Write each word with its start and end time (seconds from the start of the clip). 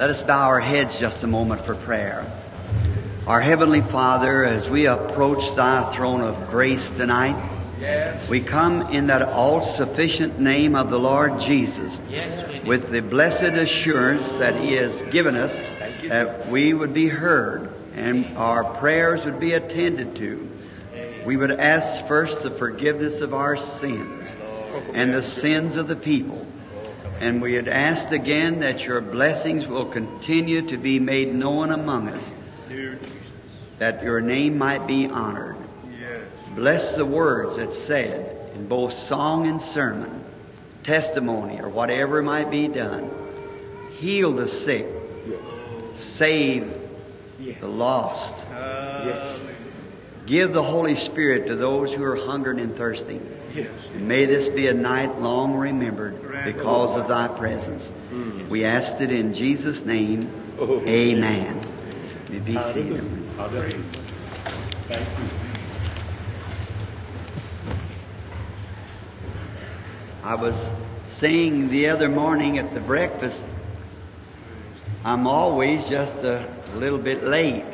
Let 0.00 0.08
us 0.08 0.24
bow 0.24 0.44
our 0.44 0.60
heads 0.60 0.98
just 0.98 1.22
a 1.24 1.26
moment 1.26 1.66
for 1.66 1.74
prayer. 1.74 2.24
Our 3.26 3.42
Heavenly 3.42 3.82
Father, 3.82 4.46
as 4.46 4.66
we 4.70 4.86
approach 4.86 5.54
Thy 5.54 5.94
throne 5.94 6.22
of 6.22 6.48
grace 6.48 6.82
tonight, 6.92 7.36
Yes. 7.78 8.26
we 8.30 8.40
come 8.40 8.80
in 8.80 9.08
that 9.08 9.20
all-sufficient 9.20 10.40
name 10.40 10.74
of 10.74 10.88
the 10.88 10.98
Lord 10.98 11.40
Jesus 11.40 12.00
Yes, 12.08 12.66
with 12.66 12.90
the 12.90 13.00
blessed 13.02 13.42
assurance 13.42 14.26
that 14.38 14.56
He 14.56 14.72
has 14.72 14.94
given 15.12 15.36
us 15.36 15.52
that 16.08 16.50
we 16.50 16.72
would 16.72 16.94
be 16.94 17.08
heard 17.08 17.70
and 17.94 18.38
our 18.38 18.78
prayers 18.78 19.22
would 19.26 19.38
be 19.38 19.52
attended 19.52 20.16
to. 20.16 20.48
We 21.26 21.36
would 21.36 21.52
ask 21.52 22.08
first 22.08 22.42
the 22.42 22.52
forgiveness 22.52 23.20
of 23.20 23.34
our 23.34 23.58
sins 23.58 24.26
and 24.94 25.12
the 25.12 25.22
sins 25.22 25.76
of 25.76 25.88
the 25.88 25.96
people. 25.96 26.46
And 27.20 27.42
we 27.42 27.52
had 27.54 27.68
asked 27.68 28.12
again 28.12 28.60
that 28.60 28.80
your 28.80 29.00
blessings 29.02 29.66
will 29.66 29.90
continue 29.90 30.68
to 30.70 30.78
be 30.78 30.98
made 30.98 31.34
known 31.34 31.70
among 31.70 32.08
us, 32.08 32.24
Dear 32.68 32.94
Jesus. 32.94 33.10
that 33.78 34.02
your 34.02 34.20
name 34.22 34.56
might 34.56 34.86
be 34.86 35.06
honored. 35.06 35.56
Yes. 36.00 36.22
Bless 36.54 36.94
the 36.96 37.04
words 37.04 37.56
that 37.56 37.74
said 37.86 38.52
in 38.54 38.66
both 38.68 38.94
song 39.06 39.46
and 39.46 39.60
sermon, 39.60 40.24
testimony, 40.82 41.60
or 41.60 41.68
whatever 41.68 42.22
might 42.22 42.50
be 42.50 42.68
done. 42.68 43.10
Heal 43.98 44.34
the 44.34 44.48
sick, 44.48 44.86
save 46.16 46.72
the 47.60 47.66
lost. 47.66 48.34
Hallelujah. 48.46 49.56
Give 50.26 50.52
the 50.52 50.62
Holy 50.62 50.96
Spirit 50.96 51.48
to 51.48 51.56
those 51.56 51.92
who 51.92 52.02
are 52.02 52.16
hungering 52.16 52.60
and 52.60 52.76
thirsting. 52.76 53.20
Yes. 53.54 53.70
And 53.94 54.06
may 54.06 54.26
this 54.26 54.48
be 54.50 54.68
a 54.68 54.74
night 54.74 55.18
long 55.18 55.54
remembered 55.54 56.44
because 56.44 56.96
of 56.96 57.08
thy 57.08 57.28
presence. 57.28 57.82
Mm. 58.10 58.48
We 58.48 58.64
asked 58.64 59.00
it 59.00 59.10
in 59.10 59.34
Jesus' 59.34 59.84
name. 59.84 60.56
Oh. 60.58 60.80
Amen. 60.86 61.66
May 62.30 62.38
be 62.38 62.54
seated. 62.72 63.04
Thank 64.88 65.18
you. 65.18 65.30
I 70.22 70.34
was 70.34 70.54
saying 71.18 71.70
the 71.70 71.88
other 71.88 72.08
morning 72.08 72.58
at 72.58 72.74
the 72.74 72.80
breakfast, 72.80 73.40
I'm 75.02 75.26
always 75.26 75.84
just 75.88 76.14
a 76.18 76.46
little 76.74 76.98
bit 76.98 77.24
late. 77.24 77.64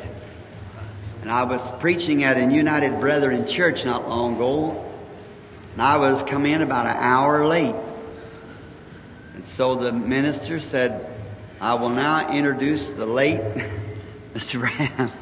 And 1.21 1.29
I 1.29 1.43
was 1.43 1.61
preaching 1.81 2.23
at 2.23 2.37
a 2.37 2.45
United 2.45 2.99
Brethren 2.99 3.45
church 3.45 3.83
not 3.83 4.07
long 4.07 4.35
ago, 4.35 4.86
and 5.77 5.85
I 5.85 5.97
was 5.97 6.23
come 6.23 6.47
in 6.47 6.63
about 6.63 6.87
an 6.87 6.95
hour 6.97 7.47
late. 7.47 7.75
And 9.35 9.45
so 9.45 9.75
the 9.75 9.91
minister 9.91 10.59
said, 10.59 11.07
I 11.61 11.75
will 11.75 11.91
now 11.91 12.35
introduce 12.35 12.83
the 12.97 13.05
late 13.05 13.39
Mr. 14.33 14.59
Brown. 14.59 15.13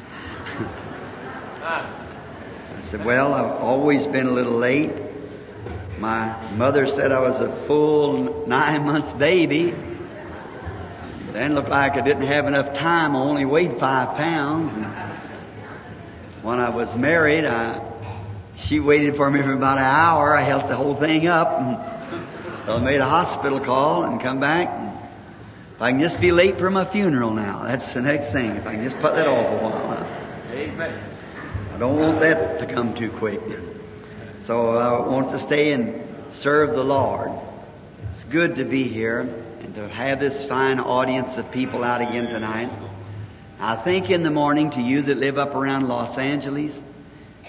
I 1.60 2.82
said, 2.90 3.04
well, 3.04 3.34
I've 3.34 3.60
always 3.60 4.06
been 4.06 4.28
a 4.28 4.32
little 4.32 4.56
late. 4.56 4.92
My 5.98 6.50
mother 6.52 6.86
said 6.86 7.12
I 7.12 7.20
was 7.20 7.38
a 7.38 7.66
full 7.66 8.46
nine 8.46 8.86
months 8.86 9.12
baby. 9.12 9.74
Then 11.32 11.54
looked 11.54 11.68
like 11.68 11.98
I 11.98 12.00
didn't 12.00 12.28
have 12.28 12.46
enough 12.46 12.74
time. 12.78 13.14
I 13.14 13.18
only 13.18 13.44
weighed 13.44 13.78
five 13.78 14.16
pounds. 14.16 14.72
And 14.72 14.86
when 16.42 16.60
I 16.60 16.70
was 16.70 16.96
married, 16.96 17.44
I, 17.44 17.95
she 18.64 18.80
waited 18.80 19.16
for 19.16 19.30
me 19.30 19.42
for 19.42 19.52
about 19.52 19.78
an 19.78 19.84
hour. 19.84 20.34
I 20.34 20.42
held 20.42 20.70
the 20.70 20.76
whole 20.76 20.96
thing 20.98 21.26
up. 21.26 21.48
And 21.60 21.76
I 22.70 22.78
made 22.78 23.00
a 23.00 23.08
hospital 23.08 23.60
call 23.60 24.04
and 24.04 24.20
come 24.20 24.40
back. 24.40 24.68
And 24.68 24.98
if 25.74 25.82
I 25.82 25.90
can 25.90 26.00
just 26.00 26.20
be 26.20 26.32
late 26.32 26.58
for 26.58 26.70
my 26.70 26.90
funeral 26.90 27.32
now, 27.32 27.64
that's 27.64 27.92
the 27.92 28.00
next 28.00 28.32
thing. 28.32 28.50
If 28.52 28.66
I 28.66 28.74
can 28.74 28.84
just 28.84 28.96
put 28.96 29.14
that 29.14 29.26
off 29.26 29.46
a 29.46 29.64
while. 29.64 30.52
Amen. 30.52 31.12
I 31.74 31.78
don't 31.78 31.98
want 31.98 32.20
that 32.20 32.60
to 32.60 32.74
come 32.74 32.94
too 32.94 33.10
quick. 33.18 33.40
So 34.46 34.76
I 34.76 35.06
want 35.06 35.32
to 35.32 35.38
stay 35.38 35.72
and 35.72 36.32
serve 36.32 36.70
the 36.70 36.82
Lord. 36.82 37.30
It's 38.12 38.24
good 38.32 38.56
to 38.56 38.64
be 38.64 38.84
here 38.84 39.20
and 39.60 39.74
to 39.74 39.88
have 39.88 40.18
this 40.18 40.48
fine 40.48 40.80
audience 40.80 41.36
of 41.36 41.50
people 41.50 41.84
out 41.84 42.00
again 42.00 42.26
tonight. 42.26 42.70
I 43.58 43.76
think 43.84 44.10
in 44.10 44.22
the 44.22 44.30
morning 44.30 44.70
to 44.72 44.80
you 44.80 45.02
that 45.02 45.16
live 45.16 45.38
up 45.38 45.54
around 45.54 45.88
Los 45.88 46.16
Angeles, 46.16 46.74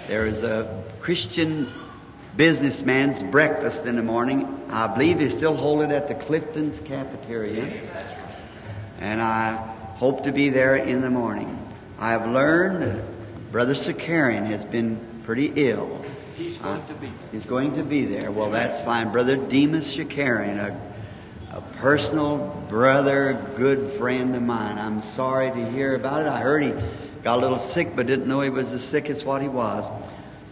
there 0.08 0.26
is 0.26 0.42
a 0.42 0.84
Christian 1.02 1.72
businessman's 2.38 3.22
breakfast 3.32 3.86
in 3.86 3.96
the 3.96 4.04
morning. 4.04 4.46
I 4.70 4.88
believe 4.88 5.20
they 5.20 5.36
still 5.36 5.56
hold 5.56 5.82
it 5.82 5.92
at 5.92 6.08
the 6.08 6.16
Clifton's 6.26 6.80
cafeteria. 6.88 7.64
And 9.00 9.22
I 9.22 9.56
hope 9.98 10.24
to 10.24 10.32
be 10.32 10.50
there 10.50 10.78
in 10.78 11.02
the 11.02 11.10
morning. 11.10 11.60
I 12.00 12.12
have 12.12 12.28
learned 12.28 12.84
that 12.84 13.52
Brother 13.52 13.74
Shakarian 13.74 14.50
has 14.50 14.64
been 14.66 15.24
pretty 15.26 15.52
ill. 15.56 16.06
He's 16.36 16.58
uh, 16.60 16.64
going 16.64 16.88
to 16.88 16.94
be. 16.96 17.14
He's 17.32 17.46
going 17.46 17.74
to 17.76 17.84
be 17.84 18.06
there. 18.06 18.32
Well, 18.32 18.52
that's 18.52 18.84
fine. 18.86 19.12
Brother 19.12 19.36
Demos 19.36 19.88
Shakarian, 19.96 20.60
a, 20.60 21.58
a 21.58 21.62
personal 21.80 22.66
brother, 22.70 23.54
good 23.58 23.98
friend 23.98 24.36
of 24.36 24.42
mine. 24.42 24.78
I'm 24.78 25.02
sorry 25.16 25.52
to 25.52 25.72
hear 25.72 25.96
about 25.96 26.22
it. 26.22 26.28
I 26.28 26.40
heard 26.40 26.64
he 26.64 26.72
got 27.28 27.40
a 27.40 27.42
little 27.42 27.74
sick, 27.74 27.94
but 27.94 28.08
didn't 28.08 28.26
know 28.26 28.40
he 28.40 28.50
was 28.50 28.72
as 28.72 28.82
sick 28.86 29.10
as 29.10 29.22
what 29.22 29.42
he 29.42 29.50
was. 29.50 29.84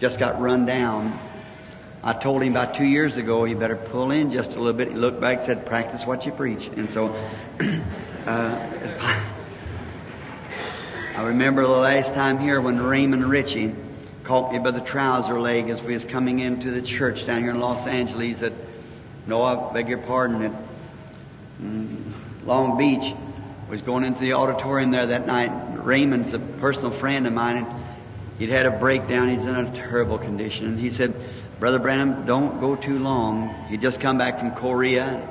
Just 0.02 0.20
got 0.20 0.42
run 0.42 0.66
down. 0.66 1.18
I 2.04 2.12
told 2.22 2.44
him 2.44 2.52
about 2.52 2.76
two 2.76 2.84
years 2.84 3.16
ago, 3.16 3.46
you 3.46 3.56
better 3.56 3.78
pull 3.78 4.12
in 4.12 4.30
just 4.34 4.50
a 4.50 4.60
little 4.60 4.74
bit. 4.74 4.90
He 4.90 4.94
looked 4.94 5.22
back 5.22 5.38
and 5.38 5.46
said, 5.46 5.66
practice 5.66 6.02
what 6.06 6.26
you 6.26 6.34
preach. 6.34 6.68
And 6.76 6.90
so, 6.94 7.08
uh, 8.28 9.30
I 11.16 11.24
remember 11.24 11.62
the 11.62 11.70
last 11.70 12.10
time 12.10 12.40
here 12.40 12.60
when 12.60 12.82
Raymond 12.82 13.26
Richey 13.26 13.74
caught 14.26 14.52
me 14.52 14.60
by 14.60 14.72
the 14.72 14.82
trouser 14.82 15.40
leg 15.40 15.70
as 15.70 15.82
we 15.82 15.94
was 15.94 16.04
coming 16.04 16.40
into 16.40 16.72
the 16.72 16.82
church 16.82 17.26
down 17.26 17.42
here 17.42 17.52
in 17.52 17.60
Los 17.62 17.88
Angeles 17.88 18.42
at, 18.42 18.52
no, 19.28 19.42
I 19.44 19.72
beg 19.72 19.88
your 19.88 20.00
pardon, 20.00 20.42
at 20.42 20.52
mm, 21.62 22.46
Long 22.46 22.78
Beach. 22.78 23.16
Was 23.70 23.82
going 23.82 24.04
into 24.04 24.22
the 24.22 24.34
auditorium 24.34 24.92
there 24.92 25.08
that 25.08 25.26
night. 25.26 25.84
Raymond's 25.84 26.34
a 26.34 26.40
personal 26.40 26.92
friend 27.00 27.26
of 27.26 27.34
mine, 27.34 27.58
and 27.58 27.84
he'd 28.38 28.50
had 28.50 28.68
a 28.68 28.80
breakdown. 28.80 29.28
He's 29.30 29.46
in 29.46 29.56
a 29.56 29.76
terrible 29.76 30.20
condition. 30.20 30.68
And 30.68 30.80
he 30.80 30.92
said, 30.92 31.16
Brother 31.60 31.80
Branham, 31.80 32.28
don't 32.28 32.60
go 32.60 32.76
too 32.76 33.00
long. 33.00 33.66
He'd 33.70 33.82
just 33.82 34.00
come 34.00 34.20
back 34.20 34.40
from 34.40 34.52
Korea. 34.52 35.28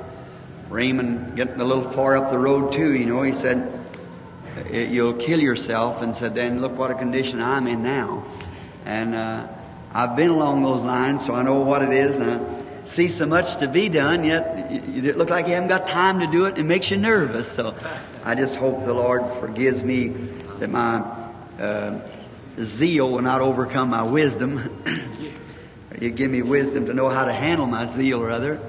Raymond 0.69 1.37
getting 1.37 1.61
a 1.61 1.63
little 1.63 1.93
far 1.93 2.17
up 2.17 2.31
the 2.31 2.37
road 2.37 2.73
too, 2.73 2.93
you 2.93 3.05
know. 3.05 3.21
He 3.23 3.33
said, 3.35 3.71
you'll 4.69 5.13
kill 5.13 5.39
yourself 5.39 6.01
and 6.01 6.15
said, 6.17 6.35
then 6.35 6.59
look 6.59 6.77
what 6.77 6.91
a 6.91 6.95
condition 6.95 7.41
I'm 7.41 7.67
in 7.67 7.83
now. 7.83 8.25
And 8.83 9.15
uh, 9.15 9.47
I've 9.93 10.17
been 10.17 10.29
along 10.29 10.61
those 10.61 10.81
lines, 10.81 11.25
so 11.25 11.33
I 11.33 11.41
know 11.41 11.61
what 11.61 11.81
it 11.83 11.93
is. 11.93 12.17
And 12.17 12.31
I 12.31 12.64
see 12.95 13.09
so 13.09 13.25
much 13.25 13.59
to 13.59 13.67
be 13.67 13.89
done, 13.89 14.23
yet 14.23 14.71
it 14.71 15.17
looks 15.17 15.29
like 15.29 15.47
you 15.47 15.53
haven't 15.53 15.69
got 15.69 15.87
time 15.87 16.19
to 16.19 16.27
do 16.27 16.45
it. 16.45 16.57
It 16.57 16.63
makes 16.63 16.89
you 16.89 16.97
nervous. 16.97 17.53
So 17.55 17.75
I 18.23 18.35
just 18.35 18.55
hope 18.55 18.85
the 18.85 18.93
Lord 18.93 19.21
forgives 19.41 19.83
me 19.83 20.09
that 20.59 20.69
my 20.69 20.99
uh, 21.59 21.99
zeal 22.63 23.11
will 23.11 23.21
not 23.21 23.41
overcome 23.41 23.89
my 23.89 24.03
wisdom. 24.03 25.35
you 26.01 26.11
give 26.11 26.31
me 26.31 26.41
wisdom 26.41 26.85
to 26.85 26.93
know 26.93 27.09
how 27.09 27.25
to 27.25 27.33
handle 27.33 27.67
my 27.67 27.93
zeal, 27.95 28.21
rather. 28.21 28.59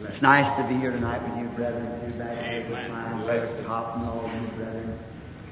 It's 0.00 0.22
nice 0.22 0.48
to 0.56 0.66
be 0.68 0.80
here 0.80 0.90
tonight 0.90 1.22
with 1.22 1.38
you, 1.38 1.48
brethren. 1.50 2.10
You, 2.10 2.18
brethren. 4.56 4.98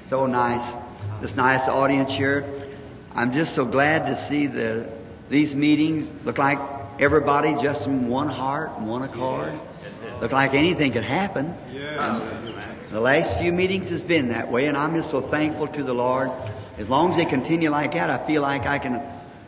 So 0.08 0.26
nice. 0.26 0.74
This 1.22 1.34
nice 1.36 1.68
audience 1.68 2.10
here. 2.10 2.72
I'm 3.14 3.32
just 3.32 3.54
so 3.54 3.64
glad 3.64 4.06
to 4.06 4.28
see 4.28 4.46
the 4.46 4.88
these 5.28 5.54
meetings 5.54 6.10
look 6.24 6.38
like 6.38 6.79
everybody 7.00 7.54
just 7.62 7.86
in 7.86 8.08
one 8.08 8.28
heart 8.28 8.70
and 8.76 8.86
one 8.86 9.02
accord. 9.02 9.58
Looked 10.20 10.32
like 10.32 10.54
anything 10.54 10.92
could 10.92 11.04
happen. 11.04 11.54
And 12.88 12.94
the 12.96 13.00
last 13.00 13.38
few 13.38 13.52
meetings 13.52 13.88
has 13.90 14.02
been 14.02 14.28
that 14.28 14.50
way, 14.52 14.66
and 14.66 14.76
I'm 14.76 14.94
just 14.94 15.10
so 15.10 15.22
thankful 15.30 15.66
to 15.68 15.82
the 15.82 15.94
Lord. 15.94 16.30
As 16.78 16.88
long 16.88 17.12
as 17.12 17.16
they 17.16 17.24
continue 17.24 17.70
like 17.70 17.92
that, 17.92 18.10
I 18.10 18.26
feel 18.26 18.42
like 18.42 18.62
I 18.62 18.78
can 18.78 19.02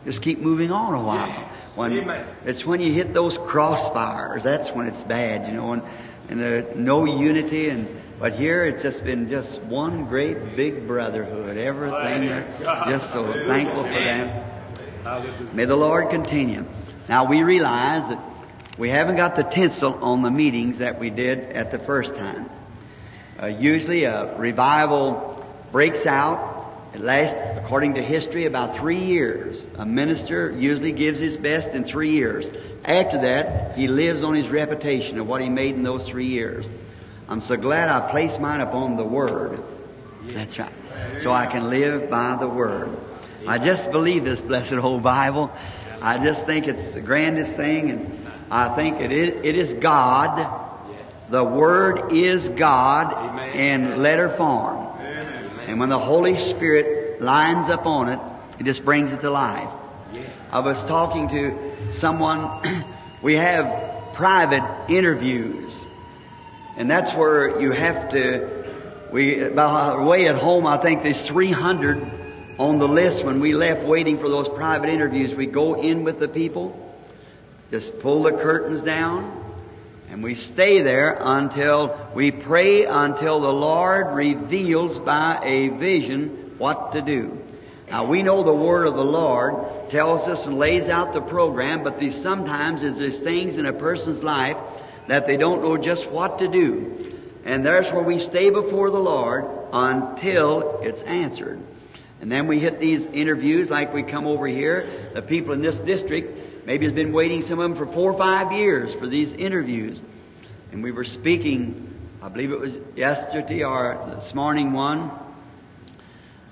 just 0.05 0.21
keep 0.21 0.39
moving 0.39 0.71
on 0.71 0.93
a 0.93 1.03
while. 1.03 1.49
When 1.75 1.93
it's 2.45 2.65
when 2.65 2.81
you 2.81 2.93
hit 2.93 3.13
those 3.13 3.37
crossfires, 3.37 4.43
that's 4.43 4.69
when 4.71 4.87
it's 4.87 5.03
bad, 5.05 5.47
you 5.47 5.53
know, 5.53 5.73
and, 5.73 5.83
and 6.29 6.39
there's 6.39 6.75
no 6.75 7.05
unity 7.05 7.69
and 7.69 7.87
but 8.19 8.33
here 8.33 8.65
it's 8.65 8.81
just 8.81 9.03
been 9.03 9.29
just 9.29 9.61
one 9.63 10.05
great 10.05 10.55
big 10.55 10.87
brotherhood. 10.87 11.57
Everything 11.57 12.23
just 12.89 13.11
so 13.11 13.33
thankful 13.47 13.83
for 13.83 13.89
that. 13.89 14.43
Hallelujah. 15.03 15.53
May 15.53 15.65
the 15.65 15.75
Lord 15.75 16.09
continue. 16.09 16.63
Now 17.09 17.29
we 17.29 17.43
realize 17.43 18.09
that 18.09 18.33
we 18.77 18.89
haven't 18.89 19.17
got 19.17 19.35
the 19.35 19.43
tinsel 19.43 19.93
on 19.93 20.21
the 20.23 20.31
meetings 20.31 20.79
that 20.79 20.99
we 20.99 21.09
did 21.09 21.39
at 21.39 21.71
the 21.71 21.79
first 21.79 22.15
time. 22.15 22.49
Uh, 23.41 23.47
usually 23.47 24.05
a 24.05 24.37
revival 24.37 25.45
breaks 25.71 26.05
out. 26.05 26.91
It 26.93 27.01
lasts, 27.01 27.35
according 27.63 27.95
to 27.95 28.03
history, 28.03 28.45
about 28.45 28.79
three 28.79 29.05
years. 29.05 29.63
A 29.75 29.85
minister 29.85 30.51
usually 30.51 30.91
gives 30.91 31.19
his 31.19 31.37
best 31.37 31.69
in 31.69 31.85
three 31.85 32.11
years. 32.11 32.45
After 32.85 33.21
that, 33.21 33.77
he 33.77 33.87
lives 33.87 34.23
on 34.23 34.35
his 34.35 34.49
reputation 34.49 35.19
of 35.19 35.27
what 35.27 35.41
he 35.41 35.49
made 35.49 35.75
in 35.75 35.83
those 35.83 36.07
three 36.07 36.27
years. 36.27 36.65
I'm 37.27 37.41
so 37.41 37.55
glad 37.55 37.89
I 37.89 38.11
placed 38.11 38.39
mine 38.39 38.61
upon 38.61 38.97
the 38.97 39.05
Word. 39.05 39.63
That's 40.33 40.57
right. 40.59 40.73
So 41.21 41.31
I 41.31 41.47
can 41.47 41.69
live 41.69 42.09
by 42.09 42.37
the 42.39 42.47
Word. 42.47 42.97
I 43.47 43.57
just 43.57 43.91
believe 43.91 44.23
this 44.23 44.39
blessed 44.41 44.73
old 44.73 45.03
Bible. 45.03 45.51
I 46.03 46.21
just 46.21 46.45
think 46.45 46.67
it's 46.67 46.93
the 46.93 46.99
grandest 46.99 47.55
thing, 47.55 47.89
and 47.89 48.27
I 48.51 48.75
think 48.75 48.99
it 48.99 49.13
is, 49.13 49.41
it 49.41 49.57
is 49.57 49.73
God. 49.75 50.61
The 51.31 51.41
Word 51.41 52.11
is 52.11 52.45
God 52.49 53.55
in 53.55 54.03
letter 54.03 54.35
form. 54.35 54.99
And 55.65 55.79
when 55.79 55.87
the 55.87 55.97
Holy 55.97 56.37
Spirit 56.49 57.21
lines 57.21 57.69
up 57.69 57.85
on 57.85 58.09
it, 58.09 58.19
it 58.59 58.65
just 58.65 58.83
brings 58.83 59.13
it 59.13 59.21
to 59.21 59.31
life. 59.31 59.69
I 60.51 60.59
was 60.59 60.77
talking 60.83 61.29
to 61.29 61.99
someone, 62.01 62.85
we 63.23 63.35
have 63.35 64.13
private 64.13 64.91
interviews. 64.91 65.73
And 66.75 66.91
that's 66.91 67.15
where 67.15 67.61
you 67.61 67.71
have 67.71 68.11
to, 68.11 69.09
we, 69.13 69.41
by 69.45 69.95
the 69.95 70.01
way 70.01 70.27
at 70.27 70.35
home, 70.35 70.67
I 70.67 70.81
think 70.81 71.03
there's 71.03 71.25
300 71.27 72.22
on 72.59 72.79
the 72.79 72.87
list 72.87 73.23
when 73.23 73.39
we 73.39 73.53
left 73.53 73.83
waiting 73.83 74.19
for 74.19 74.29
those 74.29 74.47
private 74.49 74.89
interviews. 74.89 75.35
We 75.35 75.47
go 75.47 75.81
in 75.81 76.03
with 76.03 76.19
the 76.19 76.27
people, 76.27 76.95
just 77.71 77.99
pull 77.99 78.23
the 78.23 78.31
curtains 78.31 78.83
down, 78.83 79.41
and 80.09 80.23
we 80.23 80.35
stay 80.35 80.81
there 80.81 81.17
until 81.19 82.11
we 82.15 82.31
pray 82.31 82.85
until 82.85 83.41
the 83.41 83.47
Lord 83.47 84.15
reveals 84.15 84.99
by 84.99 85.39
a 85.43 85.69
vision 85.69 86.55
what 86.57 86.91
to 86.93 87.01
do. 87.01 87.39
Now 87.89 88.05
we 88.05 88.23
know 88.23 88.43
the 88.43 88.53
word 88.53 88.87
of 88.87 88.93
the 88.93 89.01
Lord 89.01 89.89
tells 89.89 90.27
us 90.27 90.45
and 90.45 90.57
lays 90.57 90.89
out 90.89 91.13
the 91.13 91.21
program, 91.21 91.83
but 91.83 91.99
these 91.99 92.21
sometimes 92.21 92.81
there's 92.81 93.19
things 93.19 93.57
in 93.57 93.65
a 93.65 93.73
person's 93.73 94.23
life 94.23 94.57
that 95.07 95.27
they 95.27 95.37
don't 95.37 95.61
know 95.61 95.77
just 95.77 96.09
what 96.09 96.39
to 96.39 96.47
do. 96.47 97.19
And 97.45 97.65
there's 97.65 97.91
where 97.91 98.03
we 98.03 98.19
stay 98.19 98.49
before 98.49 98.89
the 98.89 98.99
Lord 98.99 99.45
until 99.73 100.79
it's 100.81 101.01
answered. 101.01 101.59
And 102.23 102.31
then 102.31 102.47
we 102.47 102.57
hit 102.57 102.79
these 102.79 103.05
interviews 103.07 103.69
like 103.69 103.93
we 103.93 104.01
come 104.01 104.27
over 104.27 104.47
here. 104.47 105.11
The 105.13 105.21
people 105.21 105.51
in 105.51 105.61
this 105.61 105.77
district 105.79 106.65
maybe 106.65 106.85
has 106.85 106.93
been 106.93 107.11
waiting 107.11 107.41
some 107.41 107.59
of 107.59 107.69
them 107.69 107.77
for 107.77 107.85
four 107.91 108.13
or 108.13 108.17
five 108.17 108.53
years 108.53 108.93
for 108.97 109.07
these 109.07 109.33
interviews. 109.33 110.01
And 110.71 110.81
we 110.81 110.93
were 110.93 111.03
speaking, 111.03 111.93
I 112.21 112.29
believe 112.29 112.53
it 112.53 112.59
was 112.61 112.75
yesterday 112.95 113.65
or 113.65 114.21
this 114.21 114.33
morning 114.33 114.71
one, 114.71 115.11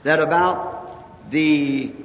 that 0.04 0.20
about 0.20 1.32
the 1.32 1.96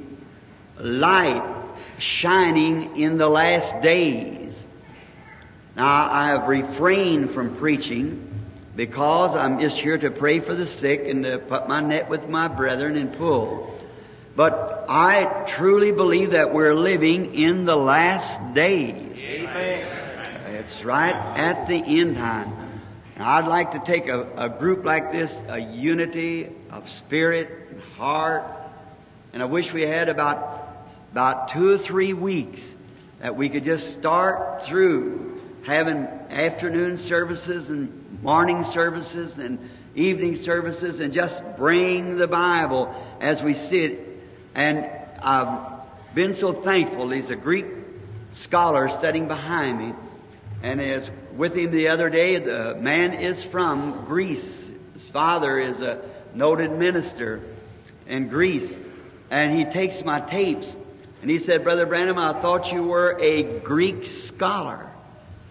light 0.78 1.66
shining 1.98 2.96
in 2.96 3.18
the 3.18 3.26
last 3.26 3.82
days. 3.82 4.54
Now, 5.74 6.08
I 6.08 6.28
have 6.28 6.46
refrained 6.46 7.34
from 7.34 7.56
preaching 7.56 8.25
because 8.76 9.34
I'm 9.34 9.58
just 9.58 9.76
here 9.76 9.96
to 9.96 10.10
pray 10.10 10.40
for 10.40 10.54
the 10.54 10.66
sick 10.66 11.02
and 11.06 11.24
to 11.24 11.38
put 11.38 11.66
my 11.66 11.80
net 11.80 12.10
with 12.10 12.28
my 12.28 12.46
brethren 12.46 12.96
and 12.96 13.16
pull. 13.16 13.74
But 14.36 14.84
I 14.88 15.50
truly 15.56 15.92
believe 15.92 16.32
that 16.32 16.52
we're 16.52 16.74
living 16.74 17.34
in 17.34 17.64
the 17.64 17.74
last 17.74 18.54
days. 18.54 19.16
It's 19.16 20.84
right 20.84 21.14
at 21.14 21.66
the 21.68 21.76
end 21.76 22.16
time. 22.16 22.82
Now, 23.18 23.30
I'd 23.38 23.48
like 23.48 23.72
to 23.72 23.82
take 23.90 24.08
a, 24.08 24.30
a 24.36 24.48
group 24.50 24.84
like 24.84 25.10
this, 25.10 25.32
a 25.48 25.58
unity 25.58 26.50
of 26.70 26.86
spirit 26.90 27.68
and 27.70 27.80
heart, 27.80 28.44
and 29.32 29.42
I 29.42 29.46
wish 29.46 29.72
we 29.72 29.82
had 29.82 30.10
about 30.10 30.64
about 31.12 31.52
two 31.54 31.70
or 31.70 31.78
three 31.78 32.12
weeks 32.12 32.60
that 33.20 33.34
we 33.36 33.48
could 33.48 33.64
just 33.64 33.94
start 33.94 34.64
through 34.66 35.40
having 35.66 36.06
afternoon 36.30 36.96
services 36.96 37.68
and 37.68 38.22
morning 38.22 38.64
services 38.72 39.36
and 39.36 39.58
evening 39.96 40.36
services 40.36 41.00
and 41.00 41.12
just 41.12 41.34
bring 41.56 42.16
the 42.16 42.28
Bible 42.28 42.94
as 43.20 43.42
we 43.42 43.54
see 43.54 43.78
it. 43.78 44.00
And 44.54 44.88
I've 45.20 46.14
been 46.14 46.34
so 46.34 46.62
thankful. 46.62 47.10
He's 47.10 47.30
a 47.30 47.36
Greek 47.36 47.66
scholar 48.42 48.88
studying 48.90 49.26
behind 49.26 49.78
me. 49.78 49.92
And 50.62 50.80
as 50.80 51.08
with 51.36 51.54
him 51.54 51.72
the 51.72 51.88
other 51.88 52.10
day, 52.10 52.38
the 52.38 52.76
man 52.78 53.14
is 53.14 53.42
from 53.50 54.04
Greece. 54.06 54.54
His 54.94 55.08
father 55.12 55.58
is 55.58 55.80
a 55.80 56.08
noted 56.32 56.70
minister 56.70 57.42
in 58.06 58.28
Greece. 58.28 58.72
And 59.32 59.58
he 59.58 59.64
takes 59.64 60.00
my 60.04 60.20
tapes 60.20 60.68
and 61.22 61.30
he 61.30 61.40
said, 61.40 61.64
Brother 61.64 61.86
Branham, 61.86 62.18
I 62.18 62.40
thought 62.40 62.72
you 62.72 62.84
were 62.84 63.18
a 63.18 63.58
Greek 63.60 64.06
scholar. 64.28 64.92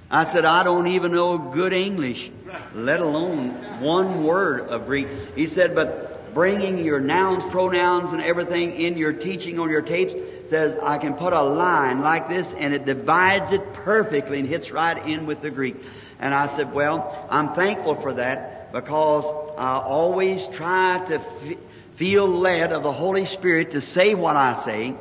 I 0.10 0.32
said, 0.32 0.46
I 0.46 0.64
don't 0.64 0.88
even 0.88 1.12
know 1.14 1.38
good 1.38 1.74
English, 1.74 2.30
let 2.76 3.00
alone 3.00 3.82
one 3.82 4.24
word 4.24 4.70
of 4.70 4.86
Greek. 4.86 5.08
He 5.36 5.48
said, 5.48 5.74
but 5.74 6.34
bringing 6.34 6.84
your 6.86 7.00
nouns, 7.00 7.44
pronouns, 7.52 8.14
and 8.14 8.22
everything 8.22 8.80
in 8.80 8.98
your 8.98 9.14
teaching 9.14 9.58
on 9.58 9.70
your 9.70 9.82
tapes 9.82 10.14
says, 10.50 10.78
I 10.84 11.00
can 11.00 11.16
put 11.16 11.34
a 11.34 11.42
line 11.42 12.02
like 12.02 12.30
this 12.30 12.46
and 12.58 12.74
it 12.74 12.86
divides 12.86 13.52
it 13.52 13.74
perfectly 13.74 14.40
and 14.40 14.48
hits 14.48 14.70
right 14.70 15.08
in 15.08 15.26
with 15.26 15.42
the 15.42 15.50
Greek. 15.50 15.78
And 16.20 16.34
I 16.34 16.56
said, 16.56 16.74
well, 16.74 17.28
I'm 17.32 17.56
thankful 17.56 18.00
for 18.02 18.14
that 18.14 18.72
because 18.72 19.56
I 19.58 19.78
always 19.78 20.46
try 20.54 21.04
to 21.08 21.16
f- 21.16 21.58
feel 21.98 22.28
led 22.28 22.72
of 22.74 22.84
the 22.84 22.94
Holy 22.94 23.26
Spirit 23.26 23.72
to 23.72 23.82
say 23.82 24.14
what 24.14 24.36
I 24.36 24.64
say 24.66 24.96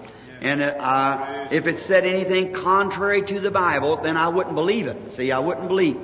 and 0.45 0.63
uh, 0.63 1.49
if 1.53 1.67
it 1.67 1.81
said 1.87 2.05
anything 2.05 2.53
contrary 2.53 3.23
to 3.29 3.41
the 3.41 3.51
Bible, 3.51 4.03
then 4.03 4.19
I 4.19 4.29
wouldn't 4.29 4.55
believe 4.55 4.87
it. 4.87 5.17
See, 5.17 5.33
I 5.33 5.39
wouldn't 5.39 5.69
believe 5.69 5.97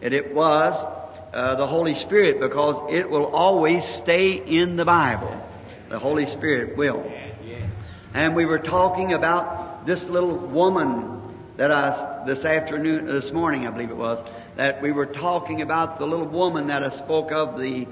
it. 0.00 0.12
It 0.12 0.34
was 0.34 0.74
uh, 1.32 1.54
the 1.54 1.66
Holy 1.68 1.94
Spirit 2.00 2.40
because 2.40 2.90
it 2.92 3.08
will 3.08 3.26
always 3.26 3.84
stay 4.02 4.32
in 4.32 4.74
the 4.74 4.84
Bible. 4.84 5.40
The 5.90 6.00
Holy 6.00 6.26
Spirit 6.26 6.76
will. 6.76 7.08
And 8.14 8.34
we 8.34 8.46
were 8.46 8.58
talking 8.58 9.12
about 9.12 9.86
this 9.86 10.02
little 10.02 10.38
woman 10.38 11.20
that 11.56 11.70
I, 11.70 12.24
this 12.26 12.44
afternoon, 12.44 13.06
this 13.06 13.30
morning 13.30 13.64
I 13.64 13.70
believe 13.70 13.90
it 13.90 13.96
was, 13.96 14.18
that 14.56 14.82
we 14.82 14.90
were 14.90 15.06
talking 15.06 15.62
about 15.62 16.00
the 16.00 16.06
little 16.06 16.26
woman 16.26 16.66
that 16.66 16.82
I 16.82 16.90
spoke 16.98 17.30
of, 17.30 17.60
the 17.60 17.86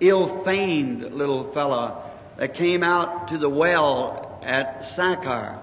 ill-famed 0.00 1.14
little 1.14 1.50
fella 1.54 2.12
that 2.36 2.52
came 2.52 2.82
out 2.82 3.28
to 3.28 3.38
the 3.38 3.48
well 3.48 4.25
at 4.46 4.84
Sychar. 4.96 5.60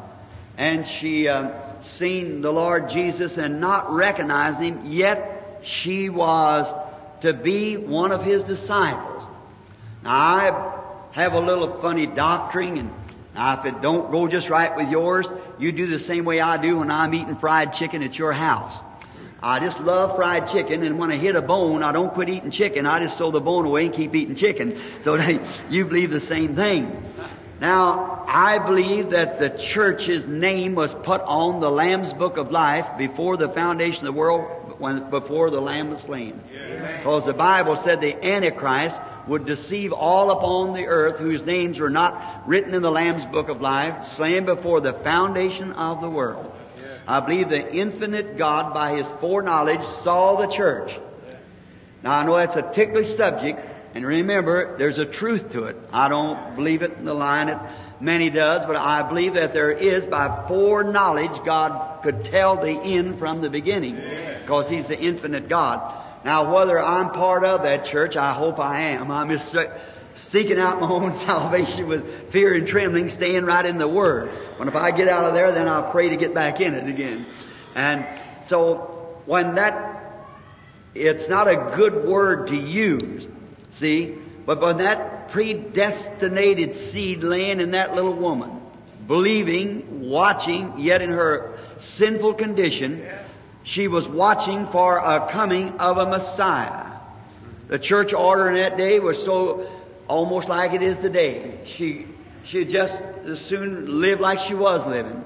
And 0.58 0.86
she 0.86 1.28
uh, 1.28 1.82
seen 1.98 2.42
the 2.42 2.52
Lord 2.52 2.90
Jesus 2.90 3.38
and 3.38 3.60
not 3.60 3.92
recognized 3.92 4.60
him, 4.60 4.86
yet 4.86 5.62
she 5.64 6.10
was 6.10 6.68
to 7.22 7.34
be 7.34 7.78
one 7.78 8.12
of 8.12 8.22
his 8.22 8.44
disciples. 8.44 9.24
Now 10.04 10.12
I 10.12 11.12
have 11.14 11.34
a 11.34 11.40
little 11.40 11.82
funny 11.82 12.06
doctrine 12.06 12.78
and 12.78 12.92
now 13.34 13.60
if 13.60 13.66
it 13.66 13.82
don't 13.82 14.12
go 14.12 14.28
just 14.28 14.50
right 14.50 14.76
with 14.76 14.90
yours, 14.90 15.26
you 15.58 15.72
do 15.72 15.88
the 15.88 16.04
same 16.04 16.26
way 16.26 16.40
I 16.40 16.62
do 16.62 16.78
when 16.78 16.92
I'm 16.92 17.14
eating 17.16 17.38
fried 17.38 17.74
chicken 17.74 18.04
at 18.04 18.16
your 18.16 18.32
house. 18.32 18.74
I 19.42 19.60
just 19.60 19.80
love 19.80 20.16
fried 20.16 20.48
chicken, 20.50 20.84
and 20.84 20.98
when 20.98 21.12
I 21.12 21.18
hit 21.18 21.36
a 21.36 21.42
bone, 21.42 21.84
I 21.84 21.92
don't 21.92 22.14
quit 22.14 22.30
eating 22.30 22.52
chicken. 22.52 22.86
I 22.86 23.04
just 23.04 23.18
throw 23.18 23.32
the 23.32 23.42
bone 23.42 23.66
away 23.66 23.88
and 23.88 23.94
keep 23.94 24.16
eating 24.16 24.36
chicken. 24.36 24.80
So 25.04 25.16
you 25.70 25.86
believe 25.86 26.12
the 26.12 26.22
same 26.22 26.56
thing. 26.56 26.96
Now, 27.64 28.26
I 28.28 28.60
believe 28.60 29.12
that 29.12 29.40
the 29.40 29.52
church's 29.52 30.26
name 30.28 30.76
was 30.76 30.94
put 30.94 31.22
on 31.22 31.62
the 31.62 31.70
Lamb's 31.70 32.14
Book 32.14 32.36
of 32.36 32.52
Life 32.52 32.98
before 32.98 33.38
the 33.38 33.48
foundation 33.48 34.06
of 34.06 34.14
the 34.14 34.20
world, 34.20 34.82
when, 34.82 35.10
before 35.10 35.50
the 35.50 35.62
Lamb 35.62 35.90
was 35.92 36.02
slain. 36.02 36.42
Because 36.98 37.26
the 37.26 37.32
Bible 37.32 37.78
said 37.78 38.02
the 38.02 38.22
Antichrist 38.22 39.00
would 39.30 39.46
deceive 39.46 39.94
all 39.94 40.32
upon 40.32 40.74
the 40.74 40.88
earth 40.88 41.22
whose 41.22 41.42
names 41.44 41.80
were 41.80 41.90
not 41.90 42.46
written 42.50 42.74
in 42.74 42.82
the 42.82 42.92
Lamb's 42.92 43.24
Book 43.32 43.48
of 43.48 43.62
Life, 43.62 44.12
slain 44.18 44.44
before 44.44 44.82
the 44.82 45.00
foundation 45.02 45.72
of 45.72 46.02
the 46.02 46.10
world. 46.10 46.52
I 47.08 47.22
believe 47.22 47.48
the 47.48 47.74
infinite 47.74 48.38
God, 48.38 48.74
by 48.74 48.98
His 48.98 49.08
foreknowledge, 49.22 49.80
saw 50.04 50.36
the 50.36 50.54
church. 50.54 51.00
Now 52.04 52.12
I 52.12 52.26
know 52.26 52.36
that's 52.36 52.58
a 52.58 52.74
ticklish 52.76 53.16
subject, 53.16 53.62
and 53.94 54.06
remember, 54.06 54.76
there's 54.78 54.98
a 54.98 55.06
truth 55.06 55.52
to 55.52 55.66
it. 55.66 55.78
I 55.92 56.10
don't 56.10 56.56
believe 56.56 56.82
it 56.82 56.94
in 56.94 57.06
the 57.06 57.14
line 57.14 57.48
that 57.48 58.02
many 58.02 58.32
does, 58.32 58.66
but 58.66 58.76
I 58.76 59.08
believe 59.08 59.36
that 59.36 59.54
there 59.54 59.72
is, 59.72 60.06
by 60.08 60.46
foreknowledge, 60.48 61.46
God 61.46 62.02
could 62.02 62.26
tell 62.26 62.56
the 62.56 62.72
end 62.72 63.20
from 63.20 63.42
the 63.42 63.50
beginning, 63.50 63.96
because 64.42 64.68
He's 64.68 64.88
the 64.88 64.98
infinite 64.98 65.48
God. 65.48 66.02
Now, 66.26 66.56
whether 66.56 66.80
I'm 66.80 67.12
part 67.12 67.44
of 67.44 67.64
that 67.64 67.86
church, 67.86 68.16
I 68.16 68.34
hope 68.34 68.58
I 68.58 68.92
am. 68.92 69.12
I'm 69.12 69.30
just 69.30 69.56
seeking 70.32 70.58
out 70.58 70.82
my 70.82 70.90
own 70.90 71.14
salvation 71.26 71.88
with 71.88 72.32
fear 72.32 72.56
and 72.56 72.68
trembling, 72.68 73.12
staying 73.12 73.46
right 73.46 73.66
in 73.66 73.78
the 73.78 73.88
Word. 73.88 74.58
When 74.58 74.68
if 74.68 74.76
I 74.76 74.90
get 74.90 75.08
out 75.08 75.26
of 75.26 75.34
there, 75.36 75.52
then 75.52 75.68
I'll 75.68 75.92
pray 75.92 76.10
to 76.10 76.18
get 76.18 76.34
back 76.34 76.62
in 76.62 76.74
it 76.74 76.90
again. 76.90 77.28
And 77.76 78.08
so, 78.48 79.22
when 79.26 79.56
that, 79.56 80.32
it's 80.96 81.30
not 81.30 81.48
a 81.48 81.76
good 81.76 82.08
word 82.08 82.48
to 82.48 82.56
use, 82.56 83.28
see, 83.80 84.16
but 84.46 84.62
when 84.62 84.78
that 84.78 85.30
predestinated 85.32 86.76
seed 86.92 87.24
laying 87.24 87.60
in 87.60 87.72
that 87.72 87.96
little 87.96 88.16
woman, 88.16 88.62
believing, 89.08 90.10
watching, 90.10 90.80
yet 90.80 91.02
in 91.02 91.10
her 91.10 91.58
sinful 91.80 92.36
condition, 92.36 93.08
she 93.64 93.88
was 93.88 94.08
watching 94.08 94.68
for 94.68 94.98
a 94.98 95.30
coming 95.32 95.70
of 95.80 95.98
a 95.98 96.06
Messiah. 96.06 97.00
The 97.68 97.80
church 97.80 98.14
order 98.14 98.50
in 98.50 98.56
that 98.56 98.78
day 98.78 99.00
was 99.00 99.18
so 99.24 99.70
almost 100.08 100.50
like 100.50 100.74
it 100.74 100.84
is 100.84 100.98
today. 100.98 101.60
She 101.78 102.06
she 102.46 102.66
just 102.66 102.94
as 103.26 103.40
soon 103.42 104.02
live 104.02 104.20
like 104.20 104.40
she 104.40 104.54
was 104.54 104.86
living. 104.86 105.24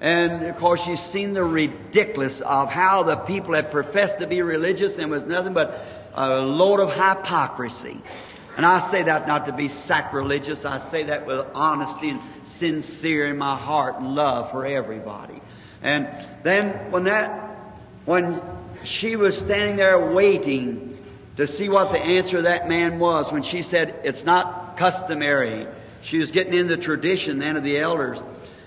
And 0.00 0.44
of 0.46 0.56
course, 0.56 0.82
she's 0.82 1.00
seen 1.00 1.32
the 1.32 1.42
ridiculous 1.42 2.40
of 2.42 2.68
how 2.68 3.04
the 3.04 3.16
people 3.16 3.54
had 3.54 3.70
professed 3.70 4.18
to 4.18 4.26
be 4.26 4.42
religious 4.42 4.98
and 4.98 5.10
was 5.10 5.24
nothing 5.24 5.54
but 5.54 6.03
a 6.14 6.28
load 6.40 6.80
of 6.80 6.90
hypocrisy. 6.90 8.00
And 8.56 8.64
I 8.64 8.90
say 8.90 9.02
that 9.02 9.26
not 9.26 9.46
to 9.46 9.52
be 9.52 9.68
sacrilegious. 9.68 10.64
I 10.64 10.88
say 10.90 11.04
that 11.04 11.26
with 11.26 11.46
honesty 11.54 12.10
and 12.10 12.20
sincere 12.58 13.28
in 13.28 13.36
my 13.36 13.58
heart 13.58 13.96
and 13.98 14.14
love 14.14 14.52
for 14.52 14.64
everybody. 14.64 15.42
And 15.82 16.08
then 16.44 16.92
when 16.92 17.04
that, 17.04 17.58
when 18.04 18.40
she 18.84 19.16
was 19.16 19.36
standing 19.36 19.76
there 19.76 20.12
waiting 20.12 20.98
to 21.36 21.48
see 21.48 21.68
what 21.68 21.90
the 21.90 21.98
answer 21.98 22.38
of 22.38 22.44
that 22.44 22.68
man 22.68 23.00
was, 23.00 23.32
when 23.32 23.42
she 23.42 23.62
said, 23.62 24.00
it's 24.04 24.22
not 24.22 24.76
customary. 24.78 25.66
She 26.02 26.18
was 26.18 26.30
getting 26.30 26.54
in 26.54 26.68
the 26.68 26.76
tradition 26.76 27.40
then 27.40 27.56
of 27.56 27.64
the 27.64 27.78
elders 27.78 28.20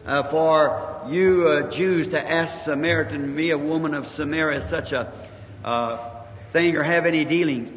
uh, 0.06 0.30
for 0.30 1.06
you 1.10 1.48
uh, 1.48 1.72
Jews 1.72 2.10
to 2.10 2.20
ask 2.20 2.66
Samaritan, 2.66 3.36
me, 3.36 3.52
a 3.52 3.58
woman 3.58 3.94
of 3.94 4.06
Samaria, 4.08 4.68
such 4.70 4.92
a 4.92 5.14
uh, 5.64 6.17
thing 6.58 6.76
or 6.76 6.84
have 6.84 7.06
any 7.06 7.24
dealings. 7.24 7.70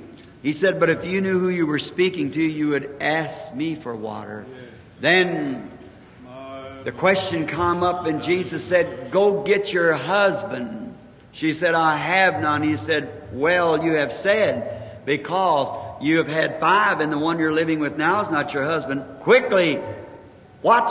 He 0.42 0.54
said, 0.54 0.80
but 0.80 0.88
if 0.88 1.04
you 1.04 1.20
knew 1.20 1.38
who 1.38 1.50
you 1.50 1.66
were 1.66 1.78
speaking 1.78 2.32
to, 2.32 2.42
you 2.42 2.68
would 2.68 2.96
ask 3.00 3.54
me 3.54 3.78
for 3.82 3.94
water. 3.94 4.46
Then 5.00 5.70
the 6.84 6.92
question 6.92 7.46
come 7.46 7.82
up 7.82 8.06
and 8.06 8.22
Jesus 8.22 8.66
said, 8.68 9.12
go 9.12 9.42
get 9.42 9.70
your 9.70 9.94
husband. 9.94 10.94
She 11.32 11.52
said, 11.52 11.74
I 11.74 11.98
have 11.98 12.40
none. 12.40 12.62
He 12.62 12.78
said, 12.78 13.28
well, 13.34 13.84
you 13.84 13.92
have 13.92 14.12
said, 14.22 15.04
because 15.04 16.02
you 16.02 16.16
have 16.16 16.26
had 16.26 16.58
five 16.58 17.00
and 17.00 17.12
the 17.12 17.18
one 17.18 17.38
you're 17.38 17.52
living 17.52 17.80
with 17.80 17.98
now 17.98 18.22
is 18.22 18.30
not 18.30 18.54
your 18.54 18.64
husband. 18.64 19.04
Quickly, 19.22 19.78
watch. 20.62 20.90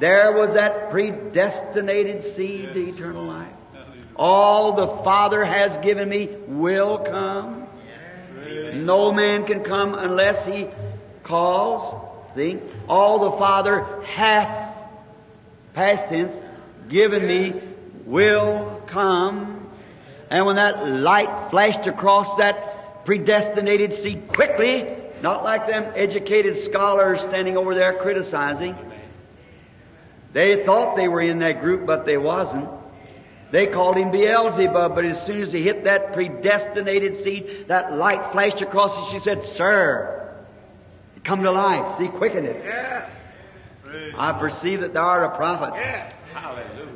There 0.00 0.32
was 0.32 0.54
that 0.54 0.90
predestinated 0.90 2.36
seed 2.36 2.74
to 2.74 2.80
eternal 2.80 3.24
life. 3.24 3.52
All 4.16 4.76
the 4.76 5.02
Father 5.02 5.44
has 5.44 5.76
given 5.84 6.08
me 6.08 6.28
will 6.46 6.98
come. 6.98 7.66
No 8.74 9.12
man 9.12 9.46
can 9.46 9.64
come 9.64 9.94
unless 9.94 10.44
he 10.46 10.68
calls. 11.22 12.02
See? 12.34 12.60
All 12.88 13.30
the 13.30 13.38
Father 13.38 14.02
hath, 14.04 14.76
past 15.74 16.08
tense, 16.08 16.34
given 16.88 17.26
me 17.26 17.60
will 18.04 18.82
come. 18.86 19.68
And 20.30 20.46
when 20.46 20.56
that 20.56 20.88
light 20.88 21.50
flashed 21.50 21.86
across 21.86 22.36
that 22.38 23.04
predestinated 23.04 23.96
seed 23.96 24.28
quickly, 24.28 24.96
not 25.22 25.44
like 25.44 25.66
them 25.66 25.92
educated 25.94 26.64
scholars 26.64 27.20
standing 27.22 27.56
over 27.56 27.74
there 27.74 27.94
criticizing, 27.94 28.76
they 30.32 30.64
thought 30.64 30.96
they 30.96 31.08
were 31.08 31.20
in 31.20 31.38
that 31.38 31.60
group, 31.60 31.86
but 31.86 32.04
they 32.04 32.16
wasn't. 32.16 32.68
They 33.50 33.66
called 33.66 33.96
him 33.96 34.10
Beelzebub, 34.10 34.94
but 34.94 35.04
as 35.04 35.24
soon 35.26 35.42
as 35.42 35.52
he 35.52 35.62
hit 35.62 35.84
that 35.84 36.12
predestinated 36.12 37.22
seed, 37.22 37.66
that 37.68 37.92
light 37.96 38.32
flashed 38.32 38.62
across 38.62 39.08
it. 39.08 39.12
She 39.12 39.20
said, 39.24 39.44
Sir, 39.54 40.44
come 41.24 41.42
to 41.42 41.52
life. 41.52 41.98
See, 41.98 42.08
quicken 42.08 42.46
it. 42.46 42.62
Yes. 42.64 43.10
I 44.16 44.32
perceive 44.32 44.80
that 44.80 44.92
thou 44.92 45.04
art 45.04 45.32
a 45.32 45.36
prophet. 45.36 45.74
Yes. 45.76 46.12
Hallelujah. 46.32 46.92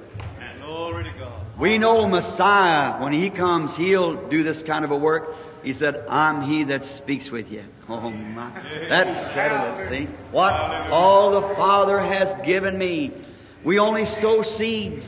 Glory 0.60 1.04
to 1.04 1.18
God. 1.18 1.46
We 1.58 1.78
know 1.78 2.06
Messiah, 2.06 3.02
when 3.02 3.12
He 3.12 3.30
comes, 3.30 3.74
He'll 3.76 4.28
do 4.28 4.42
this 4.42 4.62
kind 4.64 4.84
of 4.84 4.90
a 4.90 4.96
work. 4.96 5.34
He 5.62 5.72
said, 5.72 6.04
I'm 6.08 6.42
He 6.42 6.64
that 6.64 6.84
speaks 6.84 7.30
with 7.30 7.50
you. 7.50 7.64
Oh 7.90 8.10
my. 8.10 8.50
That 8.90 9.32
settled 9.32 9.80
it, 9.80 10.06
see? 10.06 10.12
What? 10.30 10.52
All 10.52 11.40
the 11.40 11.54
Father 11.54 11.98
has 11.98 12.44
given 12.44 12.76
me. 12.76 13.12
We 13.64 13.78
only 13.78 14.04
sow 14.04 14.42
seeds. 14.42 15.02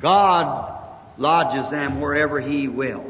God 0.00 0.80
lodges 1.16 1.70
them 1.70 2.00
wherever 2.00 2.40
He 2.40 2.68
will. 2.68 3.04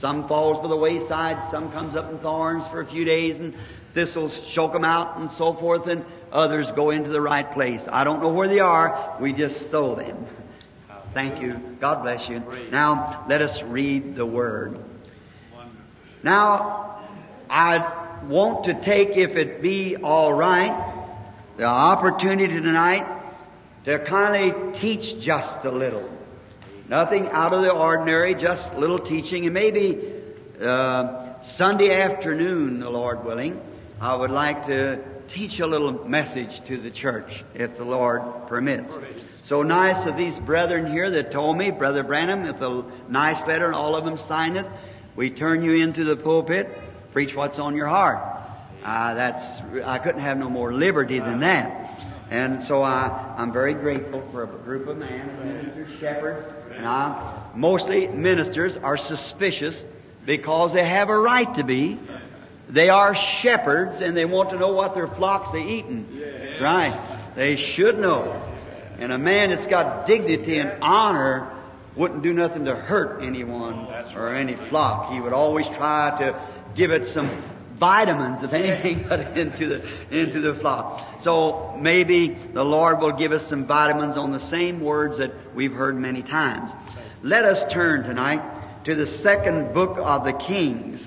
Some 0.00 0.28
falls 0.28 0.62
by 0.62 0.68
the 0.68 0.76
wayside, 0.76 1.50
some 1.50 1.72
comes 1.72 1.94
up 1.96 2.10
in 2.10 2.18
thorns 2.18 2.64
for 2.70 2.80
a 2.80 2.86
few 2.86 3.04
days 3.04 3.38
and 3.38 3.54
thistles 3.92 4.38
choke 4.54 4.72
them 4.72 4.84
out 4.84 5.18
and 5.18 5.30
so 5.32 5.54
forth 5.54 5.86
and 5.86 6.04
others 6.32 6.66
go 6.74 6.90
into 6.90 7.10
the 7.10 7.20
right 7.20 7.52
place. 7.52 7.82
I 7.90 8.04
don't 8.04 8.22
know 8.22 8.32
where 8.32 8.48
they 8.48 8.60
are, 8.60 9.18
we 9.20 9.32
just 9.32 9.70
sow 9.70 9.94
them. 9.94 10.26
Thank 11.12 11.42
you. 11.42 11.76
God 11.80 12.02
bless 12.02 12.28
you. 12.28 12.40
Now, 12.70 13.24
let 13.28 13.42
us 13.42 13.60
read 13.62 14.14
the 14.14 14.24
Word. 14.24 14.78
Now, 16.22 17.00
I 17.48 18.22
want 18.28 18.66
to 18.66 18.84
take, 18.84 19.16
if 19.16 19.30
it 19.30 19.60
be 19.60 19.96
all 19.96 20.32
right, 20.32 21.16
the 21.56 21.64
opportunity 21.64 22.54
tonight 22.54 23.06
to 23.86 23.98
kindly 24.04 24.78
teach 24.80 25.20
just 25.24 25.64
a 25.64 25.70
little. 25.70 26.08
Nothing 26.90 27.28
out 27.28 27.52
of 27.52 27.62
the 27.62 27.70
ordinary, 27.70 28.34
just 28.34 28.74
little 28.74 28.98
teaching, 28.98 29.44
and 29.44 29.54
maybe 29.54 30.12
uh, 30.60 31.34
Sunday 31.54 31.92
afternoon, 31.92 32.80
the 32.80 32.90
Lord 32.90 33.24
willing, 33.24 33.60
I 34.00 34.16
would 34.16 34.32
like 34.32 34.66
to 34.66 34.98
teach 35.32 35.60
a 35.60 35.66
little 35.68 36.04
message 36.08 36.50
to 36.66 36.82
the 36.82 36.90
church, 36.90 37.44
if 37.54 37.76
the 37.76 37.84
Lord 37.84 38.48
permits. 38.48 38.92
So 39.44 39.62
nice 39.62 40.04
of 40.08 40.16
these 40.16 40.36
brethren 40.40 40.90
here 40.90 41.08
that 41.12 41.30
told 41.30 41.56
me, 41.56 41.70
Brother 41.70 42.02
Branham, 42.02 42.44
if 42.44 42.60
a 42.60 42.82
nice 43.08 43.38
letter, 43.46 43.66
and 43.66 43.74
all 43.76 43.94
of 43.94 44.04
them 44.04 44.16
signed 44.26 44.56
it. 44.56 44.66
We 45.14 45.30
turn 45.30 45.62
you 45.62 45.84
into 45.84 46.02
the 46.02 46.16
pulpit, 46.16 46.76
preach 47.12 47.36
what's 47.36 47.60
on 47.60 47.76
your 47.76 47.86
heart. 47.86 48.18
Uh, 48.84 49.14
that's 49.14 49.60
I 49.84 49.98
couldn't 49.98 50.22
have 50.22 50.38
no 50.38 50.50
more 50.50 50.74
liberty 50.74 51.20
than 51.20 51.38
that. 51.38 52.26
And 52.30 52.64
so 52.64 52.82
I, 52.82 53.36
I'm 53.38 53.52
very 53.52 53.74
grateful 53.74 54.28
for 54.32 54.42
a 54.42 54.46
group 54.46 54.88
of 54.88 54.96
men, 54.96 55.38
ministers, 55.38 56.00
shepherds, 56.00 56.59
I, 56.86 57.50
mostly 57.54 58.08
ministers 58.08 58.76
are 58.76 58.96
suspicious 58.96 59.80
because 60.26 60.72
they 60.72 60.84
have 60.84 61.08
a 61.08 61.18
right 61.18 61.52
to 61.56 61.64
be. 61.64 61.98
They 62.68 62.88
are 62.88 63.14
shepherds 63.16 64.00
and 64.00 64.16
they 64.16 64.24
want 64.24 64.50
to 64.50 64.58
know 64.58 64.72
what 64.72 64.94
their 64.94 65.08
flocks 65.08 65.48
are 65.54 65.58
eating. 65.58 66.20
That's 66.20 66.60
right. 66.60 67.32
They 67.34 67.56
should 67.56 67.98
know. 67.98 68.46
And 68.98 69.12
a 69.12 69.18
man 69.18 69.50
that's 69.50 69.66
got 69.66 70.06
dignity 70.06 70.58
and 70.58 70.82
honor 70.82 71.56
wouldn't 71.96 72.22
do 72.22 72.32
nothing 72.32 72.66
to 72.66 72.76
hurt 72.76 73.22
anyone 73.22 73.86
or 74.14 74.34
any 74.34 74.56
flock. 74.68 75.12
He 75.12 75.20
would 75.20 75.32
always 75.32 75.66
try 75.66 76.16
to 76.20 76.40
give 76.76 76.90
it 76.90 77.08
some 77.08 77.42
vitamins, 77.80 78.44
if 78.44 78.52
anything, 78.52 79.06
but 79.08 79.36
into 79.36 79.68
the 79.68 80.16
into 80.16 80.40
the 80.40 80.60
flock. 80.60 81.22
So 81.22 81.74
maybe 81.80 82.38
the 82.52 82.62
Lord 82.62 83.00
will 83.00 83.16
give 83.16 83.32
us 83.32 83.48
some 83.48 83.66
vitamins 83.66 84.16
on 84.16 84.30
the 84.30 84.38
same 84.38 84.80
words 84.80 85.18
that 85.18 85.32
we've 85.54 85.72
heard 85.72 85.96
many 85.96 86.22
times. 86.22 86.70
Let 87.22 87.44
us 87.44 87.72
turn 87.72 88.04
tonight 88.04 88.84
to 88.84 88.94
the 88.94 89.06
second 89.06 89.74
book 89.74 89.98
of 89.98 90.24
the 90.24 90.32
Kings 90.32 91.00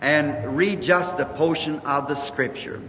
and 0.00 0.56
read 0.56 0.82
just 0.82 1.18
a 1.20 1.26
portion 1.26 1.80
of 1.80 2.08
the 2.08 2.26
Scripture. 2.26 2.80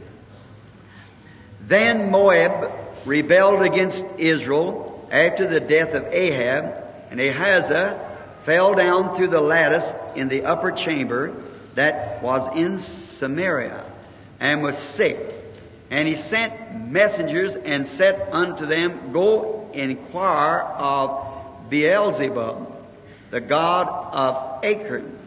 Then 1.62 2.10
Moab 2.12 2.72
rebelled 3.06 3.62
against 3.62 4.04
Israel 4.18 5.08
after 5.12 5.48
the 5.48 5.60
death 5.60 5.94
of 5.94 6.06
Ahab, 6.06 6.66
and 7.12 7.20
Ahaziah 7.20 8.42
fell 8.46 8.74
down 8.74 9.16
through 9.16 9.30
the 9.30 9.40
lattice 9.40 9.86
in 10.16 10.28
the 10.28 10.44
upper 10.44 10.72
chamber 10.72 11.44
that 11.76 12.22
was 12.24 12.58
in 12.58 12.82
Samaria, 13.24 13.86
and 14.42 14.62
was 14.62 14.78
sick. 14.96 15.18
And 15.90 16.08
he 16.08 16.18
sent 16.18 16.90
messengers 16.92 17.56
and 17.56 17.88
said 17.88 18.28
unto 18.32 18.66
them, 18.66 19.14
Go 19.14 19.70
inquire 19.74 20.60
of 20.60 21.70
Beelzebub, 21.70 22.76
the 23.32 23.40
god 23.40 23.88
of 23.88 24.64
Ekron, 24.66 25.18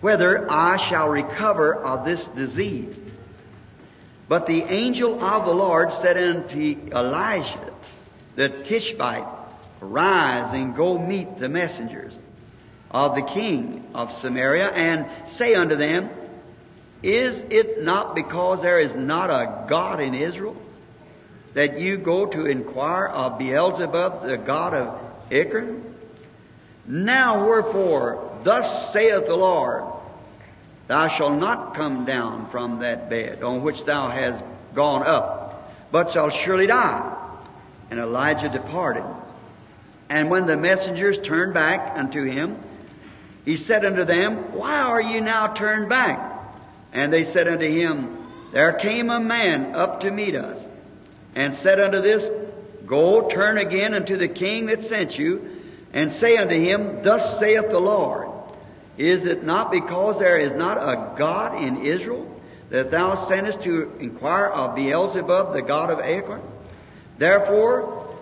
whether 0.00 0.50
I 0.50 0.78
shall 0.88 1.08
recover 1.08 1.74
of 1.74 2.06
this 2.06 2.24
disease. 2.28 2.96
But 4.26 4.46
the 4.46 4.62
angel 4.62 5.22
of 5.22 5.44
the 5.44 5.52
Lord 5.52 5.92
said 6.00 6.16
unto 6.16 6.88
Elijah, 6.90 7.72
the 8.36 8.48
Tishbite, 8.64 9.28
Arise 9.82 10.54
and 10.54 10.74
go 10.74 10.96
meet 10.96 11.38
the 11.38 11.48
messengers 11.50 12.14
of 12.90 13.16
the 13.16 13.22
king 13.34 13.84
of 13.94 14.10
Samaria, 14.22 14.68
and 14.68 15.06
say 15.36 15.54
unto 15.54 15.76
them, 15.76 16.08
Is 17.04 17.36
it 17.50 17.82
not 17.82 18.14
because 18.14 18.62
there 18.62 18.80
is 18.80 18.94
not 18.94 19.28
a 19.28 19.66
God 19.68 20.00
in 20.00 20.14
Israel 20.14 20.56
that 21.52 21.78
you 21.78 21.98
go 21.98 22.24
to 22.24 22.46
inquire 22.46 23.08
of 23.08 23.38
Beelzebub, 23.38 24.22
the 24.22 24.38
god 24.38 24.72
of 24.72 25.00
Ekron? 25.30 25.96
Now 26.86 27.46
wherefore, 27.46 28.40
thus 28.42 28.90
saith 28.94 29.26
the 29.26 29.34
Lord, 29.34 29.84
Thou 30.88 31.08
shalt 31.08 31.38
not 31.38 31.74
come 31.74 32.06
down 32.06 32.48
from 32.50 32.78
that 32.78 33.10
bed 33.10 33.42
on 33.42 33.62
which 33.62 33.84
thou 33.84 34.08
hast 34.08 34.42
gone 34.74 35.06
up, 35.06 35.70
but 35.92 36.12
shalt 36.12 36.32
surely 36.32 36.66
die. 36.66 37.16
And 37.90 38.00
Elijah 38.00 38.48
departed. 38.48 39.04
And 40.08 40.30
when 40.30 40.46
the 40.46 40.56
messengers 40.56 41.18
turned 41.18 41.52
back 41.52 41.98
unto 41.98 42.24
him, 42.24 42.56
he 43.44 43.58
said 43.58 43.84
unto 43.84 44.06
them, 44.06 44.54
Why 44.54 44.80
are 44.80 45.02
you 45.02 45.20
now 45.20 45.48
turned 45.48 45.90
back? 45.90 46.33
And 46.94 47.12
they 47.12 47.24
said 47.24 47.48
unto 47.48 47.68
him, 47.68 48.16
There 48.52 48.72
came 48.74 49.10
a 49.10 49.20
man 49.20 49.74
up 49.74 50.00
to 50.00 50.10
meet 50.12 50.36
us, 50.36 50.64
and 51.34 51.56
said 51.56 51.80
unto 51.80 52.00
this, 52.00 52.30
Go, 52.86 53.28
turn 53.28 53.58
again 53.58 53.94
unto 53.94 54.16
the 54.16 54.28
king 54.28 54.66
that 54.66 54.84
sent 54.84 55.18
you, 55.18 55.60
and 55.92 56.12
say 56.12 56.36
unto 56.36 56.58
him, 56.58 57.02
Thus 57.02 57.38
saith 57.40 57.68
the 57.68 57.80
Lord, 57.80 58.28
Is 58.96 59.24
it 59.24 59.42
not 59.42 59.72
because 59.72 60.20
there 60.20 60.38
is 60.38 60.52
not 60.52 60.78
a 60.78 61.16
God 61.18 61.60
in 61.62 61.84
Israel, 61.84 62.30
that 62.70 62.92
thou 62.92 63.26
sendest 63.26 63.62
to 63.62 63.92
inquire 63.98 64.46
of 64.46 64.76
Beelzebub, 64.76 65.52
the 65.52 65.62
god 65.62 65.90
of 65.90 65.98
Ekron? 65.98 66.42
Therefore, 67.18 68.16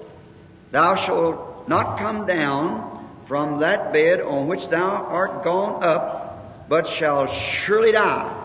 thou 0.71 0.95
shalt 0.97 1.69
not 1.69 1.99
come 1.99 2.27
down 2.27 3.25
from 3.27 3.61
that 3.61 3.93
bed 3.93 4.21
on 4.21 4.49
which 4.49 4.69
thou 4.69 4.89
art 4.89 5.45
gone 5.45 5.83
up, 5.85 6.69
but 6.69 6.89
shalt 6.89 7.31
surely 7.65 7.93
die. 7.93 8.42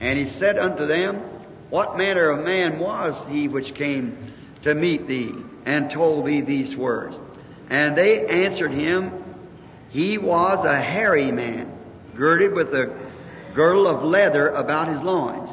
And 0.00 0.18
he 0.18 0.28
said 0.38 0.58
unto 0.58 0.86
them, 0.86 1.16
What 1.70 1.96
manner 1.96 2.30
of 2.30 2.44
man 2.44 2.78
was 2.78 3.14
he 3.28 3.48
which 3.48 3.74
came 3.74 4.32
to 4.62 4.74
meet 4.74 5.06
thee 5.06 5.32
and 5.66 5.90
told 5.90 6.26
thee 6.26 6.40
these 6.40 6.76
words? 6.76 7.16
And 7.68 7.96
they 7.96 8.26
answered 8.26 8.72
him, 8.72 9.24
He 9.90 10.18
was 10.18 10.64
a 10.64 10.80
hairy 10.80 11.32
man, 11.32 11.72
girded 12.16 12.52
with 12.52 12.68
a 12.68 12.96
girdle 13.54 13.86
of 13.86 14.04
leather 14.04 14.48
about 14.48 14.88
his 14.88 15.02
loins. 15.02 15.50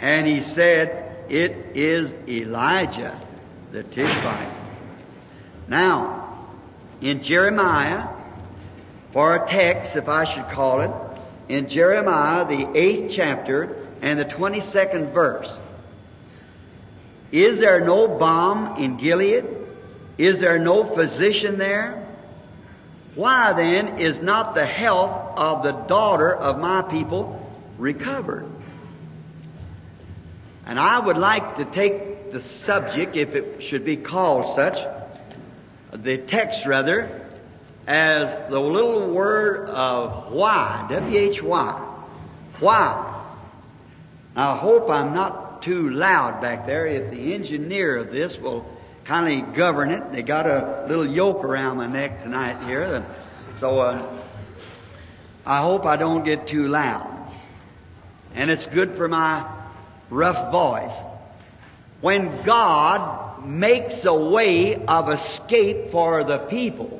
And 0.00 0.26
he 0.26 0.42
said, 0.42 1.26
It 1.28 1.76
is 1.76 2.12
Elijah 2.28 3.20
the 3.72 3.82
Tishbite. 3.82 4.54
Now, 5.68 6.48
in 7.00 7.22
Jeremiah, 7.22 8.08
for 9.12 9.36
a 9.36 9.48
text, 9.48 9.96
if 9.96 10.08
I 10.08 10.24
should 10.24 10.48
call 10.54 10.80
it, 10.80 10.90
in 11.48 11.68
Jeremiah, 11.68 12.46
the 12.46 12.76
eighth 12.76 13.12
chapter 13.14 13.86
and 14.02 14.18
the 14.18 14.24
22nd 14.24 15.12
verse, 15.12 15.50
is 17.32 17.58
there 17.58 17.84
no 17.84 18.08
balm 18.08 18.82
in 18.82 18.96
Gilead? 18.96 19.44
Is 20.16 20.40
there 20.40 20.58
no 20.58 20.94
physician 20.94 21.58
there? 21.58 22.06
Why 23.14 23.52
then 23.52 23.98
is 23.98 24.18
not 24.18 24.54
the 24.54 24.66
health 24.66 25.36
of 25.36 25.62
the 25.62 25.72
daughter 25.72 26.34
of 26.34 26.58
my 26.58 26.82
people 26.82 27.40
recovered? 27.78 28.50
And 30.66 30.78
I 30.78 30.98
would 30.98 31.16
like 31.16 31.56
to 31.56 31.64
take 31.64 32.32
the 32.32 32.42
subject, 32.42 33.16
if 33.16 33.34
it 33.34 33.62
should 33.62 33.84
be 33.84 33.96
called 33.96 34.54
such, 34.54 34.78
the 35.92 36.18
text 36.18 36.66
rather, 36.66 37.27
as 37.88 38.50
the 38.50 38.60
little 38.60 39.14
word 39.14 39.70
of 39.70 40.30
why, 40.30 40.86
W-H-Y. 40.90 41.94
Why? 42.60 43.24
I 44.36 44.58
hope 44.58 44.90
I'm 44.90 45.14
not 45.14 45.62
too 45.62 45.88
loud 45.88 46.42
back 46.42 46.66
there. 46.66 46.86
If 46.86 47.10
the 47.10 47.32
engineer 47.32 47.96
of 47.96 48.10
this 48.10 48.36
will 48.36 48.66
kindly 49.06 49.40
govern 49.56 49.90
it, 49.90 50.12
they 50.12 50.22
got 50.22 50.46
a 50.46 50.84
little 50.86 51.10
yoke 51.10 51.42
around 51.42 51.78
my 51.78 51.86
neck 51.86 52.22
tonight 52.22 52.66
here. 52.66 53.06
So, 53.58 53.80
uh, 53.80 54.22
I 55.46 55.62
hope 55.62 55.86
I 55.86 55.96
don't 55.96 56.26
get 56.26 56.46
too 56.46 56.68
loud. 56.68 57.32
And 58.34 58.50
it's 58.50 58.66
good 58.66 58.98
for 58.98 59.08
my 59.08 59.50
rough 60.10 60.52
voice. 60.52 60.94
When 62.02 62.42
God 62.44 63.46
makes 63.46 64.04
a 64.04 64.14
way 64.14 64.76
of 64.76 65.08
escape 65.08 65.90
for 65.90 66.22
the 66.22 66.36
people, 66.50 66.97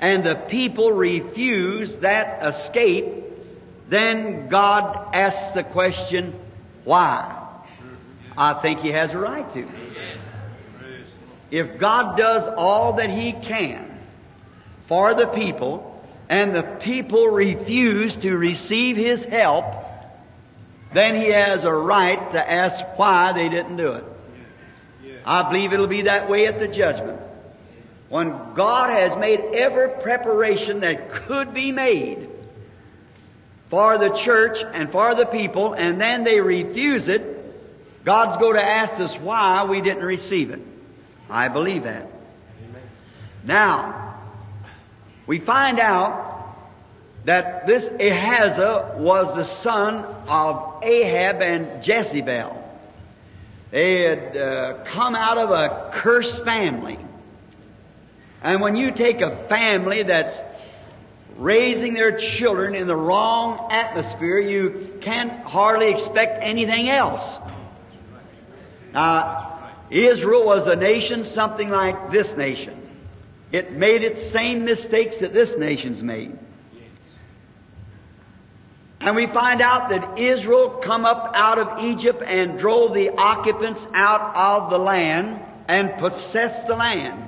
and 0.00 0.24
the 0.24 0.46
people 0.48 0.92
refuse 0.92 1.94
that 2.02 2.44
escape, 2.46 3.24
then 3.88 4.48
God 4.48 5.14
asks 5.14 5.54
the 5.54 5.64
question, 5.64 6.34
why? 6.84 7.44
I 8.36 8.60
think 8.62 8.80
He 8.80 8.90
has 8.90 9.10
a 9.10 9.18
right 9.18 9.52
to. 9.54 9.68
If 11.50 11.80
God 11.80 12.16
does 12.16 12.48
all 12.56 12.96
that 12.96 13.10
He 13.10 13.32
can 13.32 13.98
for 14.86 15.14
the 15.14 15.26
people, 15.26 15.84
and 16.28 16.54
the 16.54 16.78
people 16.82 17.28
refuse 17.28 18.14
to 18.16 18.36
receive 18.36 18.96
His 18.96 19.24
help, 19.24 19.64
then 20.94 21.16
He 21.16 21.30
has 21.30 21.64
a 21.64 21.72
right 21.72 22.32
to 22.32 22.50
ask 22.50 22.98
why 22.98 23.32
they 23.32 23.48
didn't 23.48 23.76
do 23.76 23.92
it. 23.92 24.04
I 25.24 25.50
believe 25.50 25.72
it'll 25.72 25.88
be 25.88 26.02
that 26.02 26.28
way 26.28 26.46
at 26.46 26.58
the 26.60 26.68
judgment. 26.68 27.20
When 28.08 28.54
God 28.54 28.90
has 28.90 29.18
made 29.18 29.40
every 29.54 30.02
preparation 30.02 30.80
that 30.80 31.10
could 31.10 31.52
be 31.52 31.72
made 31.72 32.28
for 33.68 33.98
the 33.98 34.10
church 34.24 34.58
and 34.72 34.90
for 34.90 35.14
the 35.14 35.26
people, 35.26 35.74
and 35.74 36.00
then 36.00 36.24
they 36.24 36.40
refuse 36.40 37.08
it, 37.08 37.36
God's 38.04 38.38
going 38.38 38.56
to 38.56 38.66
ask 38.66 38.94
us 38.94 39.14
why 39.20 39.64
we 39.64 39.82
didn't 39.82 40.04
receive 40.04 40.50
it. 40.50 40.60
I 41.28 41.48
believe 41.48 41.84
that. 41.84 42.10
Now, 43.44 44.22
we 45.26 45.40
find 45.40 45.78
out 45.78 46.56
that 47.26 47.66
this 47.66 47.84
Ahaziah 47.84 48.96
was 48.98 49.36
the 49.36 49.44
son 49.62 50.04
of 50.26 50.82
Ahab 50.82 51.42
and 51.42 51.86
Jezebel. 51.86 52.64
They 53.70 54.02
had 54.02 54.36
uh, 54.36 54.84
come 54.84 55.14
out 55.14 55.36
of 55.36 55.50
a 55.50 55.90
cursed 55.92 56.42
family. 56.44 56.98
And 58.42 58.60
when 58.60 58.76
you 58.76 58.92
take 58.92 59.20
a 59.20 59.46
family 59.48 60.02
that's 60.04 60.36
raising 61.36 61.94
their 61.94 62.18
children 62.18 62.74
in 62.74 62.86
the 62.86 62.96
wrong 62.96 63.68
atmosphere, 63.70 64.38
you 64.38 64.98
can't 65.00 65.42
hardly 65.44 65.90
expect 65.90 66.42
anything 66.42 66.88
else. 66.88 67.22
Now, 68.92 69.70
Israel 69.90 70.44
was 70.44 70.66
a 70.66 70.76
nation 70.76 71.24
something 71.24 71.68
like 71.68 72.10
this 72.10 72.36
nation. 72.36 72.74
It 73.50 73.72
made 73.72 74.02
its 74.02 74.30
same 74.30 74.64
mistakes 74.64 75.18
that 75.18 75.32
this 75.32 75.56
nation's 75.56 76.02
made. 76.02 76.38
And 79.00 79.14
we 79.14 79.26
find 79.26 79.62
out 79.62 79.90
that 79.90 80.18
Israel 80.18 80.80
come 80.82 81.04
up 81.04 81.30
out 81.34 81.58
of 81.58 81.84
Egypt 81.84 82.22
and 82.24 82.58
drove 82.58 82.94
the 82.94 83.10
occupants 83.10 83.86
out 83.94 84.34
of 84.34 84.70
the 84.70 84.78
land 84.78 85.40
and 85.68 85.96
possessed 85.98 86.66
the 86.66 86.74
land. 86.74 87.24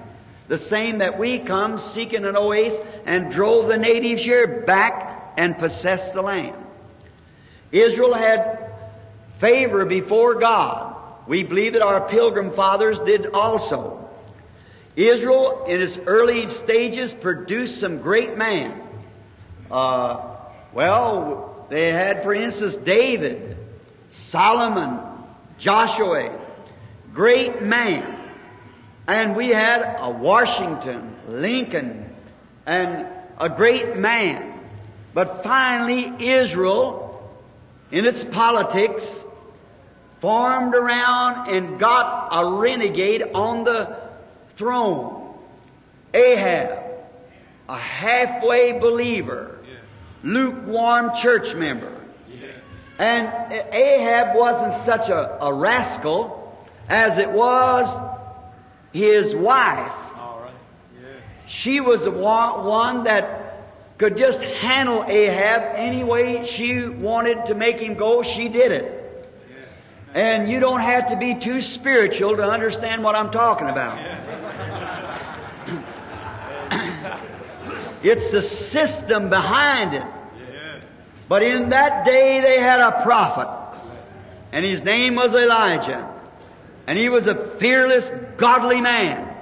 The 0.51 0.59
same 0.59 0.99
that 0.99 1.17
we 1.17 1.39
come 1.39 1.79
seeking 1.95 2.25
an 2.25 2.37
oasis 2.37 2.77
and 3.07 3.31
drove 3.31 3.69
the 3.69 3.79
natives 3.79 4.25
here 4.25 4.65
back 4.67 5.35
and 5.37 5.57
possessed 5.57 6.13
the 6.13 6.23
land. 6.23 6.57
Israel 7.71 8.15
had 8.15 8.73
favor 9.39 9.85
before 9.85 10.41
God. 10.41 10.97
We 11.29 11.45
believe 11.45 11.75
that 11.75 11.83
our 11.83 12.09
pilgrim 12.09 12.53
fathers 12.57 12.99
did 13.07 13.27
also. 13.27 14.11
Israel, 14.97 15.67
in 15.69 15.83
its 15.83 15.97
early 16.05 16.53
stages, 16.65 17.15
produced 17.21 17.79
some 17.79 18.03
great 18.03 18.37
men. 18.37 18.83
Uh, 19.71 20.35
well, 20.75 21.65
they 21.71 21.93
had, 21.93 22.25
for 22.25 22.35
instance, 22.35 22.75
David, 22.85 23.57
Solomon, 24.31 24.99
Joshua, 25.61 26.45
great 27.15 27.63
man. 27.63 28.20
And 29.11 29.35
we 29.35 29.49
had 29.49 29.97
a 29.99 30.09
Washington, 30.09 31.17
Lincoln, 31.27 32.15
and 32.65 33.09
a 33.41 33.49
great 33.49 33.97
man. 33.97 34.61
But 35.13 35.43
finally, 35.43 36.29
Israel, 36.37 37.29
in 37.91 38.05
its 38.05 38.23
politics, 38.23 39.05
formed 40.21 40.77
around 40.77 41.53
and 41.53 41.81
got 41.81 42.29
a 42.31 42.61
renegade 42.61 43.25
on 43.35 43.65
the 43.65 43.99
throne. 44.57 45.35
Ahab, 46.15 46.79
a 47.69 47.77
halfway 47.77 48.79
believer, 48.79 49.59
lukewarm 50.23 51.17
church 51.21 51.53
member. 51.57 52.01
And 52.97 53.27
Ahab 53.73 54.37
wasn't 54.37 54.87
such 54.87 55.09
a, 55.09 55.39
a 55.43 55.53
rascal 55.53 56.57
as 56.89 57.19
it 57.19 57.33
was 57.33 58.19
his 58.93 59.35
wife. 59.35 59.93
She 61.47 61.81
was 61.81 62.01
the 62.01 62.11
one 62.11 63.05
that 63.05 63.99
could 63.99 64.17
just 64.17 64.41
handle 64.41 65.05
Ahab 65.07 65.75
any 65.77 66.05
way 66.05 66.47
she 66.47 66.87
wanted 66.87 67.47
to 67.47 67.55
make 67.55 67.79
him 67.79 67.95
go, 67.95 68.23
she 68.23 68.49
did 68.49 68.73
it. 68.73 68.97
And 70.15 70.51
you 70.51 70.59
don't 70.59 70.81
have 70.81 71.11
to 71.11 71.17
be 71.17 71.35
too 71.35 71.61
spiritual 71.61 72.37
to 72.37 72.43
understand 72.43 73.05
what 73.05 73.15
I'm 73.15 73.31
talking 73.31 73.69
about. 73.69 73.99
it's 78.03 78.31
the 78.33 78.43
system 78.43 79.29
behind 79.29 79.95
it. 79.95 80.07
But 81.29 81.43
in 81.45 81.69
that 81.69 82.05
day 82.05 82.41
they 82.41 82.59
had 82.59 82.81
a 82.81 83.03
prophet, 83.05 83.49
and 84.51 84.65
his 84.65 84.83
name 84.83 85.15
was 85.15 85.33
Elijah. 85.33 86.10
And 86.91 86.99
he 86.99 87.09
was 87.09 87.29
a 87.29 87.57
fearless, 87.61 88.11
godly 88.37 88.81
man. 88.81 89.33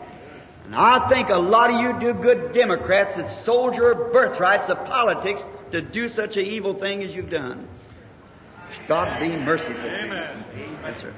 And 0.66 0.74
I 0.74 1.08
think 1.08 1.30
a 1.30 1.38
lot 1.38 1.70
of 1.70 1.80
you 1.80 1.98
do 1.98 2.20
good 2.20 2.52
Democrats 2.52 3.16
that 3.16 3.42
sold 3.46 3.74
your 3.74 4.12
birthrights 4.12 4.68
of 4.68 4.84
politics 4.84 5.40
to 5.72 5.80
do 5.80 6.08
such 6.08 6.36
an 6.36 6.44
evil 6.44 6.78
thing 6.78 7.02
as 7.02 7.14
you've 7.14 7.30
done. 7.30 7.66
God 8.86 9.18
be 9.18 9.30
merciful. 9.30 9.72
Amen. 9.72 10.44
Yes, 10.82 11.00
sir. 11.00 11.14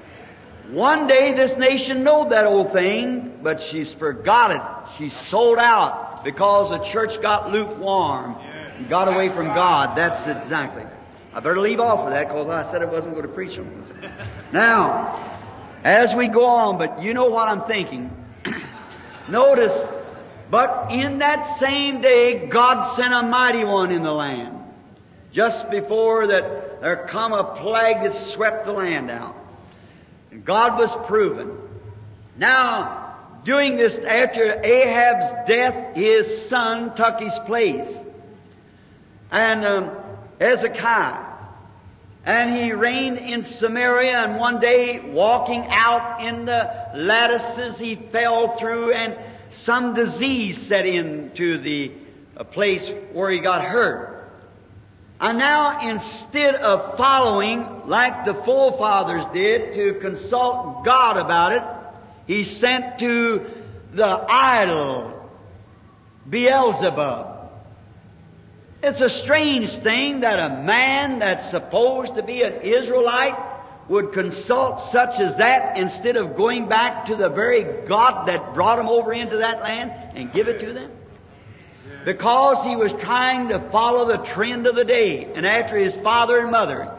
One 0.70 1.08
day 1.08 1.34
this 1.34 1.56
nation 1.56 2.04
knowed 2.04 2.30
that 2.30 2.46
old 2.46 2.72
thing, 2.72 3.40
but 3.42 3.60
she's 3.60 3.92
forgot 3.94 4.52
it. 4.52 4.98
She's 4.98 5.28
sold 5.30 5.58
out 5.58 6.22
because 6.22 6.70
the 6.70 6.92
church 6.92 7.20
got 7.20 7.50
lukewarm, 7.50 8.36
and 8.36 8.88
got 8.88 9.08
away 9.08 9.30
from 9.30 9.46
God. 9.46 9.98
That's 9.98 10.20
exactly. 10.28 10.84
I 11.34 11.40
better 11.40 11.58
leave 11.58 11.80
off 11.80 12.06
of 12.06 12.12
that 12.12 12.28
because 12.28 12.48
I 12.48 12.70
said 12.70 12.82
I 12.82 12.84
wasn't 12.84 13.14
going 13.14 13.26
to 13.26 13.32
preach 13.32 13.58
on 13.58 13.66
it. 13.66 14.52
Now, 14.52 15.39
as 15.84 16.14
we 16.14 16.28
go 16.28 16.44
on, 16.44 16.78
but 16.78 17.02
you 17.02 17.14
know 17.14 17.30
what 17.30 17.48
I'm 17.48 17.66
thinking. 17.66 18.10
Notice, 19.28 19.88
but 20.50 20.90
in 20.90 21.18
that 21.18 21.58
same 21.58 22.00
day, 22.00 22.46
God 22.46 22.96
sent 22.96 23.14
a 23.14 23.22
mighty 23.22 23.64
one 23.64 23.92
in 23.92 24.02
the 24.02 24.12
land. 24.12 24.58
Just 25.32 25.70
before 25.70 26.26
that, 26.28 26.80
there 26.80 27.06
come 27.08 27.32
a 27.32 27.56
plague 27.60 28.02
that 28.02 28.34
swept 28.34 28.66
the 28.66 28.72
land 28.72 29.10
out. 29.10 29.36
And 30.30 30.44
God 30.44 30.78
was 30.78 30.90
proven. 31.06 31.56
Now, 32.36 33.16
doing 33.44 33.76
this 33.76 33.96
after 33.96 34.60
Ahab's 34.64 35.48
death, 35.48 35.94
his 35.94 36.48
son 36.48 36.96
took 36.96 37.20
his 37.20 37.34
place. 37.46 37.88
And 39.30 39.64
um, 39.64 39.96
Hezekiah. 40.40 41.29
And 42.24 42.54
he 42.54 42.72
reigned 42.72 43.18
in 43.18 43.42
Samaria, 43.42 44.12
and 44.12 44.38
one 44.38 44.60
day, 44.60 45.00
walking 45.00 45.64
out 45.68 46.22
in 46.22 46.44
the 46.44 46.90
lattices, 46.94 47.78
he 47.78 47.96
fell 47.96 48.58
through, 48.58 48.92
and 48.92 49.16
some 49.50 49.94
disease 49.94 50.58
set 50.66 50.86
into 50.86 51.58
the 51.58 51.92
place 52.52 52.86
where 53.12 53.30
he 53.30 53.40
got 53.40 53.64
hurt. 53.64 54.30
And 55.20 55.38
now, 55.38 55.86
instead 55.90 56.54
of 56.54 56.96
following 56.96 57.82
like 57.86 58.24
the 58.24 58.34
forefathers 58.44 59.24
did 59.34 59.74
to 59.74 60.00
consult 60.00 60.84
God 60.84 61.18
about 61.18 61.52
it, 61.52 61.62
he 62.26 62.44
sent 62.44 62.98
to 63.00 63.50
the 63.92 64.06
idol 64.28 65.30
Beelzebub. 66.28 67.29
It's 68.82 69.00
a 69.00 69.10
strange 69.10 69.78
thing 69.80 70.20
that 70.20 70.38
a 70.38 70.62
man 70.62 71.18
that's 71.18 71.50
supposed 71.50 72.14
to 72.14 72.22
be 72.22 72.42
an 72.42 72.62
Israelite 72.62 73.34
would 73.88 74.12
consult 74.12 74.90
such 74.90 75.20
as 75.20 75.36
that 75.36 75.76
instead 75.76 76.16
of 76.16 76.34
going 76.34 76.66
back 76.68 77.06
to 77.06 77.16
the 77.16 77.28
very 77.28 77.86
God 77.86 78.26
that 78.28 78.54
brought 78.54 78.78
him 78.78 78.88
over 78.88 79.12
into 79.12 79.38
that 79.38 79.60
land 79.60 79.92
and 80.16 80.32
give 80.32 80.48
it 80.48 80.60
to 80.60 80.72
them. 80.72 80.92
Because 82.06 82.64
he 82.64 82.74
was 82.74 82.92
trying 83.00 83.48
to 83.48 83.68
follow 83.70 84.08
the 84.08 84.24
trend 84.24 84.66
of 84.66 84.76
the 84.76 84.84
day 84.84 85.24
and 85.24 85.44
after 85.44 85.76
his 85.76 85.94
father 85.96 86.38
and 86.38 86.50
mother. 86.50 86.90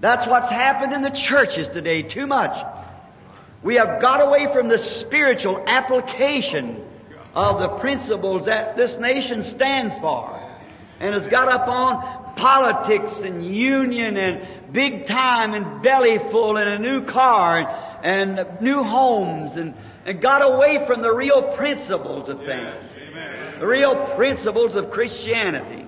That's 0.00 0.26
what's 0.26 0.50
happened 0.50 0.92
in 0.94 1.02
the 1.02 1.10
churches 1.10 1.68
today 1.68 2.02
too 2.02 2.26
much. 2.26 2.56
We 3.62 3.76
have 3.76 4.00
got 4.00 4.20
away 4.20 4.52
from 4.52 4.66
the 4.66 4.78
spiritual 4.78 5.62
application 5.64 6.84
of 7.34 7.60
the 7.60 7.78
principles 7.78 8.46
that 8.46 8.76
this 8.76 8.96
nation 8.98 9.44
stands 9.44 9.96
for 10.00 10.41
and 11.02 11.14
has 11.14 11.26
got 11.26 11.48
up 11.48 11.66
on 11.66 12.36
politics 12.36 13.12
and 13.24 13.44
union 13.44 14.16
and 14.16 14.72
big 14.72 15.08
time 15.08 15.52
and 15.52 15.82
belly 15.82 16.18
full 16.30 16.56
and 16.56 16.68
a 16.70 16.78
new 16.78 17.04
car 17.04 17.58
and, 18.04 18.38
and 18.38 18.60
new 18.60 18.84
homes 18.84 19.50
and, 19.56 19.74
and 20.06 20.20
got 20.22 20.42
away 20.42 20.86
from 20.86 21.02
the 21.02 21.12
real 21.12 21.42
principles 21.56 22.28
of 22.28 22.38
things. 22.38 22.74
The 23.58 23.66
real 23.66 24.14
principles 24.14 24.76
of 24.76 24.92
Christianity. 24.92 25.86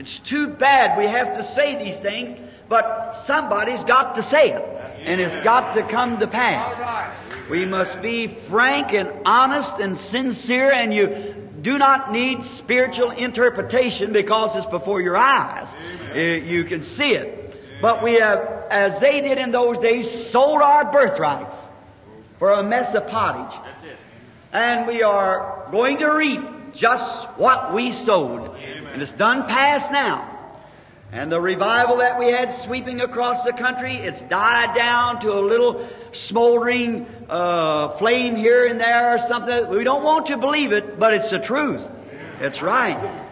It's 0.00 0.18
too 0.18 0.48
bad 0.48 0.98
we 0.98 1.06
have 1.06 1.36
to 1.36 1.54
say 1.54 1.76
these 1.82 2.00
things, 2.00 2.36
but 2.68 3.22
somebody's 3.26 3.84
got 3.84 4.16
to 4.16 4.24
say 4.24 4.50
it. 4.50 4.62
And 5.04 5.20
it's 5.20 5.44
got 5.44 5.74
to 5.74 5.86
come 5.88 6.18
to 6.18 6.26
pass. 6.26 7.48
We 7.48 7.64
must 7.64 8.02
be 8.02 8.38
frank 8.50 8.92
and 8.92 9.12
honest 9.24 9.72
and 9.78 9.96
sincere 9.98 10.72
and 10.72 10.92
you 10.92 11.50
do 11.62 11.78
not 11.78 12.12
need 12.12 12.44
spiritual 12.58 13.10
interpretation 13.12 14.12
because 14.12 14.56
it's 14.56 14.70
before 14.70 15.00
your 15.00 15.16
eyes. 15.16 15.68
Uh, 16.14 16.18
You 16.18 16.64
can 16.64 16.82
see 16.82 17.12
it. 17.12 17.80
But 17.80 18.02
we 18.02 18.14
have, 18.14 18.38
as 18.70 19.00
they 19.00 19.20
did 19.20 19.38
in 19.38 19.50
those 19.52 19.78
days, 19.78 20.30
sold 20.30 20.62
our 20.62 20.90
birthrights 20.92 21.56
for 22.38 22.52
a 22.52 22.62
mess 22.62 22.94
of 22.94 23.06
pottage. 23.08 23.54
And 24.52 24.86
we 24.86 25.02
are 25.02 25.68
going 25.70 25.98
to 25.98 26.06
reap 26.10 26.40
just 26.74 27.28
what 27.38 27.74
we 27.74 27.92
sowed. 27.92 28.54
And 28.92 29.02
it's 29.02 29.12
done 29.12 29.46
past 29.48 29.90
now. 29.90 30.31
And 31.12 31.30
the 31.30 31.38
revival 31.38 31.98
that 31.98 32.18
we 32.18 32.28
had 32.28 32.58
sweeping 32.64 33.02
across 33.02 33.44
the 33.44 33.52
country, 33.52 33.96
it's 33.96 34.20
died 34.30 34.74
down 34.74 35.20
to 35.20 35.32
a 35.34 35.40
little 35.40 35.86
smoldering 36.12 37.06
uh, 37.28 37.98
flame 37.98 38.34
here 38.34 38.66
and 38.66 38.80
there 38.80 39.14
or 39.14 39.18
something. 39.28 39.68
We 39.68 39.84
don't 39.84 40.02
want 40.02 40.28
to 40.28 40.38
believe 40.38 40.72
it, 40.72 40.98
but 40.98 41.12
it's 41.12 41.30
the 41.30 41.38
truth. 41.38 41.82
It's 42.40 42.62
right. 42.62 43.26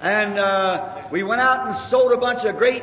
And 0.00 0.40
uh, 0.40 1.02
we 1.12 1.22
went 1.22 1.40
out 1.40 1.68
and 1.68 1.88
sowed 1.88 2.12
a 2.12 2.16
bunch 2.16 2.44
of 2.44 2.56
great 2.56 2.82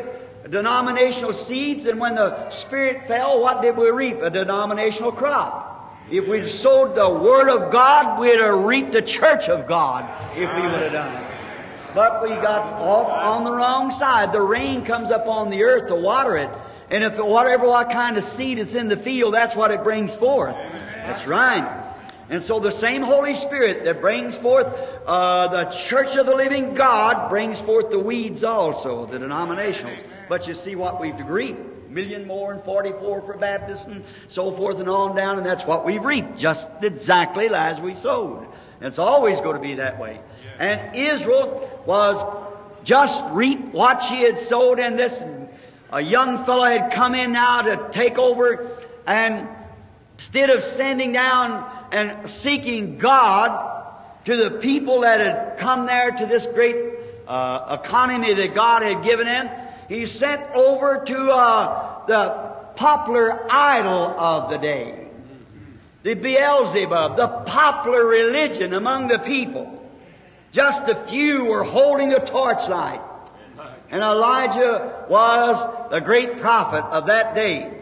denominational 0.49 1.33
seeds, 1.33 1.83
and 1.83 1.99
when 1.99 2.15
the 2.15 2.49
Spirit 2.51 3.05
fell, 3.05 3.41
what 3.41 3.61
did 3.61 3.75
we 3.75 3.89
reap? 3.89 4.21
A 4.21 4.29
denominational 4.29 5.11
crop. 5.11 5.99
If 6.09 6.25
we'd 6.25 6.49
sowed 6.61 6.95
the 6.95 7.09
Word 7.09 7.49
of 7.49 7.69
God, 7.69 8.17
we'd 8.17 8.39
have 8.39 8.63
reaped 8.63 8.93
the 8.93 9.01
church 9.01 9.49
of 9.49 9.67
God 9.67 10.05
if 10.37 10.49
we 10.55 10.61
would 10.61 10.83
have 10.83 10.93
done 10.93 11.15
it. 11.17 11.26
But 11.97 12.21
we 12.21 12.29
got 12.29 12.79
off 12.79 13.09
on 13.09 13.43
the 13.43 13.51
wrong 13.51 13.89
side. 13.97 14.31
The 14.31 14.39
rain 14.39 14.85
comes 14.85 15.09
up 15.09 15.25
on 15.25 15.49
the 15.49 15.63
earth 15.63 15.87
to 15.87 15.95
water 15.95 16.37
it. 16.37 16.51
And 16.91 17.03
if 17.03 17.17
whatever 17.17 17.65
what 17.65 17.89
kind 17.89 18.19
of 18.19 18.23
seed 18.35 18.59
is 18.59 18.75
in 18.75 18.87
the 18.87 18.97
field, 18.97 19.33
that's 19.33 19.55
what 19.55 19.71
it 19.71 19.83
brings 19.83 20.13
forth. 20.17 20.53
That's 20.53 21.27
right. 21.27 21.95
And 22.29 22.43
so 22.43 22.59
the 22.59 22.79
same 22.79 23.01
Holy 23.01 23.33
Spirit 23.33 23.85
that 23.85 23.99
brings 23.99 24.35
forth 24.35 24.67
uh, 24.67 25.47
the 25.47 25.75
church 25.89 26.15
of 26.17 26.27
the 26.27 26.35
living 26.35 26.75
God 26.75 27.31
brings 27.31 27.59
forth 27.61 27.89
the 27.89 27.97
weeds 27.97 28.43
also, 28.43 29.07
the 29.07 29.17
denominationals. 29.17 30.03
But 30.29 30.45
you 30.45 30.53
see 30.53 30.75
what 30.75 31.01
we've 31.01 31.17
reaped. 31.27 31.89
Million 31.89 32.27
more 32.27 32.53
and 32.53 32.63
44 32.63 33.21
for 33.23 33.37
Baptists 33.37 33.85
and 33.87 34.03
so 34.29 34.55
forth 34.55 34.77
and 34.77 34.87
on 34.87 35.15
down, 35.15 35.37
and 35.37 35.47
that's 35.47 35.65
what 35.65 35.83
we've 35.83 36.05
reaped, 36.05 36.37
just 36.37 36.67
exactly 36.83 37.47
as 37.51 37.79
we 37.79 37.95
sowed. 37.95 38.45
It's 38.81 38.99
always 38.99 39.39
going 39.39 39.55
to 39.55 39.61
be 39.61 39.75
that 39.75 39.99
way. 39.99 40.21
And 40.59 40.95
Israel 40.95 41.83
was 41.85 42.45
just 42.83 43.21
reap 43.31 43.73
what 43.73 44.01
she 44.03 44.23
had 44.23 44.39
sowed, 44.47 44.79
and 44.79 44.97
this. 44.97 45.13
A 45.91 46.01
young 46.01 46.45
fellow 46.45 46.65
had 46.65 46.91
come 46.93 47.15
in 47.15 47.31
now 47.31 47.61
to 47.61 47.89
take 47.93 48.17
over, 48.17 48.77
and 49.05 49.47
instead 50.17 50.49
of 50.49 50.61
sending 50.75 51.13
down 51.13 51.87
and 51.91 52.29
seeking 52.29 52.97
God 52.97 53.75
to 54.25 54.35
the 54.35 54.59
people 54.59 55.01
that 55.01 55.21
had 55.21 55.57
come 55.59 55.85
there 55.85 56.11
to 56.11 56.25
this 56.25 56.45
great 56.53 56.75
uh, 57.27 57.77
economy 57.81 58.33
that 58.33 58.53
God 58.53 58.81
had 58.81 59.03
given 59.03 59.27
them, 59.27 59.49
he 59.87 60.05
sent 60.05 60.41
over 60.53 61.05
to 61.05 61.29
uh, 61.29 62.05
the 62.07 62.29
popular 62.75 63.49
idol 63.49 64.13
of 64.17 64.49
the 64.49 64.57
day, 64.57 65.07
the 66.03 66.13
Beelzebub, 66.15 67.15
the 67.15 67.27
popular 67.45 68.05
religion 68.05 68.73
among 68.73 69.07
the 69.07 69.19
people. 69.19 69.76
Just 70.51 70.87
a 70.87 71.05
few 71.07 71.45
were 71.45 71.63
holding 71.63 72.13
a 72.13 72.25
torchlight. 72.25 73.01
And 73.89 74.01
Elijah 74.01 75.05
was 75.09 75.89
the 75.91 75.99
great 75.99 76.41
prophet 76.41 76.83
of 76.91 77.07
that 77.07 77.35
day. 77.35 77.73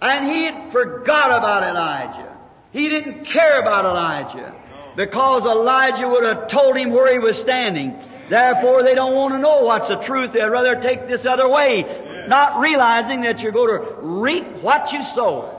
And 0.00 0.26
he 0.26 0.44
had 0.44 0.72
forgot 0.72 1.36
about 1.36 1.62
Elijah. 1.64 2.36
He 2.72 2.88
didn't 2.88 3.24
care 3.24 3.60
about 3.60 3.84
Elijah. 3.84 4.54
Because 4.96 5.44
Elijah 5.44 6.08
would 6.08 6.24
have 6.24 6.48
told 6.48 6.76
him 6.76 6.90
where 6.90 7.12
he 7.12 7.18
was 7.18 7.38
standing. 7.38 7.96
Therefore, 8.28 8.82
they 8.82 8.94
don't 8.94 9.14
want 9.14 9.32
to 9.32 9.38
know 9.38 9.62
what's 9.62 9.88
the 9.88 9.96
truth. 9.96 10.32
They'd 10.32 10.44
rather 10.44 10.80
take 10.82 11.08
this 11.08 11.24
other 11.24 11.48
way, 11.48 12.26
not 12.28 12.60
realizing 12.60 13.22
that 13.22 13.40
you're 13.40 13.52
going 13.52 13.80
to 13.80 13.94
reap 14.00 14.46
what 14.60 14.92
you 14.92 15.02
sow. 15.14 15.54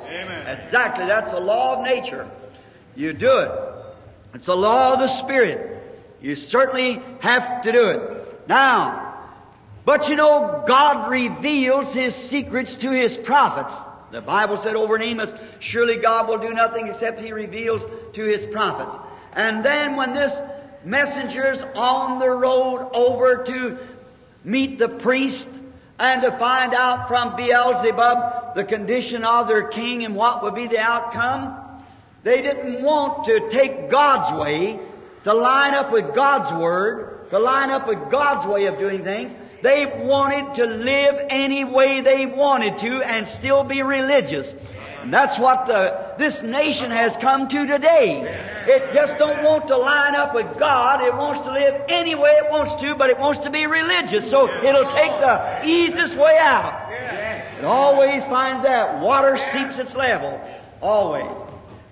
Exactly. 0.63 1.05
That's 1.07 1.31
the 1.31 1.39
law 1.39 1.77
of 1.77 1.83
nature. 1.83 2.29
You 2.95 3.13
do 3.13 3.37
it. 3.39 3.51
It's 4.35 4.45
the 4.45 4.55
law 4.55 4.93
of 4.93 4.99
the 4.99 5.07
Spirit. 5.19 5.78
You 6.21 6.35
certainly 6.35 7.01
have 7.21 7.63
to 7.63 7.71
do 7.71 7.89
it. 7.89 8.47
Now, 8.47 9.09
but 9.85 10.09
you 10.09 10.15
know, 10.15 10.63
God 10.67 11.09
reveals 11.09 11.93
His 11.93 12.15
secrets 12.15 12.75
to 12.77 12.91
His 12.91 13.15
prophets. 13.25 13.73
The 14.11 14.21
Bible 14.21 14.57
said 14.57 14.75
over 14.75 14.95
in 14.95 15.03
Amos, 15.03 15.31
surely 15.59 15.97
God 15.97 16.27
will 16.27 16.39
do 16.39 16.53
nothing 16.53 16.87
except 16.87 17.21
He 17.21 17.31
reveals 17.31 17.81
to 18.13 18.23
His 18.23 18.45
prophets. 18.51 18.95
And 19.33 19.63
then 19.63 19.95
when 19.95 20.13
this 20.13 20.31
messenger's 20.83 21.59
on 21.75 22.19
the 22.19 22.29
road 22.29 22.89
over 22.93 23.43
to 23.45 23.77
meet 24.43 24.79
the 24.79 24.89
priest 24.89 25.47
and 25.99 26.21
to 26.21 26.31
find 26.37 26.73
out 26.73 27.07
from 27.07 27.35
Beelzebub 27.35 28.55
the 28.55 28.63
condition 28.63 29.23
of 29.23 29.47
their 29.47 29.67
king 29.67 30.05
and 30.05 30.15
what 30.15 30.43
would 30.43 30.55
be 30.55 30.67
the 30.67 30.79
outcome, 30.79 31.83
they 32.23 32.41
didn't 32.41 32.81
want 32.81 33.25
to 33.25 33.49
take 33.49 33.89
God's 33.89 34.39
way, 34.39 34.79
to 35.23 35.33
line 35.33 35.73
up 35.73 35.91
with 35.91 36.15
God's 36.15 36.59
Word, 36.59 37.29
to 37.31 37.39
line 37.39 37.69
up 37.69 37.87
with 37.87 38.11
God's 38.11 38.47
way 38.47 38.65
of 38.65 38.77
doing 38.79 39.03
things. 39.03 39.33
They 39.61 39.85
wanted 39.85 40.55
to 40.55 40.65
live 40.65 41.15
any 41.29 41.65
way 41.65 42.01
they 42.01 42.25
wanted 42.25 42.79
to 42.79 43.01
and 43.03 43.27
still 43.27 43.63
be 43.63 43.81
religious. 43.81 44.53
And 45.01 45.13
that's 45.13 45.39
what 45.39 45.67
the, 45.67 46.15
this 46.17 46.41
nation 46.41 46.91
has 46.91 47.15
come 47.17 47.49
to 47.49 47.65
today. 47.65 48.21
It 48.67 48.93
just 48.93 49.17
don't 49.17 49.43
want 49.43 49.67
to 49.67 49.77
line 49.77 50.15
up 50.15 50.33
with 50.35 50.57
God. 50.57 51.01
It 51.01 51.13
wants 51.13 51.45
to 51.45 51.51
live 51.51 51.81
any 51.87 52.15
way 52.15 52.31
it 52.31 52.51
wants 52.51 52.81
to, 52.81 52.95
but 52.95 53.09
it 53.09 53.17
wants 53.17 53.39
to 53.39 53.49
be 53.49 53.65
religious. 53.65 54.29
So 54.29 54.49
it'll 54.63 54.91
take 54.91 55.11
the 55.19 55.65
easiest 55.65 56.15
way 56.15 56.37
out. 56.37 56.91
It 57.59 57.65
always 57.65 58.23
finds 58.25 58.63
that 58.63 59.01
water 59.01 59.37
seeps 59.51 59.79
its 59.79 59.93
level. 59.95 60.39
Always. 60.81 61.48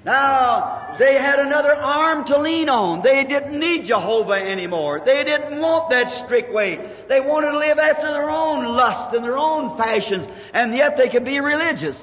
Now, 0.08 0.96
they 0.98 1.18
had 1.18 1.38
another 1.40 1.76
arm 1.76 2.24
to 2.28 2.38
lean 2.38 2.70
on. 2.70 3.04
They 3.04 3.26
didn't 3.26 3.60
need 3.60 3.84
Jehovah 3.84 4.36
anymore. 4.36 5.02
They 5.06 5.26
didn't 5.26 5.60
want 5.60 5.90
that 5.90 6.24
strict 6.24 6.54
way. 6.54 6.80
They 7.10 7.20
wanted 7.20 7.52
to 7.52 7.58
live 7.58 7.78
after 7.78 8.10
their 8.10 8.30
own 8.30 8.64
lust 8.64 9.14
and 9.14 9.22
their 9.22 9.38
own 9.38 9.78
fashions, 9.78 10.26
and 10.54 10.74
yet 10.74 10.96
they 10.96 11.10
could 11.10 11.26
be 11.26 11.42
religious. 11.42 11.98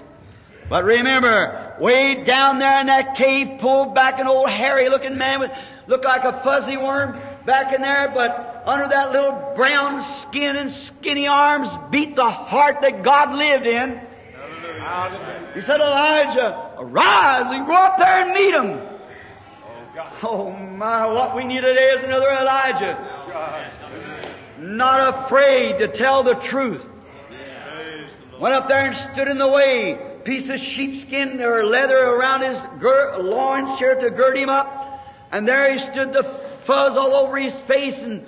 But 0.69 0.85
remember, 0.85 1.77
way 1.81 2.25
down 2.25 2.59
there 2.59 2.79
in 2.79 2.88
that 2.88 3.17
cave, 3.17 3.59
pulled 3.59 3.95
back 3.95 4.21
an 4.21 4.27
old 4.27 4.51
hairy 4.51 4.90
looking 4.90 5.17
man 5.17 5.40
with, 5.40 5.51
looked 5.87 6.05
like 6.05 6.25
a 6.25 6.43
fuzzy 6.45 6.77
worm 6.77 7.19
back 7.47 7.75
in 7.75 7.81
there, 7.81 8.12
but 8.14 8.64
under 8.67 8.87
that 8.87 9.12
little 9.12 9.55
brown 9.57 10.05
skin 10.21 10.57
and 10.57 10.71
skinny 10.71 11.27
arms 11.27 11.69
beat 11.90 12.17
the 12.17 12.31
heart 12.31 12.83
that 12.83 13.03
God 13.03 13.35
lived 13.35 13.67
in. 13.67 13.99
He 15.55 15.61
said, 15.61 15.81
Elijah, 15.81 16.73
arise 16.79 17.47
and 17.51 17.66
go 17.66 17.73
up 17.73 17.97
there 17.99 18.23
and 18.23 18.33
meet 18.33 18.55
him. 18.55 18.81
Oh 20.23 20.51
my, 20.51 21.07
what 21.07 21.37
we 21.37 21.44
need 21.44 21.61
today 21.61 21.90
is 21.90 22.05
another 22.05 22.29
Elijah. 22.31 22.99
Not 24.59 25.25
afraid 25.25 25.79
to 25.79 25.88
tell 25.88 26.23
the 26.23 26.35
truth. 26.35 26.85
Went 28.40 28.55
up 28.55 28.68
there 28.68 28.87
and 28.90 29.12
stood 29.12 29.29
in 29.29 29.38
the 29.38 29.49
way. 29.49 29.99
Piece 30.25 30.49
of 30.49 30.59
sheepskin 30.59 31.40
or 31.40 31.64
leather 31.64 31.97
around 31.97 32.42
his 32.42 32.59
gir- 32.81 33.18
loins 33.18 33.79
to 33.79 34.11
gird 34.11 34.37
him 34.37 34.49
up. 34.49 35.05
And 35.31 35.47
there 35.47 35.73
he 35.73 35.79
stood, 35.79 36.12
the 36.12 36.40
fuzz 36.66 36.97
all 36.97 37.14
over 37.14 37.37
his 37.37 37.55
face. 37.66 37.97
And, 37.99 38.27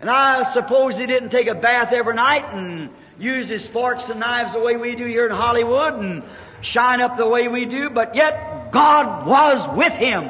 and 0.00 0.10
I 0.10 0.52
suppose 0.52 0.96
he 0.96 1.06
didn't 1.06 1.30
take 1.30 1.46
a 1.46 1.54
bath 1.54 1.92
every 1.92 2.14
night 2.14 2.44
and 2.52 2.90
use 3.18 3.48
his 3.48 3.66
forks 3.68 4.08
and 4.08 4.20
knives 4.20 4.52
the 4.52 4.60
way 4.60 4.76
we 4.76 4.94
do 4.96 5.04
here 5.06 5.26
in 5.26 5.32
Hollywood 5.32 5.94
and 5.94 6.22
shine 6.62 7.00
up 7.00 7.16
the 7.16 7.28
way 7.28 7.48
we 7.48 7.64
do. 7.64 7.90
But 7.90 8.14
yet 8.14 8.72
God 8.72 9.26
was 9.26 9.76
with 9.76 9.92
him. 9.92 10.24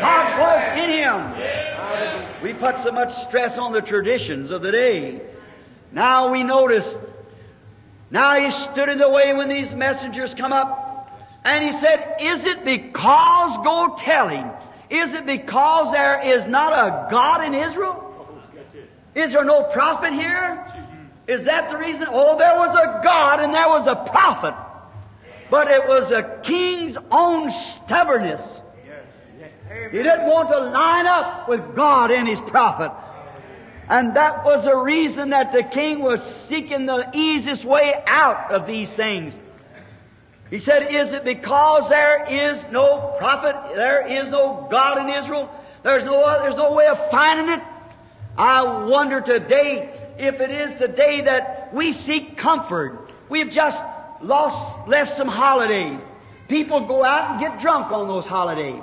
God 0.00 0.38
was 0.38 0.78
in 0.78 0.90
him. 0.90 2.42
We 2.42 2.52
put 2.52 2.82
so 2.82 2.92
much 2.92 3.12
stress 3.26 3.56
on 3.58 3.72
the 3.72 3.80
traditions 3.80 4.50
of 4.50 4.62
the 4.62 4.70
day. 4.70 5.22
Now 5.92 6.30
we 6.30 6.42
notice 6.42 6.86
now 8.10 8.38
he 8.38 8.50
stood 8.50 8.88
in 8.88 8.98
the 8.98 9.10
way 9.10 9.34
when 9.34 9.48
these 9.48 9.74
messengers 9.74 10.34
come 10.34 10.52
up, 10.52 11.10
and 11.44 11.64
he 11.64 11.72
said, 11.80 12.16
Is 12.20 12.44
it 12.44 12.64
because, 12.64 13.64
go 13.64 13.96
tell 14.00 14.28
him, 14.28 14.50
is 14.90 15.12
it 15.12 15.26
because 15.26 15.92
there 15.92 16.20
is 16.22 16.46
not 16.46 16.72
a 16.72 17.10
God 17.10 17.44
in 17.44 17.54
Israel? 17.54 18.02
Is 19.14 19.32
there 19.32 19.44
no 19.44 19.64
prophet 19.72 20.12
here? 20.12 20.75
Is 21.28 21.44
that 21.44 21.70
the 21.70 21.76
reason? 21.76 22.06
Oh, 22.08 22.38
there 22.38 22.56
was 22.56 22.74
a 22.74 23.02
God 23.02 23.40
and 23.40 23.52
there 23.52 23.68
was 23.68 23.86
a 23.86 24.08
prophet. 24.10 24.54
But 25.50 25.70
it 25.70 25.86
was 25.86 26.10
a 26.10 26.40
king's 26.42 26.96
own 27.10 27.52
stubbornness. 27.84 28.40
He 29.90 29.98
didn't 29.98 30.26
want 30.26 30.48
to 30.48 30.58
line 30.58 31.06
up 31.06 31.48
with 31.48 31.76
God 31.76 32.10
and 32.10 32.28
his 32.28 32.38
prophet. 32.50 32.92
And 33.88 34.16
that 34.16 34.44
was 34.44 34.64
the 34.64 34.76
reason 34.76 35.30
that 35.30 35.52
the 35.52 35.62
king 35.62 36.00
was 36.00 36.20
seeking 36.48 36.86
the 36.86 37.10
easiest 37.14 37.64
way 37.64 37.94
out 38.06 38.52
of 38.52 38.66
these 38.66 38.90
things. 38.90 39.32
He 40.50 40.60
said, 40.60 40.94
Is 40.94 41.12
it 41.12 41.24
because 41.24 41.88
there 41.88 42.24
is 42.28 42.64
no 42.70 43.16
prophet, 43.18 43.76
there 43.76 44.06
is 44.06 44.30
no 44.30 44.66
God 44.70 44.98
in 44.98 45.22
Israel? 45.22 45.50
There's 45.82 46.04
no 46.04 46.26
there's 46.40 46.56
no 46.56 46.72
way 46.72 46.86
of 46.86 46.98
finding 47.10 47.58
it? 47.58 47.60
I 48.36 48.84
wonder 48.86 49.20
today 49.20 50.05
if 50.18 50.40
it 50.40 50.50
is 50.50 50.78
today 50.78 51.22
that 51.22 51.74
we 51.74 51.92
seek 51.92 52.36
comfort. 52.36 53.10
We've 53.28 53.50
just 53.50 53.78
lost, 54.22 54.88
left 54.88 55.16
some 55.16 55.28
holidays. 55.28 56.00
People 56.48 56.86
go 56.86 57.04
out 57.04 57.32
and 57.32 57.40
get 57.40 57.60
drunk 57.60 57.90
on 57.90 58.08
those 58.08 58.24
holidays. 58.24 58.82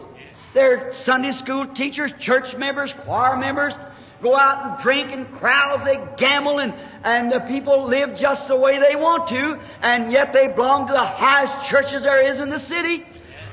They're 0.54 0.94
Sunday 1.06 1.32
school 1.32 1.68
teachers, 1.74 2.12
church 2.20 2.56
members, 2.56 2.94
choir 3.06 3.38
members, 3.38 3.74
go 4.22 4.36
out 4.36 4.66
and 4.66 4.84
drink 4.84 5.12
in 5.12 5.26
crowds, 5.38 5.84
they 5.84 5.98
gamble 6.18 6.60
and, 6.60 6.74
and 7.04 7.32
the 7.32 7.40
people 7.42 7.86
live 7.88 8.16
just 8.16 8.48
the 8.48 8.56
way 8.56 8.80
they 8.80 8.96
want 8.96 9.30
to, 9.30 9.60
and 9.82 10.12
yet 10.12 10.32
they 10.34 10.48
belong 10.48 10.88
to 10.88 10.94
the 10.94 11.06
highest 11.06 11.70
churches 11.70 12.04
there 12.04 12.32
is 12.32 12.40
in 12.40 12.50
the 12.50 12.60
city. 12.60 13.06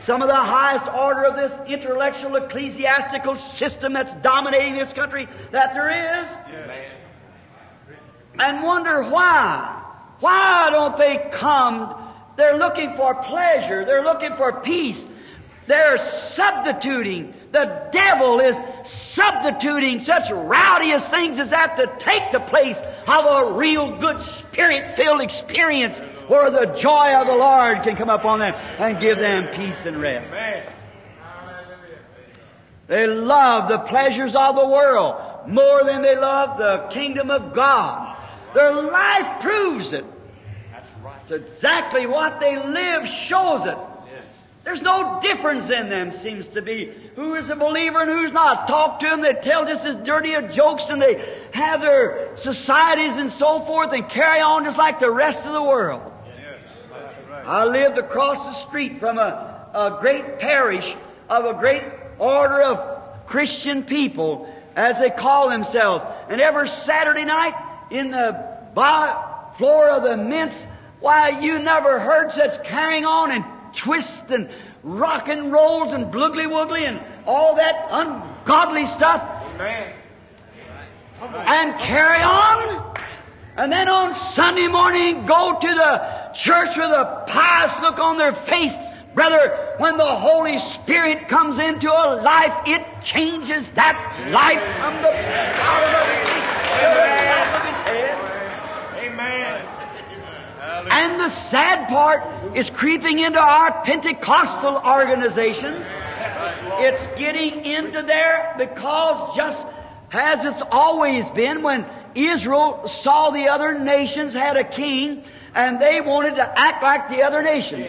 Some 0.02 0.22
of 0.22 0.28
the 0.28 0.34
highest 0.34 0.86
order 0.88 1.24
of 1.24 1.36
this 1.36 1.52
intellectual 1.68 2.36
ecclesiastical 2.36 3.36
system 3.36 3.92
that's 3.92 4.14
dominating 4.22 4.76
this 4.76 4.92
country 4.92 5.28
that 5.52 5.74
there 5.74 6.20
is. 6.22 6.28
And 8.40 8.62
wonder 8.62 9.02
why. 9.10 9.82
Why 10.20 10.70
don't 10.70 10.96
they 10.96 11.30
come? 11.30 11.94
They're 12.36 12.56
looking 12.56 12.96
for 12.96 13.14
pleasure. 13.22 13.84
They're 13.84 14.02
looking 14.02 14.34
for 14.36 14.62
peace. 14.62 15.04
They're 15.68 15.98
substituting. 16.34 17.34
The 17.52 17.90
devil 17.92 18.40
is 18.40 18.56
substituting 19.12 20.00
such 20.00 20.30
rowdyest 20.30 21.10
things 21.10 21.38
as 21.38 21.50
that 21.50 21.76
to 21.76 21.86
take 22.02 22.32
the 22.32 22.40
place 22.40 22.78
of 23.06 23.24
a 23.26 23.52
real 23.58 23.98
good 23.98 24.22
spirit-filled 24.22 25.20
experience 25.20 25.98
where 26.28 26.50
the 26.50 26.78
joy 26.80 27.12
of 27.14 27.26
the 27.26 27.34
Lord 27.34 27.82
can 27.82 27.94
come 27.96 28.08
upon 28.08 28.38
them 28.38 28.54
and 28.54 29.00
give 29.00 29.18
them 29.18 29.48
peace 29.54 29.76
and 29.84 30.00
rest. 30.00 30.30
They 32.86 33.06
love 33.06 33.68
the 33.68 33.80
pleasures 33.80 34.34
of 34.34 34.56
the 34.56 34.66
world 34.66 35.46
more 35.48 35.84
than 35.84 36.02
they 36.02 36.16
love 36.16 36.58
the 36.58 36.88
kingdom 36.92 37.30
of 37.30 37.54
God. 37.54 38.16
Their 38.54 38.72
life 38.72 39.42
proves 39.42 39.92
it. 39.92 40.04
That's 40.72 40.90
right. 41.02 41.20
It's 41.28 41.54
exactly 41.54 42.06
what 42.06 42.40
they 42.40 42.56
live 42.56 43.06
shows 43.06 43.66
it. 43.66 43.76
There's 44.62 44.82
no 44.82 45.20
difference 45.22 45.70
in 45.70 45.88
them, 45.88 46.12
seems 46.22 46.46
to 46.48 46.60
be. 46.60 46.92
Who 47.16 47.34
is 47.34 47.48
a 47.48 47.56
believer 47.56 48.02
and 48.02 48.10
who's 48.10 48.32
not? 48.32 48.68
Talk 48.68 49.00
to 49.00 49.06
them, 49.06 49.22
they 49.22 49.32
tell 49.32 49.64
just 49.64 49.84
as 49.86 49.96
dirty 50.04 50.34
of 50.34 50.50
jokes 50.50 50.84
and 50.88 51.00
they 51.00 51.46
have 51.52 51.80
their 51.80 52.36
societies 52.36 53.16
and 53.16 53.32
so 53.32 53.64
forth 53.64 53.92
and 53.92 54.08
carry 54.10 54.40
on 54.40 54.64
just 54.64 54.76
like 54.76 55.00
the 55.00 55.10
rest 55.10 55.44
of 55.44 55.52
the 55.52 55.62
world. 55.62 56.02
I 57.46 57.64
lived 57.64 57.96
across 57.96 58.36
the 58.36 58.68
street 58.68 59.00
from 59.00 59.18
a, 59.18 59.70
a 59.72 59.98
great 60.00 60.38
parish 60.38 60.94
of 61.30 61.46
a 61.46 61.54
great 61.58 61.82
order 62.18 62.60
of 62.60 63.26
Christian 63.26 63.84
people, 63.84 64.52
as 64.76 64.98
they 64.98 65.10
call 65.10 65.48
themselves. 65.48 66.04
And 66.28 66.40
every 66.40 66.68
Saturday 66.68 67.24
night 67.24 67.54
in 67.90 68.10
the 68.10 68.58
bar 68.74 69.52
floor 69.58 69.90
of 69.90 70.02
the 70.02 70.16
mints, 70.16 70.56
why, 71.00 71.40
you 71.40 71.58
never 71.58 71.98
heard 71.98 72.32
such 72.32 72.64
carrying 72.64 73.04
on 73.04 73.32
and 73.32 73.44
twist 73.76 74.22
and 74.28 74.50
rock 74.82 75.28
and 75.28 75.52
rolls 75.52 75.92
and 75.92 76.06
bloogly 76.06 76.46
woogly 76.46 76.86
and 76.86 77.00
all 77.26 77.56
that 77.56 77.86
ungodly 77.90 78.86
stuff. 78.86 79.22
Amen. 79.54 79.94
And 81.20 81.78
carry 81.78 82.22
on. 82.22 82.96
And 83.56 83.70
then 83.70 83.88
on 83.88 84.14
Sunday 84.34 84.68
morning 84.68 85.26
go 85.26 85.58
to 85.60 85.68
the 85.68 86.32
church 86.34 86.76
with 86.76 86.90
a 86.90 87.24
pious 87.26 87.72
look 87.82 87.98
on 87.98 88.16
their 88.16 88.34
face. 88.46 88.72
Brother, 89.14 89.74
when 89.78 89.96
the 89.96 90.16
Holy 90.16 90.58
Spirit 90.74 91.28
comes 91.28 91.58
into 91.58 91.90
a 91.90 92.22
life, 92.22 92.54
it 92.66 92.82
changes 93.02 93.66
that 93.74 94.30
life 94.30 94.62
from 94.78 94.96
the 95.02 95.10
bottom 95.58 95.94
of 97.14 97.19
Amen. 98.96 99.66
And 100.90 101.20
the 101.20 101.30
sad 101.50 101.88
part 101.88 102.56
is 102.56 102.70
creeping 102.70 103.18
into 103.18 103.40
our 103.40 103.82
Pentecostal 103.84 104.80
organizations. 104.84 105.84
It's 106.78 107.18
getting 107.18 107.64
into 107.64 108.02
there 108.02 108.54
because 108.58 109.36
just 109.36 109.66
as 110.12 110.44
it's 110.44 110.62
always 110.70 111.28
been 111.30 111.62
when 111.62 111.86
Israel 112.14 112.88
saw 113.02 113.30
the 113.30 113.48
other 113.48 113.78
nations 113.78 114.32
had 114.32 114.56
a 114.56 114.64
king 114.64 115.24
and 115.54 115.80
they 115.80 116.00
wanted 116.00 116.36
to 116.36 116.58
act 116.58 116.82
like 116.82 117.08
the 117.08 117.22
other 117.22 117.42
nations. 117.42 117.86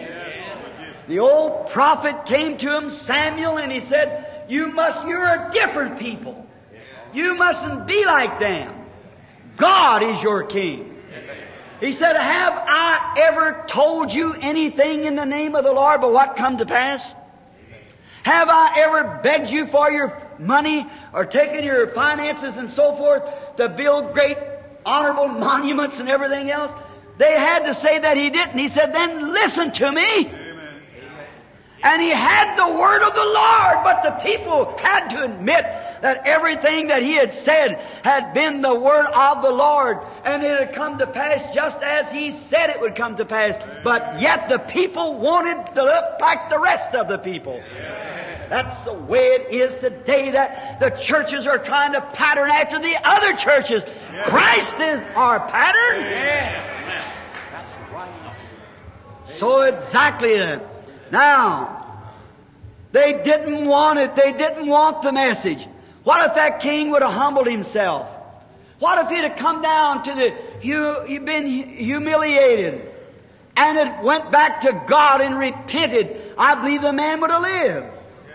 The 1.08 1.18
old 1.18 1.70
prophet 1.70 2.26
came 2.26 2.58
to 2.58 2.76
him, 2.76 2.90
Samuel, 3.06 3.58
and 3.58 3.72
he 3.72 3.80
said, 3.80 4.46
you 4.48 4.68
must, 4.68 5.06
you're 5.06 5.24
a 5.24 5.50
different 5.52 5.98
people. 5.98 6.46
You 7.12 7.34
mustn't 7.34 7.86
be 7.86 8.04
like 8.04 8.38
them. 8.38 8.81
God 9.56 10.02
is 10.02 10.22
your 10.22 10.44
king. 10.44 10.88
He 11.80 11.92
said, 11.92 12.16
Have 12.16 12.52
I 12.54 13.14
ever 13.18 13.66
told 13.68 14.12
you 14.12 14.34
anything 14.34 15.04
in 15.04 15.16
the 15.16 15.24
name 15.24 15.54
of 15.54 15.64
the 15.64 15.72
Lord 15.72 16.00
but 16.00 16.12
what 16.12 16.36
come 16.36 16.58
to 16.58 16.66
pass? 16.66 17.02
Have 18.22 18.48
I 18.48 18.78
ever 18.78 19.20
begged 19.22 19.50
you 19.50 19.66
for 19.66 19.90
your 19.90 20.22
money 20.38 20.86
or 21.12 21.24
taken 21.24 21.64
your 21.64 21.92
finances 21.92 22.54
and 22.56 22.70
so 22.70 22.96
forth 22.96 23.22
to 23.56 23.68
build 23.68 24.12
great 24.12 24.36
honorable 24.84 25.28
monuments 25.40 25.98
and 25.98 26.08
everything 26.08 26.50
else. 26.50 26.72
They 27.18 27.32
had 27.32 27.66
to 27.66 27.74
say 27.74 27.98
that 27.98 28.16
he 28.16 28.30
didn't. 28.30 28.58
He 28.58 28.68
said, 28.68 28.94
then 28.94 29.32
listen 29.32 29.72
to 29.72 29.92
me. 29.92 30.32
And 31.82 32.00
he 32.00 32.10
had 32.10 32.56
the 32.56 32.78
word 32.78 33.02
of 33.02 33.14
the 33.14 33.24
Lord, 33.24 33.78
but 33.82 34.02
the 34.04 34.22
people 34.22 34.76
had 34.78 35.08
to 35.08 35.22
admit 35.24 35.64
that 36.02 36.26
everything 36.26 36.88
that 36.88 37.02
he 37.02 37.14
had 37.14 37.32
said 37.32 37.74
had 38.04 38.32
been 38.34 38.60
the 38.60 38.74
word 38.74 39.06
of 39.06 39.42
the 39.42 39.50
Lord, 39.50 39.98
and 40.24 40.44
it 40.44 40.58
had 40.58 40.74
come 40.74 40.98
to 40.98 41.06
pass 41.08 41.52
just 41.52 41.78
as 41.82 42.08
he 42.10 42.30
said 42.48 42.70
it 42.70 42.80
would 42.80 42.94
come 42.94 43.16
to 43.16 43.24
pass. 43.24 43.60
But 43.82 44.20
yet 44.20 44.48
the 44.48 44.58
people 44.58 45.18
wanted 45.18 45.74
to 45.74 45.82
look 45.82 46.20
like 46.20 46.50
the 46.50 46.60
rest 46.60 46.94
of 46.94 47.08
the 47.08 47.18
people. 47.18 47.60
That's 48.48 48.84
the 48.84 48.92
way 48.92 49.28
it 49.28 49.52
is 49.52 49.80
today 49.80 50.30
that 50.30 50.78
the 50.78 50.90
churches 50.90 51.46
are 51.46 51.58
trying 51.58 51.94
to 51.94 52.00
pattern 52.00 52.50
after 52.50 52.78
the 52.78 52.94
other 53.02 53.32
churches. 53.34 53.82
Christ 54.26 54.74
is 54.74 55.00
our 55.16 55.48
pattern. 55.48 56.04
So 59.38 59.62
exactly 59.62 60.36
that. 60.36 60.71
Now, 61.12 62.08
they 62.90 63.22
didn't 63.22 63.66
want 63.66 63.98
it. 63.98 64.16
They 64.16 64.32
didn't 64.32 64.66
want 64.66 65.02
the 65.02 65.12
message. 65.12 65.64
What 66.04 66.28
if 66.28 66.34
that 66.34 66.60
king 66.60 66.90
would 66.90 67.02
have 67.02 67.12
humbled 67.12 67.46
himself? 67.46 68.08
What 68.78 68.98
if 69.04 69.10
he'd 69.10 69.28
have 69.28 69.38
come 69.38 69.62
down 69.62 70.04
to 70.04 70.14
the, 70.14 70.34
he'd 71.06 71.24
been 71.24 71.46
humiliated 71.46 72.90
and 73.54 73.78
it 73.78 74.02
went 74.02 74.32
back 74.32 74.62
to 74.62 74.72
God 74.88 75.20
and 75.20 75.38
repented? 75.38 76.34
I 76.36 76.54
believe 76.56 76.80
the 76.80 76.92
man 76.92 77.20
would 77.20 77.30
have 77.30 77.42
lived. 77.42 77.86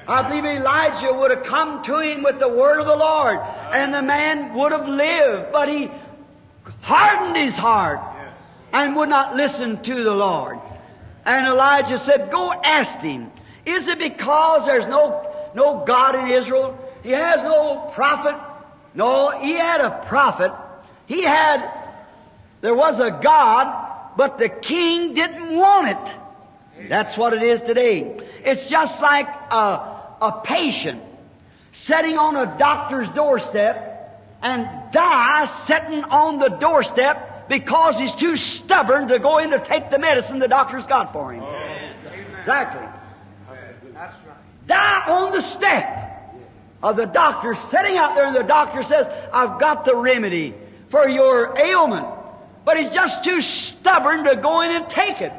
I 0.07 0.29
believe 0.29 0.45
Elijah 0.45 1.11
would 1.11 1.31
have 1.31 1.43
come 1.43 1.83
to 1.83 1.99
him 1.99 2.23
with 2.23 2.39
the 2.39 2.47
word 2.47 2.79
of 2.79 2.85
the 2.85 2.95
Lord 2.95 3.39
and 3.73 3.93
the 3.93 4.03
man 4.03 4.53
would 4.53 4.71
have 4.71 4.87
lived, 4.87 5.51
but 5.51 5.67
he 5.67 5.91
hardened 6.81 7.35
his 7.35 7.55
heart 7.55 7.99
and 8.71 8.95
would 8.95 9.09
not 9.09 9.35
listen 9.35 9.83
to 9.83 10.03
the 10.03 10.13
Lord. 10.13 10.59
And 11.27 11.45
Elijah 11.45 11.99
said, 11.99 12.31
go 12.31 12.53
ask 12.53 12.97
him. 12.99 13.29
Is 13.65 13.85
it 13.85 13.99
because 13.99 14.65
there's 14.65 14.87
no, 14.87 15.29
no 15.53 15.83
God 15.85 16.15
in 16.15 16.29
Israel? 16.29 16.79
He 17.03 17.11
has 17.11 17.43
no 17.43 17.91
prophet? 17.93 18.35
No, 18.93 19.31
he 19.31 19.53
had 19.53 19.81
a 19.81 20.05
prophet. 20.07 20.53
He 21.05 21.23
had, 21.23 21.69
there 22.61 22.73
was 22.73 22.97
a 23.01 23.19
God, 23.21 24.15
but 24.15 24.39
the 24.39 24.47
king 24.47 25.15
didn't 25.15 25.53
want 25.53 25.89
it. 25.89 26.87
That's 26.87 27.17
what 27.17 27.33
it 27.33 27.43
is 27.43 27.59
today. 27.59 28.17
It's 28.45 28.69
just 28.69 29.01
like 29.01 29.27
a, 29.27 30.15
a 30.21 30.41
patient 30.45 31.03
sitting 31.73 32.17
on 32.17 32.37
a 32.37 32.57
doctor's 32.57 33.09
doorstep 33.09 33.83
and 34.41 34.93
die 34.93 35.45
sitting 35.67 36.05
on 36.05 36.39
the 36.39 36.49
doorstep 36.49 37.26
because 37.49 37.97
he's 37.97 38.13
too 38.15 38.35
stubborn 38.35 39.07
to 39.07 39.19
go 39.19 39.37
in 39.39 39.51
to 39.51 39.63
take 39.65 39.89
the 39.89 39.99
medicine 39.99 40.39
the 40.39 40.47
doctor's 40.47 40.85
got 40.85 41.13
for 41.13 41.33
him. 41.33 41.43
Exactly. 42.39 42.87
That's 43.93 44.13
right. 44.27 44.67
Die 44.67 45.03
on 45.07 45.31
the 45.31 45.41
step 45.41 46.07
of 46.83 46.95
the 46.97 47.05
doctor 47.05 47.55
sitting 47.71 47.97
out 47.97 48.15
there 48.15 48.27
and 48.27 48.35
the 48.35 48.43
doctor 48.43 48.83
says, 48.83 49.07
I've 49.33 49.59
got 49.59 49.85
the 49.85 49.95
remedy 49.95 50.53
for 50.91 51.07
your 51.09 51.57
ailment. 51.57 52.07
But 52.65 52.77
he's 52.77 52.89
just 52.89 53.23
too 53.23 53.41
stubborn 53.41 54.25
to 54.25 54.35
go 54.35 54.61
in 54.61 54.71
and 54.71 54.89
take 54.89 55.21
it. 55.21 55.31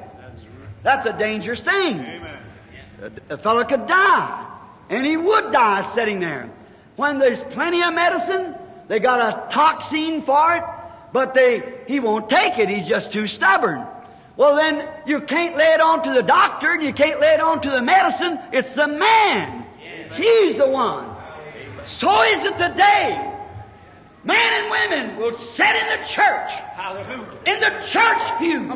That's 0.82 1.06
a 1.06 1.12
dangerous 1.12 1.60
thing. 1.60 2.00
A, 2.00 3.34
a 3.34 3.38
fellow 3.38 3.64
could 3.64 3.86
die. 3.86 4.44
And 4.88 5.06
he 5.06 5.16
would 5.16 5.52
die 5.52 5.94
sitting 5.94 6.20
there. 6.20 6.50
When 6.96 7.18
there's 7.18 7.38
plenty 7.52 7.82
of 7.82 7.94
medicine, 7.94 8.54
they 8.88 8.98
got 8.98 9.20
a 9.20 9.54
toxin 9.54 10.22
for 10.22 10.56
it, 10.56 10.64
but 11.12 11.34
they, 11.34 11.62
he 11.86 12.00
won't 12.00 12.28
take 12.28 12.58
it. 12.58 12.68
He's 12.68 12.86
just 12.86 13.12
too 13.12 13.26
stubborn. 13.26 13.86
Well 14.36 14.56
then, 14.56 14.88
you 15.06 15.22
can't 15.22 15.56
lay 15.56 15.72
it 15.72 15.80
on 15.80 16.04
to 16.04 16.12
the 16.12 16.22
doctor 16.22 16.72
and 16.72 16.82
you 16.82 16.92
can't 16.92 17.20
lay 17.20 17.34
it 17.34 17.40
on 17.40 17.60
to 17.62 17.70
the 17.70 17.82
medicine. 17.82 18.38
It's 18.52 18.72
the 18.74 18.86
man. 18.86 19.66
He's 20.14 20.56
the 20.58 20.68
one. 20.68 21.16
So 21.98 22.22
is 22.22 22.44
it 22.44 22.56
today. 22.56 23.34
Men 24.24 24.52
and 24.52 24.70
women 24.70 25.16
will 25.16 25.36
sit 25.54 25.74
in 25.74 26.00
the 26.00 26.06
church, 26.08 26.52
in 27.46 27.60
the 27.60 27.70
church 27.90 28.38
pew, 28.38 28.72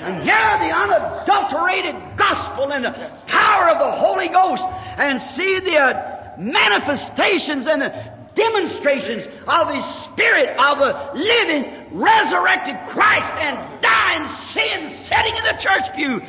and 0.00 0.22
hear 0.22 0.58
the 0.58 0.70
unadulterated 0.74 1.94
gospel 2.16 2.72
and 2.72 2.84
the 2.84 3.10
power 3.26 3.68
of 3.70 3.78
the 3.78 3.90
Holy 3.90 4.28
Ghost, 4.28 4.62
and 4.98 5.20
see 5.34 5.60
the 5.60 5.78
uh, 5.78 6.34
manifestations 6.36 7.66
and 7.66 7.80
the 7.80 8.12
demonstrations 8.34 9.26
of 9.46 9.74
His 9.74 9.84
Spirit 10.04 10.56
of 10.58 10.78
a 10.78 11.12
living, 11.14 11.98
resurrected 11.98 12.76
Christ 12.88 13.30
and 13.36 13.82
dying 13.82 14.28
sin 14.52 15.04
sitting 15.04 15.36
in 15.36 15.44
the 15.44 15.56
church 15.58 15.94
pew. 15.94 16.20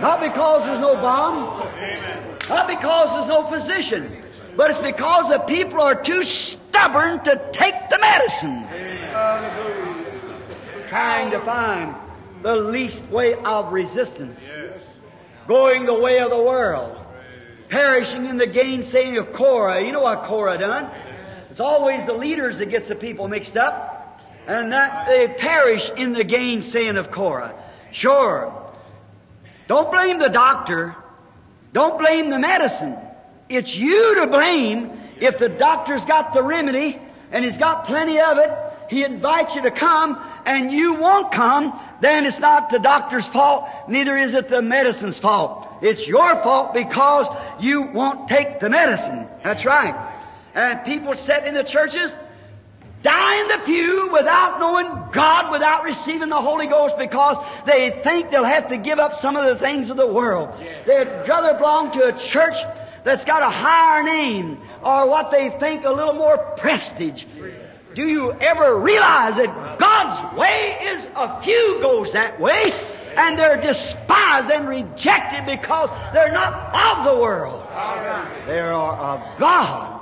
Not 0.00 0.20
because 0.20 0.66
there's 0.66 0.80
no 0.80 0.94
balm, 0.94 1.58
not 2.48 2.68
because 2.68 3.08
there's 3.10 3.28
no 3.28 3.50
physician, 3.50 4.24
but 4.56 4.70
it's 4.70 4.80
because 4.80 5.28
the 5.28 5.40
people 5.40 5.80
are 5.80 6.00
too 6.02 6.22
stubborn 6.22 7.24
to 7.24 7.50
take 7.52 7.74
the 7.90 7.98
medicine. 7.98 8.66
Trying 10.88 11.30
to 11.32 11.40
find 11.44 11.94
the 12.42 12.54
least 12.54 13.02
way 13.10 13.34
of 13.34 13.72
resistance. 13.72 14.38
Going 15.46 15.86
the 15.86 15.98
way 15.98 16.18
of 16.20 16.30
the 16.30 16.42
world 16.42 17.04
perishing 17.68 18.26
in 18.26 18.36
the 18.36 18.46
gainsaying 18.46 19.18
of 19.18 19.32
Korah. 19.32 19.84
You 19.84 19.92
know 19.92 20.02
what 20.02 20.24
Korah 20.24 20.58
done? 20.58 20.90
It's 21.50 21.60
always 21.60 22.06
the 22.06 22.12
leaders 22.12 22.58
that 22.58 22.66
gets 22.66 22.88
the 22.88 22.94
people 22.94 23.28
mixed 23.28 23.56
up, 23.56 24.20
and 24.46 24.72
that 24.72 25.08
they 25.08 25.28
perish 25.28 25.90
in 25.96 26.12
the 26.12 26.24
gainsaying 26.24 26.96
of 26.96 27.10
Korah. 27.10 27.54
Sure. 27.92 28.72
Don't 29.66 29.90
blame 29.90 30.18
the 30.18 30.28
doctor. 30.28 30.96
Don't 31.72 31.98
blame 31.98 32.30
the 32.30 32.38
medicine. 32.38 32.96
It's 33.48 33.74
you 33.74 34.14
to 34.16 34.26
blame 34.26 34.90
if 35.20 35.38
the 35.38 35.48
doctor's 35.48 36.04
got 36.04 36.32
the 36.32 36.42
remedy 36.42 36.98
and 37.30 37.44
he's 37.44 37.58
got 37.58 37.86
plenty 37.86 38.20
of 38.20 38.38
it. 38.38 38.50
He 38.88 39.04
invites 39.04 39.54
you 39.54 39.62
to 39.62 39.70
come 39.70 40.18
and 40.46 40.72
you 40.72 40.94
won't 40.94 41.32
come, 41.32 41.78
then 42.00 42.26
it's 42.26 42.38
not 42.38 42.70
the 42.70 42.78
doctor's 42.78 43.26
fault, 43.28 43.68
neither 43.88 44.16
is 44.16 44.34
it 44.34 44.48
the 44.48 44.62
medicine's 44.62 45.18
fault. 45.18 45.66
It's 45.82 46.06
your 46.06 46.42
fault 46.42 46.74
because 46.74 47.26
you 47.60 47.82
won't 47.92 48.28
take 48.28 48.60
the 48.60 48.70
medicine. 48.70 49.26
That's 49.42 49.64
right. 49.64 49.94
And 50.54 50.84
people 50.84 51.14
sit 51.14 51.44
in 51.44 51.54
the 51.54 51.64
churches, 51.64 52.10
die 53.02 53.40
in 53.40 53.48
the 53.48 53.58
pew 53.64 54.10
without 54.12 54.60
knowing 54.60 54.86
God, 55.12 55.50
without 55.50 55.84
receiving 55.84 56.28
the 56.28 56.40
Holy 56.40 56.66
Ghost 56.66 56.94
because 56.98 57.36
they 57.66 58.00
think 58.02 58.30
they'll 58.30 58.44
have 58.44 58.68
to 58.68 58.76
give 58.76 58.98
up 58.98 59.20
some 59.20 59.36
of 59.36 59.46
the 59.46 59.60
things 59.60 59.90
of 59.90 59.96
the 59.96 60.06
world. 60.06 60.50
They'd 60.86 61.28
rather 61.28 61.54
belong 61.54 61.92
to 61.92 62.06
a 62.06 62.28
church 62.30 62.56
that's 63.04 63.24
got 63.24 63.42
a 63.42 63.50
higher 63.50 64.02
name 64.02 64.58
or 64.82 65.08
what 65.08 65.30
they 65.30 65.50
think 65.58 65.84
a 65.84 65.90
little 65.90 66.14
more 66.14 66.38
prestige. 66.58 67.24
Do 67.98 68.06
you 68.06 68.30
ever 68.30 68.78
realize 68.78 69.34
that 69.38 69.76
God's 69.80 70.38
way 70.38 70.78
is 70.82 71.04
a 71.16 71.42
few 71.42 71.80
goes 71.82 72.12
that 72.12 72.38
way 72.38 72.70
and 73.16 73.36
they're 73.36 73.60
despised 73.60 74.52
and 74.52 74.68
rejected 74.68 75.46
because 75.46 75.90
they're 76.14 76.30
not 76.30 76.72
of 76.72 77.04
the 77.06 77.20
world. 77.20 77.60
They 78.46 78.60
are 78.60 78.70
of 78.70 79.40
God. 79.40 80.00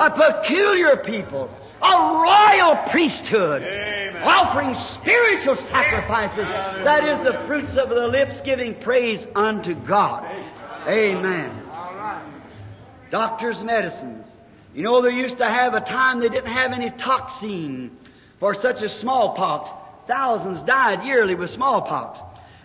A 0.00 0.10
peculiar 0.10 0.96
people. 0.96 1.48
A 1.80 1.92
royal 1.92 2.74
priesthood. 2.90 3.62
Offering 4.20 4.74
spiritual 5.00 5.54
sacrifices. 5.68 6.48
That 6.84 7.04
is 7.04 7.24
the 7.24 7.46
fruits 7.46 7.76
of 7.76 7.88
the 7.90 8.08
lips 8.08 8.40
giving 8.40 8.80
praise 8.80 9.24
unto 9.36 9.76
God. 9.76 10.24
Amen. 10.88 11.62
Doctors' 13.12 13.62
medicines. 13.62 14.27
You 14.78 14.84
know, 14.84 15.02
they 15.02 15.10
used 15.10 15.38
to 15.38 15.44
have 15.44 15.74
a 15.74 15.80
time 15.80 16.20
they 16.20 16.28
didn't 16.28 16.52
have 16.52 16.70
any 16.70 16.90
toxin 16.90 17.98
for 18.38 18.54
such 18.54 18.80
as 18.80 18.92
smallpox. 18.92 19.68
Thousands 20.06 20.62
died 20.68 21.04
yearly 21.04 21.34
with 21.34 21.50
smallpox. 21.50 22.20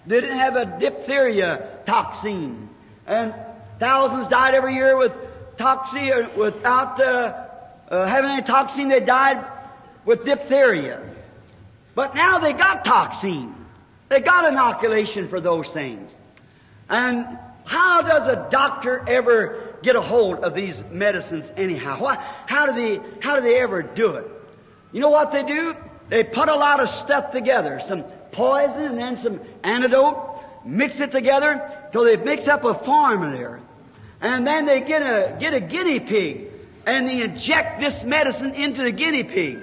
They 0.05 0.21
didn't 0.21 0.37
have 0.37 0.55
a 0.55 0.77
diphtheria 0.79 1.79
toxin. 1.87 2.69
And 3.07 3.33
thousands 3.79 4.27
died 4.27 4.53
every 4.53 4.75
year 4.75 4.95
with 4.95 5.11
toxin, 5.57 6.37
without 6.37 7.01
uh, 7.01 7.47
uh, 7.89 8.05
having 8.05 8.29
any 8.29 8.43
toxin. 8.43 8.89
They 8.89 8.99
died 8.99 9.43
with 10.05 10.23
diphtheria. 10.23 11.01
But 11.95 12.13
now 12.13 12.37
they 12.37 12.53
got 12.53 12.85
toxin. 12.85 13.55
They 14.09 14.19
got 14.19 14.53
inoculation 14.53 15.29
for 15.29 15.41
those 15.41 15.67
things. 15.69 16.11
And 16.87 17.39
how 17.65 18.03
does 18.03 18.27
a 18.27 18.49
doctor 18.51 19.03
ever 19.07 19.62
get 19.83 19.95
a 19.95 20.01
hold 20.01 20.39
of 20.39 20.53
these 20.53 20.81
medicines 20.91 21.45
anyhow? 21.55 22.01
What, 22.01 22.19
how 22.19 22.65
do 22.65 22.73
they, 22.73 23.01
how 23.21 23.35
do 23.35 23.41
they 23.41 23.59
ever 23.59 23.81
do 23.81 24.15
it? 24.15 24.27
You 24.91 25.01
know 25.01 25.09
what 25.09 25.31
they 25.31 25.43
do? 25.43 25.75
They 26.09 26.23
put 26.23 26.49
a 26.49 26.55
lot 26.55 26.79
of 26.79 26.89
stuff 26.89 27.31
together. 27.31 27.81
Some 27.87 28.03
poison 28.31 28.83
and 28.83 28.97
then 28.97 29.17
some 29.17 29.39
antidote, 29.63 30.39
mix 30.65 30.99
it 30.99 31.11
together 31.11 31.89
till 31.91 32.05
they 32.05 32.15
mix 32.15 32.47
up 32.47 32.63
a 32.63 32.73
formula. 32.83 33.59
And 34.21 34.47
then 34.47 34.65
they 34.65 34.81
get 34.81 35.01
a, 35.01 35.37
get 35.39 35.53
a 35.53 35.59
guinea 35.59 35.99
pig 35.99 36.47
and 36.85 37.07
they 37.07 37.21
inject 37.21 37.79
this 37.79 38.03
medicine 38.03 38.53
into 38.53 38.83
the 38.83 38.91
guinea 38.91 39.23
pig. 39.23 39.59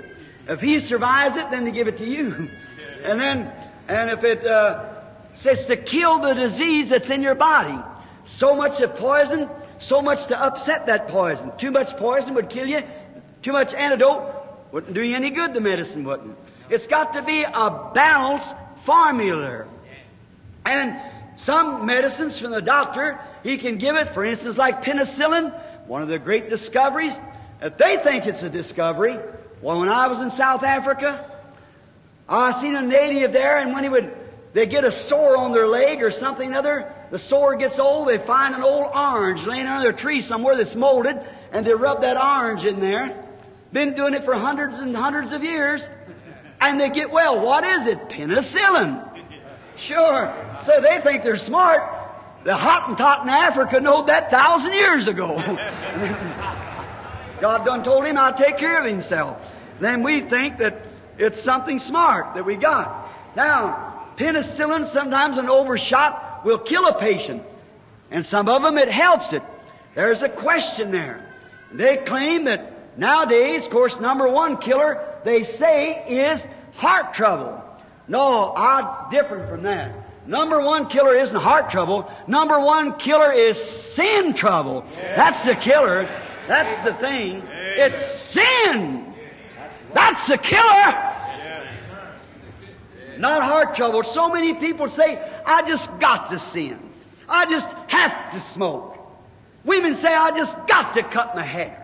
If 0.49 0.61
he 0.61 0.81
survives 0.81 1.37
it, 1.37 1.51
then 1.51 1.65
they 1.65 1.71
give 1.71 1.89
it 1.89 1.99
to 1.99 2.07
you. 2.07 2.49
And 3.03 3.19
then, 3.19 3.51
and 3.89 4.11
if 4.11 4.25
it 4.25 4.47
uh, 4.47 5.01
says 5.33 5.65
to 5.69 5.77
kill 5.79 6.21
the 6.21 6.35
disease 6.35 6.91
that's 6.91 7.09
in 7.09 7.23
your 7.23 7.35
body, 7.35 7.79
so 8.27 8.55
much 8.55 8.79
of 8.83 8.97
poison, 8.97 9.49
so 9.81 10.01
much 10.03 10.27
to 10.29 10.41
upset 10.41 10.87
that 10.87 11.09
poison. 11.09 11.53
Too 11.59 11.71
much 11.71 11.97
poison 11.97 12.35
would 12.35 12.49
kill 12.49 12.67
you. 12.67 12.83
Too 13.43 13.53
much 13.53 13.75
antidote 13.75 14.35
wouldn't 14.73 14.95
do 14.95 15.03
you 15.03 15.17
any 15.17 15.31
good. 15.31 15.55
The 15.55 15.61
medicine 15.61 16.05
wouldn't. 16.05 16.37
It's 16.69 16.87
got 16.87 17.15
to 17.15 17.23
be 17.23 17.43
a 17.43 17.91
balanced 17.95 18.55
formula. 18.87 19.67
And 20.65 21.01
some 21.45 21.87
medicines 21.87 22.39
from 22.39 22.53
the 22.53 22.61
doctor, 22.61 23.19
he 23.43 23.59
can 23.59 23.79
give 23.79 23.97
it, 23.97 24.15
for 24.15 24.25
instance, 24.25 24.57
like 24.57 24.83
penicillin, 24.83 25.53
one 25.89 26.03
of 26.03 26.09
the 26.09 26.19
great 26.19 26.51
discoveries. 26.51 27.15
If 27.63 27.77
they 27.79 27.97
think 28.03 28.27
it's 28.27 28.43
a 28.43 28.51
discovery, 28.51 29.19
well, 29.63 29.81
when 29.81 29.89
I 29.89 30.09
was 30.09 30.19
in 30.19 30.31
South 30.31 30.63
Africa, 30.63 31.31
I 32.29 32.61
seen 32.61 32.77
a 32.77 32.83
native 32.83 33.33
there, 33.33 33.57
and 33.57 33.73
when 33.73 33.83
he 33.83 33.89
would, 33.89 34.17
they 34.53 34.67
get 34.67 34.85
a 34.85 34.91
sore 34.91 35.37
on 35.37 35.53
their 35.53 35.69
leg 35.69 36.03
or 36.03 36.11
something 36.11 36.55
other, 36.55 36.93
the 37.11 37.19
sore 37.19 37.57
gets 37.57 37.79
old, 37.79 38.09
they 38.09 38.19
find 38.19 38.55
an 38.55 38.63
old 38.63 38.91
orange 38.93 39.47
laying 39.47 39.67
under 39.67 39.91
a 39.91 39.93
tree 39.93 40.21
somewhere 40.21 40.57
that's 40.57 40.75
molded, 40.75 41.17
and 41.53 41.67
they 41.67 41.73
rub 41.73 42.03
that 42.03 42.17
orange 42.17 42.65
in 42.65 42.81
there. 42.81 43.25
Been 43.73 43.95
doing 43.95 44.15
it 44.15 44.25
for 44.25 44.35
hundreds 44.35 44.75
and 44.75 44.97
hundreds 44.97 45.33
of 45.33 45.45
years, 45.45 45.83
and 46.61 46.81
they 46.81 46.91
get 46.91 47.11
well. 47.11 47.41
What 47.41 47.65
is 47.65 47.87
it? 47.87 48.09
Penicillin. 48.09 49.07
Sure. 49.77 50.59
So 50.67 50.81
they 50.81 51.01
think 51.01 51.23
they're 51.23 51.37
smart. 51.37 51.99
The 52.45 52.53
Hottentot 52.53 53.23
in 53.23 53.29
Africa 53.29 53.81
knowed 53.81 54.09
that 54.09 54.31
thousand 54.31 54.73
years 54.73 55.07
ago. 55.07 55.37
God 57.41 57.65
done 57.65 57.85
told 57.85 58.05
him 58.05 58.19
I'll 58.19 58.37
take 58.37 58.59
care 58.59 58.81
of 58.81 58.87
himself. 58.87 59.39
Then 59.81 60.03
we 60.03 60.29
think 60.29 60.59
that 60.59 60.85
it's 61.19 61.43
something 61.43 61.79
smart 61.79 62.35
that 62.35 62.45
we 62.45 62.57
got. 62.57 63.09
Now, 63.37 63.90
penicillin, 64.21 64.93
sometimes 64.93 65.39
an 65.39 65.49
overshot 65.49 66.45
will 66.45 66.59
kill 66.59 66.87
a 66.87 66.99
patient. 66.99 67.43
And 68.11 68.27
some 68.27 68.49
of 68.49 68.63
them 68.63 68.77
it 68.77 68.91
helps 68.91 69.33
it. 69.33 69.43
There's 69.95 70.23
a 70.23 70.29
question 70.29 70.91
there. 70.91 71.27
They 71.73 71.99
claim 71.99 72.45
that 72.45 72.99
nowadays, 72.99 73.65
of 73.65 73.71
course, 73.71 73.97
number 74.01 74.29
one 74.29 74.59
killer, 74.59 75.21
they 75.25 75.45
say, 75.45 76.33
is 76.33 76.43
heart 76.75 77.15
trouble. 77.15 77.63
No, 78.09 78.53
I'm 78.55 79.11
different 79.11 79.49
from 79.49 79.63
that. 79.63 79.95
Number 80.27 80.61
one 80.61 80.89
killer 80.89 81.17
isn't 81.17 81.35
heart 81.37 81.71
trouble. 81.71 82.11
Number 82.27 82.61
one 82.61 82.99
killer 82.99 83.33
is 83.33 83.57
sin 83.95 84.35
trouble. 84.35 84.85
That's 84.97 85.43
the 85.45 85.55
killer. 85.55 86.05
That's 86.47 86.85
the 86.85 86.95
thing. 87.01 87.43
It's 87.77 88.33
sin. 88.33 89.15
That's 89.95 90.27
the 90.27 90.39
killer. 90.39 91.11
Not 93.21 93.43
heart 93.43 93.75
trouble. 93.75 94.03
So 94.03 94.31
many 94.31 94.55
people 94.55 94.89
say, 94.89 95.23
I 95.45 95.69
just 95.69 95.87
got 96.01 96.31
to 96.31 96.39
sin. 96.53 96.79
I 97.29 97.45
just 97.45 97.69
have 97.89 98.33
to 98.33 98.41
smoke. 98.55 98.97
Women 99.65 99.97
say, 99.97 100.13
I 100.13 100.31
just 100.31 100.57
got 100.67 100.95
to 100.95 101.03
cut 101.03 101.35
my 101.35 101.43
hair. 101.43 101.77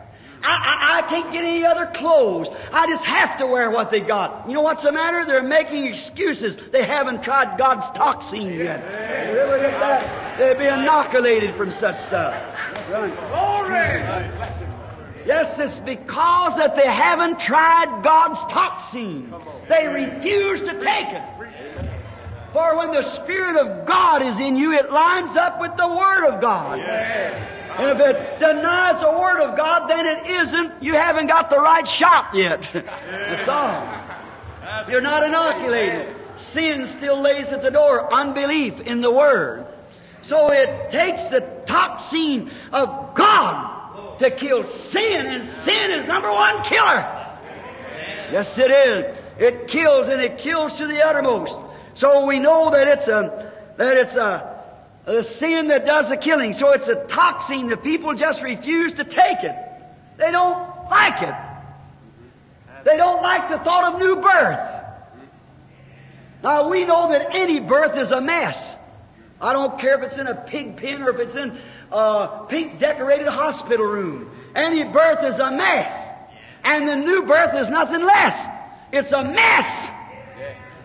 I, 0.43 0.49
I, 0.49 0.99
I, 0.99 1.03
can't 1.09 1.33
get 1.33 1.45
any 1.45 1.65
other 1.65 1.87
clothes. 1.95 2.49
I 2.73 2.87
just 2.87 3.05
have 3.05 3.39
to 3.39 3.47
wear 3.47 3.71
what 3.71 3.91
they 3.91 4.01
got. 4.01 4.49
You 4.49 4.55
know 4.55 4.63
what's 4.63 4.83
the 4.83 4.93
matter? 4.93 5.27
They're 5.27 5.43
making 5.43 5.87
excuses. 5.87 6.57
They 6.73 6.85
haven't 6.85 7.23
tried 7.23 7.59
God's 7.59 7.85
toxin 7.97 8.43
yet. 8.43 8.81
Look 9.35 9.61
at 9.61 9.81
that. 9.81 10.39
They'll 10.39 10.59
be 10.59 10.67
inoculated 10.67 11.57
from 11.57 11.71
such 11.73 11.97
stuff. 12.07 12.35
Glory! 12.89 14.66
Yes, 15.27 15.59
it's 15.59 15.79
because 15.81 16.57
that 16.57 16.77
they 16.77 16.87
haven't 16.87 17.41
tried 17.41 18.03
God's 18.05 18.39
toxin. 18.53 19.35
They 19.69 19.87
refuse 19.89 20.61
to 20.61 20.73
take 20.85 21.09
it. 21.09 21.23
For 22.53 22.77
when 22.79 22.93
the 22.93 23.03
Spirit 23.23 23.57
of 23.57 23.87
God 23.87 24.23
is 24.23 24.39
in 24.39 24.55
you, 24.55 24.73
it 24.73 24.91
lines 24.93 25.37
up 25.37 25.61
with 25.61 25.73
the 25.77 25.89
Word 25.89 26.33
of 26.33 26.41
God. 26.41 26.79
And 26.79 28.01
if 28.01 28.07
it 28.07 28.39
denies 28.39 29.03
the 29.03 29.11
Word 29.11 29.41
of 29.41 29.57
God, 29.57 29.91
then 29.91 30.07
it 30.07 30.27
isn't, 30.29 30.83
you 30.83 30.95
haven't 30.95 31.27
got 31.27 31.51
the 31.51 31.59
right 31.59 31.87
shot 31.87 32.31
yet. 32.33 32.67
That's 32.73 33.49
all. 33.49 34.89
You're 34.89 35.01
not 35.01 35.25
inoculated. 35.25 36.17
Sin 36.37 36.87
still 36.97 37.21
lays 37.21 37.47
at 37.47 37.63
the 37.63 37.71
door, 37.71 38.15
unbelief 38.15 38.75
in 38.81 39.01
the 39.01 39.11
Word. 39.11 39.67
So 40.23 40.47
it 40.47 40.91
takes 40.93 41.23
the 41.29 41.41
toxin 41.67 42.51
of 42.73 43.15
God 43.17 43.76
to 44.19 44.31
kill 44.31 44.65
sin, 44.91 45.27
and 45.27 45.45
sin 45.65 45.93
is 45.93 46.07
number 46.07 46.33
one 46.33 46.63
killer. 46.65 47.27
Yes, 48.33 48.53
it 48.57 48.71
is. 48.71 49.17
It 49.39 49.69
kills, 49.69 50.09
and 50.09 50.21
it 50.21 50.39
kills 50.39 50.73
to 50.79 50.87
the 50.87 51.05
uttermost. 51.05 51.55
So 51.95 52.27
we 52.27 52.39
know 52.39 52.71
that 52.71 52.89
it's 52.89 53.09
a, 53.09 53.53
that 53.77 53.97
it's 53.97 54.17
a, 54.17 54.65
a 55.07 55.25
sin 55.25 55.69
that 55.69 55.87
does 55.87 56.09
the 56.09 56.17
killing. 56.17 56.55
So 56.55 56.71
it's 56.73 56.89
a 56.89 57.07
toxin. 57.07 57.69
The 57.69 57.77
people 57.77 58.15
just 58.15 58.43
refuse 58.43 58.95
to 58.95 59.05
take 59.05 59.43
it. 59.43 59.55
They 60.19 60.31
don't 60.31 60.89
like 60.91 61.23
it. 61.23 61.35
They 62.85 62.97
don't 62.97 63.23
like 63.23 63.51
the 63.51 63.59
thought 63.59 63.95
of 63.95 64.01
new 64.01 64.17
birth. 64.17 64.77
Now 66.43 66.69
we 66.71 66.85
know 66.85 67.11
that 67.11 67.35
any 67.35 67.61
birth 67.61 67.97
is 67.97 68.11
a 68.11 68.21
mess. 68.21 68.57
I 69.41 69.53
don't 69.53 69.79
care 69.81 70.03
if 70.03 70.11
it's 70.11 70.19
in 70.19 70.27
a 70.27 70.35
pig 70.35 70.77
pen 70.77 71.03
or 71.03 71.11
if 71.11 71.29
it's 71.29 71.37
in 71.37 71.59
a 71.93 72.47
pink 72.49 72.79
decorated 72.81 73.29
hospital 73.29 73.87
room. 73.87 74.31
Any 74.55 74.85
birth 74.85 75.25
is 75.25 75.39
a 75.39 75.51
mess. 75.51 75.93
And 76.65 76.89
the 76.89 76.97
new 76.97 77.23
birth 77.23 77.55
is 77.55 77.69
nothing 77.69 78.03
less. 78.03 78.37
It's 78.93 79.13
a 79.13 79.25
mess. 79.25 79.91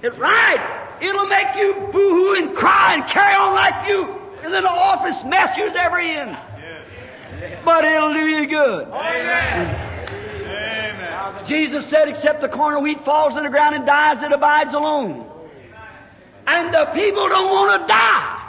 It's 0.04 0.18
right. 0.18 0.98
It'll 1.02 1.28
make 1.28 1.56
you 1.56 1.90
boo-hoo 1.92 2.36
and 2.36 2.56
cry 2.56 2.96
and 2.96 3.06
carry 3.08 3.34
on 3.36 3.54
like 3.54 3.88
you 3.88 4.22
in 4.44 4.52
the 4.52 4.68
office 4.68 5.24
mess 5.26 5.58
you's 5.58 5.76
ever 5.76 6.00
in. 6.00 6.38
But 7.66 7.86
it'll 7.86 8.14
do 8.14 8.28
you 8.28 8.48
good. 8.48 8.88
Amen. 8.88 9.88
Jesus 11.48 11.88
said, 11.88 12.08
except 12.08 12.42
the 12.42 12.50
corn 12.50 12.76
of 12.76 12.84
wheat 12.84 13.04
falls 13.04 13.36
in 13.38 13.44
the 13.44 13.50
ground 13.50 13.76
and 13.76 13.86
dies, 13.86 14.22
it 14.24 14.32
abides 14.32 14.74
alone. 14.74 15.28
And 16.46 16.74
the 16.74 16.86
people 16.94 17.30
don't 17.30 17.50
want 17.50 17.82
to 17.82 17.88
die. 17.88 18.41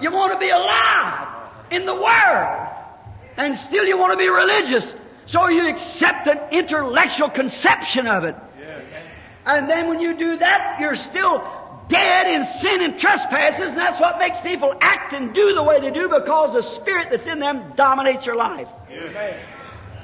You 0.00 0.10
want 0.12 0.32
to 0.32 0.38
be 0.38 0.50
alive 0.50 1.28
in 1.70 1.86
the 1.86 1.94
world. 1.94 2.68
And 3.36 3.56
still 3.56 3.84
you 3.84 3.96
want 3.96 4.12
to 4.12 4.18
be 4.18 4.28
religious. 4.28 4.84
So 5.26 5.48
you 5.48 5.68
accept 5.68 6.26
an 6.26 6.38
intellectual 6.50 7.30
conception 7.30 8.08
of 8.08 8.24
it. 8.24 8.34
And 9.46 9.68
then 9.70 9.88
when 9.88 10.00
you 10.00 10.16
do 10.16 10.36
that, 10.38 10.78
you're 10.80 10.96
still 10.96 11.42
dead 11.88 12.26
in 12.28 12.46
sin 12.60 12.82
and 12.82 12.98
trespasses, 12.98 13.70
and 13.70 13.76
that's 13.76 14.00
what 14.00 14.18
makes 14.18 14.38
people 14.40 14.72
act 14.80 15.12
and 15.12 15.34
do 15.34 15.54
the 15.54 15.62
way 15.62 15.80
they 15.80 15.90
do 15.90 16.08
because 16.08 16.54
the 16.54 16.62
spirit 16.80 17.08
that's 17.10 17.26
in 17.26 17.40
them 17.40 17.72
dominates 17.76 18.24
your 18.24 18.36
life. 18.36 18.68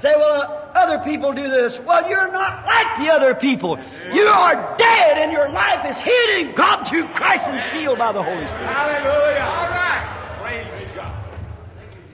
Say, 0.06 0.14
well, 0.14 0.40
uh, 0.40 0.78
other 0.78 1.02
people 1.02 1.32
do 1.32 1.50
this. 1.50 1.76
Well, 1.80 2.08
you're 2.08 2.30
not 2.30 2.64
like 2.64 2.98
the 3.04 3.12
other 3.12 3.34
people. 3.34 3.76
You 4.12 4.22
are 4.22 4.76
dead, 4.78 5.18
and 5.18 5.32
your 5.32 5.48
life 5.48 5.84
is 5.90 5.96
hid 5.96 6.46
in 6.46 6.54
God 6.54 6.86
through 6.88 7.08
Christ 7.08 7.42
and 7.42 7.72
sealed 7.72 7.98
by 7.98 8.12
the 8.12 8.22
Holy 8.22 8.36
Spirit. 8.36 8.72
Hallelujah. 8.72 9.40
All 9.40 9.68
right. 9.68 10.38
Praise 10.40 10.90
God. 10.94 11.24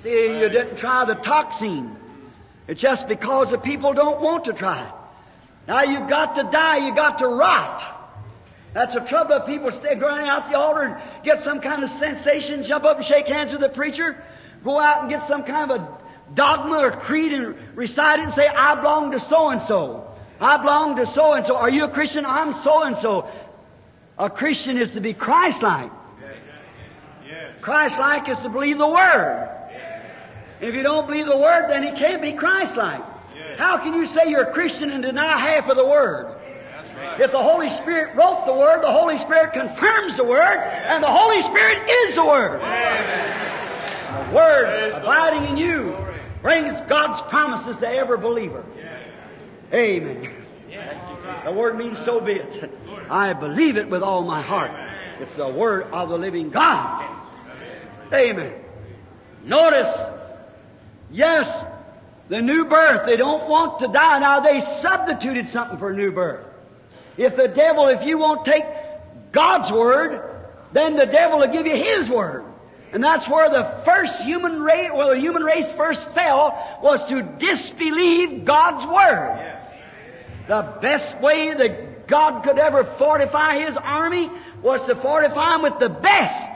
See, 0.03 0.39
you 0.39 0.49
didn't 0.49 0.79
try 0.79 1.05
the 1.05 1.17
toxin. 1.17 1.95
It's 2.67 2.81
just 2.81 3.09
because 3.09 3.51
the 3.51 3.59
people 3.59 3.93
don't 3.93 4.23
want 4.23 4.47
to 4.47 4.55
try 4.55 4.87
it. 4.87 4.93
Now 5.69 5.83
you've 5.83 6.09
got 6.09 6.37
to 6.37 6.45
die, 6.45 6.87
you've 6.87 6.97
got 6.97 7.19
to 7.19 7.29
rot. 7.29 8.23
That's 8.73 8.95
the 8.95 9.01
trouble 9.01 9.35
of 9.35 9.47
people 9.47 9.71
stay 9.71 9.97
running 9.99 10.31
out 10.31 10.51
the 10.51 10.57
altar 10.57 10.85
and 10.85 11.25
get 11.25 11.45
some 11.45 11.61
kind 11.61 11.85
of 11.85 11.91
sensation, 11.91 12.65
jump 12.65 12.85
up 12.85 12.97
and 12.97 13.05
shake 13.05 13.27
hands 13.27 13.53
with 13.53 13.61
the 13.61 13.69
preacher, 13.69 14.25
go 14.65 14.81
out 14.81 15.03
and 15.03 15.11
get 15.11 15.29
some 15.29 15.45
kind 15.45 15.71
of 15.71 15.81
a 15.83 16.02
dogma 16.35 16.79
or 16.79 16.91
creed 16.93 17.33
and 17.33 17.57
recite 17.77 18.21
it 18.21 18.25
and 18.25 18.35
say, 18.35 18.47
I 18.47 18.75
belong 18.77 19.13
to 19.13 19.21
so 19.21 19.51
and 19.51 19.63
so. 19.63 20.09
I 20.41 20.57
belong 20.57 20.97
to 20.97 21.07
so 21.07 21.35
and 21.35 21.47
so. 21.47 21.57
Are 21.57 21.71
you 21.71 21.85
a 21.85 21.89
Christian? 21.89 22.27
I'm 22.27 22.53
so 22.63 22.83
and 22.83 22.97
so. 22.97 23.29
A 24.19 24.29
Christian 24.29 24.77
is 24.77 24.91
to 24.91 25.01
be 25.01 25.15
Christ-like. 25.15 25.91
Christ-like 27.61 28.29
is 28.29 28.39
to 28.39 28.49
believe 28.49 28.79
the 28.79 28.89
Word. 28.89 29.49
If 30.61 30.75
you 30.75 30.83
don't 30.83 31.07
believe 31.07 31.27
the 31.27 31.39
Word, 31.39 31.69
then 31.71 31.83
he 31.83 31.93
can't 31.93 32.21
be 32.21 32.33
Christ-like. 32.33 33.03
How 33.57 33.79
can 33.79 33.95
you 33.95 34.07
say 34.07 34.27
you're 34.27 34.49
a 34.49 34.53
Christian 34.53 34.91
and 34.91 35.03
deny 35.03 35.39
half 35.39 35.69
of 35.69 35.77
the 35.77 35.85
Word? 35.85 36.39
If 37.19 37.31
the 37.31 37.43
Holy 37.43 37.69
Spirit 37.69 38.17
wrote 38.17 38.47
the 38.47 38.55
Word, 38.55 38.83
the 38.83 38.91
Holy 38.91 39.19
Spirit 39.19 39.53
confirms 39.53 40.17
the 40.17 40.25
Word, 40.25 40.59
and 40.59 41.03
the 41.03 41.11
Holy 41.11 41.43
Spirit 41.43 41.89
is 41.91 42.15
the 42.15 42.25
Word. 42.25 42.61
The 42.61 44.35
Word 44.35 44.93
abiding 44.93 45.51
in 45.51 45.57
you 45.57 45.97
brings 46.43 46.75
God's 46.89 47.23
promises 47.31 47.77
to 47.81 47.89
every 47.89 48.19
believer. 48.19 48.65
Amen. 49.73 50.35
The 51.45 51.53
Word 51.53 51.79
means 51.79 51.99
so 52.05 52.21
be 52.21 52.33
it. 52.33 52.71
I 53.09 53.33
believe 53.33 53.77
it 53.77 53.89
with 53.89 54.03
all 54.03 54.23
my 54.23 54.43
heart. 54.43 54.71
It's 55.21 55.35
the 55.37 55.49
Word 55.49 55.85
of 55.85 56.09
the 56.09 56.19
living 56.19 56.51
God. 56.51 57.09
Amen. 58.13 58.55
Notice, 59.45 59.89
yes, 61.11 61.47
The 62.29 62.41
new 62.41 62.65
birth, 62.65 63.05
they 63.05 63.17
don't 63.17 63.47
want 63.49 63.81
to 63.81 63.89
die. 63.89 64.19
Now 64.19 64.41
they 64.41 64.61
substituted 64.81 65.51
something 65.51 65.79
for 65.79 65.93
new 65.93 66.13
birth. 66.13 66.47
If 67.19 67.37
the 67.37 67.49
devil, 67.49 67.89
if 67.89 68.07
you 68.07 68.17
won't 68.17 68.47
take 68.47 68.65
God's 69.33 69.71
word, 69.71 70.31
then 70.73 70.97
the 70.97 71.05
devil 71.05 71.41
will 71.41 71.53
give 71.53 71.67
you 71.67 71.77
his 71.77 72.09
word. 72.09 72.45
And 72.93 73.03
that's 73.03 73.27
where 73.29 73.49
the 73.49 73.83
first 73.87 74.15
human 74.17 74.61
race, 74.61 74.91
well, 74.95 75.09
the 75.09 75.19
human 75.19 75.43
race 75.43 75.71
first 75.73 76.07
fell, 76.15 76.79
was 76.83 77.03
to 77.09 77.23
disbelieve 77.23 78.45
God's 78.45 78.87
word. 78.87 79.59
The 80.47 80.79
best 80.83 81.19
way 81.21 81.55
that 81.55 82.07
God 82.07 82.43
could 82.45 82.59
ever 82.59 82.85
fortify 82.99 83.65
His 83.65 83.77
army 83.77 84.31
was 84.63 84.83
to 84.89 84.95
fortify 84.95 85.53
them 85.53 85.63
with 85.63 85.79
the 85.79 85.89
best. 85.89 86.51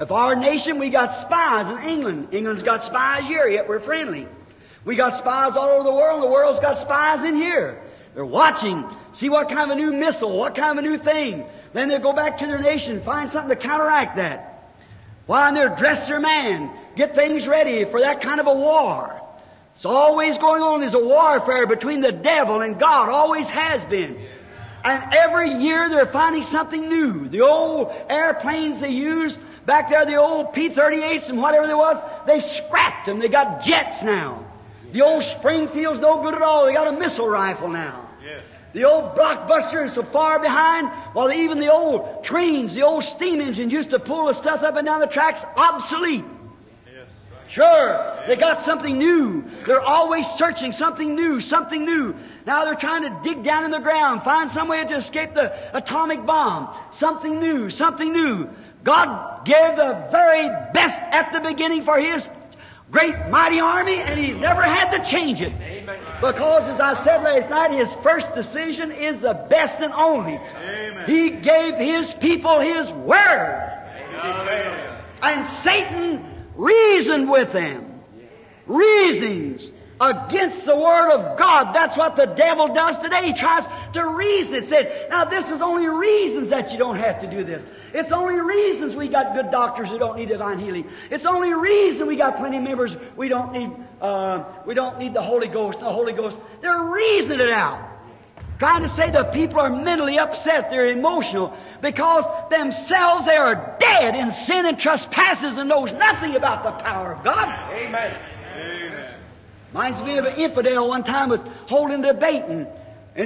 If 0.00 0.10
our 0.10 0.34
nation, 0.34 0.80
we 0.80 0.90
got 0.90 1.20
spies 1.20 1.78
in 1.78 1.88
England. 1.88 2.28
England's 2.32 2.64
got 2.64 2.84
spies 2.84 3.24
here, 3.26 3.48
yet 3.48 3.68
we're 3.68 3.80
friendly. 3.80 4.26
We 4.84 4.96
got 4.96 5.18
spies 5.18 5.56
all 5.56 5.68
over 5.68 5.84
the 5.84 5.94
world, 5.94 6.22
the 6.22 6.28
world's 6.28 6.60
got 6.60 6.80
spies 6.80 7.24
in 7.24 7.36
here. 7.36 7.82
They're 8.14 8.24
watching, 8.24 8.84
see 9.14 9.28
what 9.28 9.48
kind 9.48 9.70
of 9.70 9.78
a 9.78 9.80
new 9.80 9.92
missile, 9.92 10.36
what 10.36 10.54
kind 10.54 10.78
of 10.78 10.84
a 10.84 10.88
new 10.88 10.98
thing. 10.98 11.44
Then 11.72 11.88
they 11.88 11.98
go 11.98 12.12
back 12.12 12.38
to 12.38 12.46
their 12.46 12.60
nation, 12.60 13.02
find 13.04 13.30
something 13.30 13.56
to 13.56 13.62
counteract 13.62 14.16
that. 14.16 14.55
Why, 15.26 15.48
and 15.48 15.56
they're 15.56 15.74
dress 15.76 16.06
their 16.06 16.20
man, 16.20 16.70
get 16.94 17.14
things 17.14 17.46
ready 17.46 17.84
for 17.84 18.00
that 18.00 18.22
kind 18.22 18.40
of 18.40 18.46
a 18.46 18.54
war. 18.54 19.20
It's 19.74 19.84
always 19.84 20.38
going 20.38 20.62
on. 20.62 20.80
There's 20.80 20.94
a 20.94 20.98
warfare 20.98 21.66
between 21.66 22.00
the 22.00 22.12
devil 22.12 22.62
and 22.62 22.78
God. 22.78 23.10
Always 23.10 23.46
has 23.48 23.84
been. 23.86 24.18
And 24.82 25.12
every 25.12 25.50
year 25.50 25.88
they're 25.88 26.06
finding 26.06 26.44
something 26.44 26.88
new. 26.88 27.28
The 27.28 27.42
old 27.42 27.92
airplanes 28.08 28.80
they 28.80 28.90
used 28.90 29.38
back 29.66 29.90
there, 29.90 30.06
the 30.06 30.16
old 30.16 30.52
P-38s 30.54 31.28
and 31.28 31.42
whatever 31.42 31.66
there 31.66 31.76
was, 31.76 31.96
they 32.26 32.40
scrapped 32.40 33.06
them. 33.06 33.18
They 33.18 33.28
got 33.28 33.62
jets 33.64 34.02
now. 34.02 34.46
The 34.92 35.02
old 35.02 35.24
Springfield's 35.24 36.00
no 36.00 36.22
good 36.22 36.34
at 36.34 36.42
all. 36.42 36.66
They 36.66 36.72
got 36.72 36.86
a 36.86 36.92
missile 36.92 37.28
rifle 37.28 37.68
now. 37.68 38.05
The 38.76 38.84
old 38.84 39.14
blockbuster 39.16 39.86
is 39.86 39.94
so 39.94 40.02
far 40.02 40.38
behind, 40.38 40.90
while 41.14 41.32
even 41.32 41.60
the 41.60 41.72
old 41.72 42.22
trains, 42.22 42.74
the 42.74 42.82
old 42.82 43.04
steam 43.04 43.40
engines 43.40 43.72
used 43.72 43.88
to 43.88 43.98
pull 43.98 44.26
the 44.26 44.34
stuff 44.34 44.62
up 44.62 44.76
and 44.76 44.84
down 44.84 45.00
the 45.00 45.06
tracks, 45.06 45.42
obsolete. 45.56 46.26
Sure, 47.48 48.22
they 48.26 48.36
got 48.36 48.66
something 48.66 48.98
new. 48.98 49.44
They're 49.66 49.80
always 49.80 50.26
searching 50.36 50.72
something 50.72 51.14
new, 51.14 51.40
something 51.40 51.86
new. 51.86 52.16
Now 52.46 52.66
they're 52.66 52.74
trying 52.74 53.04
to 53.04 53.20
dig 53.24 53.42
down 53.42 53.64
in 53.64 53.70
the 53.70 53.78
ground, 53.78 54.24
find 54.24 54.50
some 54.50 54.68
way 54.68 54.84
to 54.84 54.96
escape 54.96 55.32
the 55.32 55.74
atomic 55.74 56.26
bomb. 56.26 56.68
Something 56.98 57.40
new, 57.40 57.70
something 57.70 58.12
new. 58.12 58.50
God 58.84 59.46
gave 59.46 59.76
the 59.76 60.06
very 60.12 60.50
best 60.74 61.00
at 61.00 61.32
the 61.32 61.40
beginning 61.40 61.86
for 61.86 61.98
His 61.98 62.28
great 62.90 63.14
mighty 63.28 63.60
army, 63.60 63.96
and 63.96 64.18
He's 64.18 64.36
never 64.36 64.62
had 64.62 64.90
to 64.96 65.10
change 65.10 65.40
it. 65.40 65.52
Because, 66.20 66.62
as 66.64 66.80
I 66.80 67.04
said 67.04 67.22
last 67.22 67.50
night, 67.50 67.70
His 67.72 67.88
first 68.02 68.34
decision 68.34 68.92
is 68.92 69.20
the 69.20 69.34
best 69.48 69.76
and 69.80 69.92
only. 69.92 70.34
Amen. 70.36 71.04
He 71.06 71.30
gave 71.30 71.74
His 71.74 72.12
people 72.14 72.60
His 72.60 72.90
Word. 72.90 73.72
Hallelujah. 74.12 75.04
And 75.22 75.46
Satan 75.62 76.44
reasoned 76.54 77.30
with 77.30 77.52
them. 77.52 78.00
Reasonings 78.66 79.70
against 80.00 80.66
the 80.66 80.76
Word 80.76 81.10
of 81.12 81.38
God. 81.38 81.74
That's 81.74 81.96
what 81.96 82.16
the 82.16 82.26
devil 82.26 82.74
does 82.74 82.98
today. 82.98 83.26
He 83.26 83.32
tries 83.32 83.64
to 83.94 84.06
reason 84.06 84.54
it. 84.54 84.68
Said, 84.68 85.06
now 85.08 85.24
this 85.24 85.46
is 85.46 85.62
only 85.62 85.86
reasons 85.86 86.50
that 86.50 86.70
you 86.70 86.78
don't 86.78 86.96
have 86.96 87.20
to 87.20 87.30
do 87.30 87.44
this. 87.44 87.62
It's 87.94 88.12
only 88.12 88.38
reasons 88.40 88.94
we 88.94 89.08
got 89.08 89.34
good 89.34 89.50
doctors 89.50 89.88
who 89.88 89.98
don't 89.98 90.18
need 90.18 90.28
divine 90.28 90.58
healing. 90.58 90.88
It's 91.10 91.24
only 91.24 91.54
reason 91.54 92.06
we 92.06 92.16
got 92.16 92.36
plenty 92.36 92.58
of 92.58 92.62
members 92.62 92.94
we 93.16 93.28
don't 93.28 93.52
need, 93.52 93.70
uh, 94.00 94.44
we 94.66 94.74
don't 94.74 94.98
need 94.98 95.14
the 95.14 95.22
Holy 95.22 95.48
Ghost, 95.48 95.80
the 95.80 95.86
Holy 95.86 96.12
Ghost. 96.12 96.36
They're 96.60 96.82
reasoning 96.82 97.40
it 97.40 97.52
out. 97.52 97.92
Trying 98.58 98.82
to 98.82 98.88
say 98.88 99.10
the 99.10 99.24
people 99.24 99.60
are 99.60 99.68
mentally 99.68 100.18
upset, 100.18 100.70
they're 100.70 100.88
emotional, 100.88 101.54
because 101.82 102.24
themselves 102.50 103.26
they 103.26 103.36
are 103.36 103.76
dead 103.78 104.14
in 104.14 104.30
sin 104.46 104.64
and 104.64 104.78
trespasses 104.78 105.58
and 105.58 105.68
knows 105.68 105.92
nothing 105.92 106.36
about 106.36 106.64
the 106.64 106.72
power 106.82 107.12
of 107.12 107.22
God. 107.22 107.48
Amen. 107.70 108.16
Amen. 108.54 109.25
Reminds 109.76 110.00
me 110.00 110.16
of 110.16 110.24
an 110.24 110.36
infidel 110.36 110.88
one 110.88 111.04
time 111.04 111.28
was 111.28 111.42
holding 111.68 112.02
a 112.02 112.14
debate 112.14 112.44
and, 112.44 112.66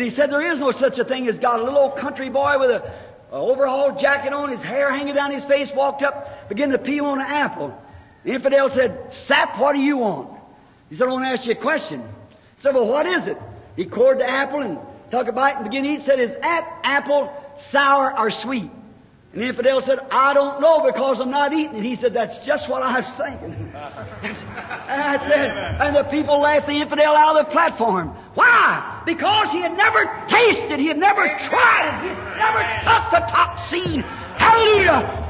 he 0.03 0.11
said 0.11 0.33
there 0.33 0.53
is 0.53 0.59
no 0.59 0.73
such 0.73 0.99
a 0.99 1.05
thing 1.05 1.29
as 1.29 1.39
God. 1.39 1.61
A 1.61 1.63
little 1.63 1.79
old 1.79 1.97
country 1.97 2.29
boy 2.29 2.59
with 2.59 2.71
a, 2.73 2.93
a 3.31 3.97
jacket 4.01 4.33
on, 4.33 4.51
his 4.51 4.61
hair 4.61 4.91
hanging 4.91 5.15
down 5.15 5.31
his 5.31 5.45
face, 5.45 5.71
walked 5.71 6.03
up, 6.03 6.49
began 6.49 6.71
to 6.71 6.79
peel 6.79 7.05
on 7.05 7.21
an 7.21 7.27
apple. 7.27 7.73
The 8.25 8.33
infidel 8.33 8.69
said, 8.69 9.15
Sap, 9.29 9.61
what 9.61 9.75
do 9.75 9.79
you 9.79 9.99
want? 9.99 10.41
He 10.89 10.97
said, 10.97 11.07
I 11.07 11.13
want 11.13 11.25
to 11.25 11.29
ask 11.29 11.47
you 11.47 11.53
a 11.53 11.55
question. 11.55 12.01
He 12.57 12.63
said, 12.63 12.75
well, 12.75 12.89
what 12.89 13.07
is 13.07 13.29
it? 13.29 13.39
He 13.77 13.85
cored 13.85 14.19
the 14.19 14.29
apple 14.29 14.63
and 14.63 14.81
took 15.13 15.29
a 15.29 15.33
bite 15.33 15.55
and 15.55 15.63
began 15.63 15.85
to 15.85 15.89
eat. 15.89 16.01
He 16.01 16.05
said, 16.05 16.19
is 16.19 16.33
that 16.41 16.81
apple 16.83 17.33
sour 17.71 18.19
or 18.19 18.33
sweet? 18.33 18.73
And 19.33 19.43
the 19.43 19.47
infidel 19.47 19.81
said, 19.81 20.01
I 20.11 20.35
don't 20.35 20.61
know 20.61 20.85
because 20.85 21.21
I'm 21.21 21.31
not 21.31 21.53
eating 21.53 21.77
it. 21.77 21.85
He 21.85 21.95
said, 21.95 22.15
that's 22.15 22.39
just 22.45 22.69
what 22.69 22.83
I 22.83 22.99
was 22.99 23.09
thinking. 23.17 23.71
That's 23.73 25.25
it. 25.25 25.51
And 25.51 25.95
the 25.95 26.03
people 26.05 26.41
laughed 26.41 26.67
the 26.67 26.75
infidel 26.75 27.15
out 27.15 27.37
of 27.37 27.47
the 27.47 27.53
platform. 27.53 28.09
Why? 28.35 29.03
Because 29.07 29.51
he 29.51 29.61
had 29.61 29.77
never 29.77 30.05
tasted, 30.29 30.81
he 30.81 30.89
had 30.89 30.99
never 30.99 31.23
tried 31.39 31.87
it, 31.95 32.03
he 32.03 32.09
had 32.09 32.37
never 32.37 32.63
took 32.83 33.11
the 33.13 33.33
toxin. 33.33 34.01
Hallelujah! 34.37 35.29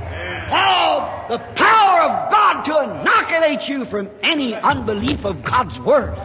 Oh, 0.53 1.26
the 1.28 1.38
power 1.55 2.01
of 2.01 2.30
God 2.30 2.62
to 2.64 3.01
inoculate 3.01 3.68
you 3.68 3.84
from 3.84 4.11
any 4.22 4.55
unbelief 4.55 5.24
of 5.24 5.44
God's 5.44 5.78
Word. 5.78 6.18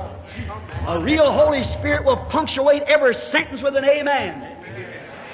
A 0.88 1.00
real 1.00 1.32
Holy 1.32 1.64
Spirit 1.64 2.06
will 2.06 2.26
punctuate 2.30 2.84
every 2.84 3.14
sentence 3.16 3.62
with 3.62 3.76
an 3.76 3.86
amen. 3.86 4.55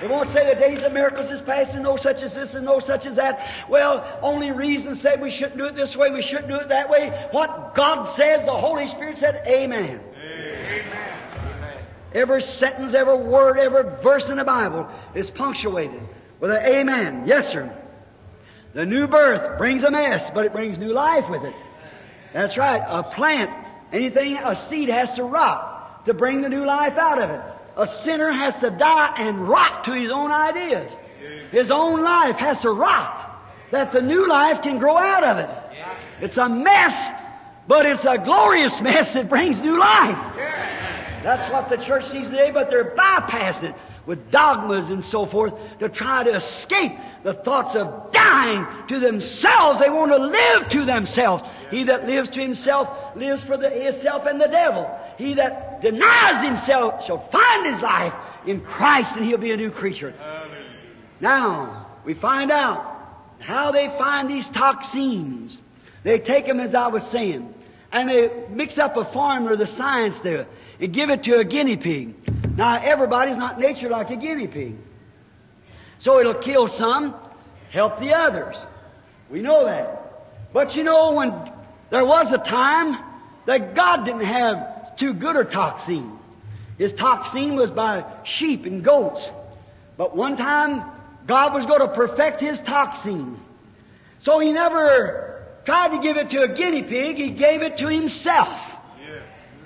They 0.02 0.08
won't 0.08 0.32
say 0.32 0.52
the 0.52 0.60
days 0.60 0.84
of 0.84 0.94
miracles 0.94 1.30
is 1.30 1.42
past 1.42 1.74
and 1.74 1.84
no 1.84 1.96
such 1.96 2.24
as 2.24 2.34
this 2.34 2.56
and 2.56 2.66
no 2.66 2.80
such 2.80 3.06
as 3.06 3.18
that. 3.18 3.70
Well, 3.70 4.20
only 4.24 4.52
reason 4.52 4.96
said 4.96 5.22
we 5.22 5.30
shouldn't 5.30 5.58
do 5.58 5.66
it 5.66 5.76
this 5.76 5.96
way, 5.96 6.10
we 6.10 6.24
shouldn't 6.24 6.48
do 6.48 6.56
it 6.56 6.70
that 6.70 6.90
way. 6.90 7.28
What 7.32 7.76
God 7.76 8.16
says, 8.16 8.44
the 8.46 8.58
Holy 8.58 8.88
Spirit 8.88 9.20
said, 9.20 9.44
Amen. 9.46 10.02
Every 12.14 12.42
sentence, 12.42 12.96
every 12.96 13.16
word, 13.16 13.58
every 13.58 13.84
verse 14.02 14.28
in 14.28 14.38
the 14.38 14.44
Bible 14.44 14.90
is 15.14 15.30
punctuated 15.30 16.02
with 16.40 16.50
an 16.50 16.66
Amen. 16.66 17.24
Yes, 17.28 17.52
sir. 17.52 17.72
The 18.74 18.86
new 18.86 19.08
birth 19.08 19.60
brings 19.60 19.84
a 19.84 19.92
mess, 19.92 20.32
but 20.34 20.46
it 20.46 20.52
brings 20.52 20.78
new 20.78 20.94
life 20.94 21.30
with 21.30 21.44
it. 21.44 21.56
That's 22.34 22.58
right. 22.58 22.82
A 22.86 23.04
plant, 23.04 23.52
anything, 23.94 24.38
a 24.38 24.68
seed 24.68 24.90
has 24.90 25.14
to 25.16 25.24
rot 25.24 26.06
to 26.08 26.14
bring 26.14 26.42
the 26.42 26.50
new 26.50 26.66
life 26.66 26.98
out 26.98 27.22
of 27.22 27.30
it. 27.30 27.42
A 27.78 27.88
sinner 27.88 28.32
has 28.32 28.56
to 28.58 28.70
die 28.70 29.16
and 29.18 29.48
rot 29.48 29.86
to 29.86 29.94
his 29.94 30.12
own 30.12 30.32
ideas. 30.32 30.92
His 31.52 31.72
own 31.72 32.02
life 32.02 32.38
has 32.38 32.60
to 32.60 32.72
rot 32.72 33.30
that 33.72 33.92
the 33.92 34.02
new 34.02 34.28
life 34.28 34.62
can 34.62 34.78
grow 34.80 34.98
out 34.98 35.24
of 35.24 35.38
it. 35.38 35.50
It's 36.22 36.38
a 36.38 36.50
mess, 36.50 36.94
but 37.68 37.86
it's 37.86 38.04
a 38.06 38.18
glorious 38.18 38.80
mess 38.82 39.14
that 39.14 39.30
brings 39.30 39.60
new 39.60 39.78
life. 39.78 40.18
That's 41.24 41.52
what 41.52 41.70
the 41.70 41.78
church 41.78 42.10
sees 42.12 42.28
today, 42.28 42.52
but 42.52 42.70
they're 42.70 42.96
bypassing 42.96 43.70
it 43.70 43.76
with 44.06 44.32
dogmas 44.32 44.90
and 44.90 45.04
so 45.06 45.26
forth 45.26 45.54
to 45.80 45.90
try 45.90 46.24
to 46.24 46.36
escape 46.36 46.94
the 47.24 47.34
thoughts 47.34 47.76
of 47.76 48.12
dying 48.12 48.66
to 48.88 49.00
themselves. 49.00 49.80
They 49.80 49.90
want 49.90 50.12
to 50.12 50.18
live 50.18 50.70
to 50.70 50.86
themselves. 50.86 51.44
He 51.70 51.86
that 51.86 52.08
lives 52.08 52.30
to 52.30 52.42
himself 52.42 53.16
lives 53.16 53.44
for 53.44 53.58
the, 53.58 53.70
himself 53.70 54.26
and 54.26 54.42
the 54.42 54.48
devil. 54.48 54.90
He 55.18 55.36
that 55.36 55.82
denies 55.82 56.44
himself 56.44 57.06
shall 57.06 57.30
find 57.30 57.74
his 57.74 57.82
life 57.82 58.14
in 58.46 58.62
Christ 58.62 59.16
and 59.16 59.26
he'll 59.26 59.38
be 59.38 59.52
a 59.52 59.58
new 59.58 59.72
creature. 59.72 60.14
Now, 61.20 61.88
we 62.04 62.16
find 62.16 62.52
out 62.52 62.92
how 63.40 63.72
they 63.72 63.88
find 63.88 64.30
these 64.30 64.48
toxins. 64.50 65.58
They 66.04 66.20
take 66.20 66.48
them, 66.48 66.60
as 66.60 66.74
I 66.74 66.88
was 66.88 67.04
saying, 67.08 67.54
and 67.92 68.10
they 68.10 68.48
mix 68.50 68.78
up 68.78 68.98
a 68.98 69.06
formula, 69.06 69.56
the 69.56 69.68
science 69.68 70.20
there, 70.22 70.48
and 70.80 70.94
give 70.94 71.10
it 71.10 71.24
to 71.24 71.38
a 71.38 71.44
guinea 71.44 71.78
pig. 71.78 72.41
Now, 72.56 72.82
everybody's 72.82 73.38
not 73.38 73.60
natured 73.60 73.92
like 73.92 74.10
a 74.10 74.16
guinea 74.16 74.48
pig. 74.48 74.76
So 76.00 76.20
it'll 76.20 76.42
kill 76.42 76.68
some, 76.68 77.16
help 77.72 78.00
the 78.00 78.14
others. 78.16 78.56
We 79.30 79.42
know 79.42 79.66
that. 79.66 80.52
But 80.54 80.76
you 80.76 80.84
know, 80.84 81.14
when 81.14 81.52
there 81.90 82.06
was 82.06 82.32
a 82.32 82.38
time 82.38 82.98
that 83.46 83.76
God 83.76 84.06
didn't 84.06 84.26
have 84.26 84.98
too 84.98 85.14
good 85.14 85.36
a 85.36 85.46
toxin. 85.46 86.18
His 86.78 86.94
toxin 86.94 87.56
was 87.56 87.70
by 87.70 88.06
sheep 88.24 88.66
and 88.66 88.84
goats. 88.84 89.28
But 89.98 90.16
one 90.16 90.38
time, 90.38 90.84
God 91.28 91.54
was 91.54 91.66
going 91.66 91.82
to 91.82 91.90
perfect 91.90 92.42
His 92.42 92.60
toxin. 92.62 93.40
So 94.24 94.40
He 94.40 94.52
never 94.52 95.46
tried 95.66 95.90
to 95.90 96.02
give 96.02 96.18
it 96.18 96.30
to 96.32 96.42
a 96.44 96.54
guinea 96.54 96.84
pig, 96.84 97.18
He 97.18 97.32
gave 97.32 97.62
it 97.62 97.78
to 97.78 97.88
Himself. 97.88 98.60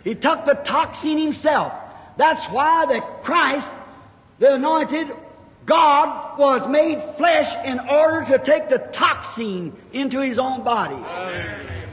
He 0.04 0.14
took 0.14 0.46
the 0.46 0.54
toxin 0.54 1.18
Himself. 1.18 1.74
That's 2.18 2.46
why 2.52 2.86
that 2.88 3.24
Christ, 3.24 3.68
the 4.40 4.54
anointed 4.54 5.08
God, 5.66 6.38
was 6.38 6.68
made 6.70 7.02
flesh 7.18 7.66
in 7.66 7.80
order 7.80 8.38
to 8.38 8.46
take 8.46 8.70
the 8.70 8.78
toxin 8.94 9.74
into 9.92 10.20
His 10.20 10.38
own 10.40 10.64
body. 10.64 11.02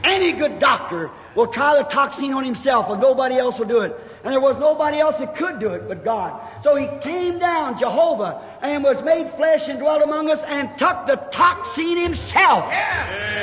Any 0.03 0.33
good 0.33 0.59
doctor 0.59 1.09
will 1.35 1.47
try 1.47 1.77
the 1.77 1.83
toxin 1.83 2.33
on 2.33 2.43
himself 2.43 2.89
and 2.89 3.01
nobody 3.01 3.37
else 3.37 3.57
will 3.57 3.67
do 3.67 3.79
it. 3.81 3.95
And 4.23 4.33
there 4.33 4.41
was 4.41 4.57
nobody 4.57 4.99
else 4.99 5.15
that 5.17 5.35
could 5.35 5.59
do 5.59 5.69
it 5.69 5.87
but 5.87 6.03
God. 6.03 6.39
So 6.63 6.75
He 6.75 6.87
came 7.01 7.39
down, 7.39 7.79
Jehovah, 7.79 8.59
and 8.61 8.83
was 8.83 9.01
made 9.03 9.31
flesh 9.37 9.67
and 9.67 9.79
dwelt 9.79 10.03
among 10.03 10.29
us 10.29 10.39
and 10.45 10.69
took 10.77 11.07
the 11.07 11.15
toxin 11.31 11.97
Himself. 11.97 12.65
Yeah. 12.69 13.33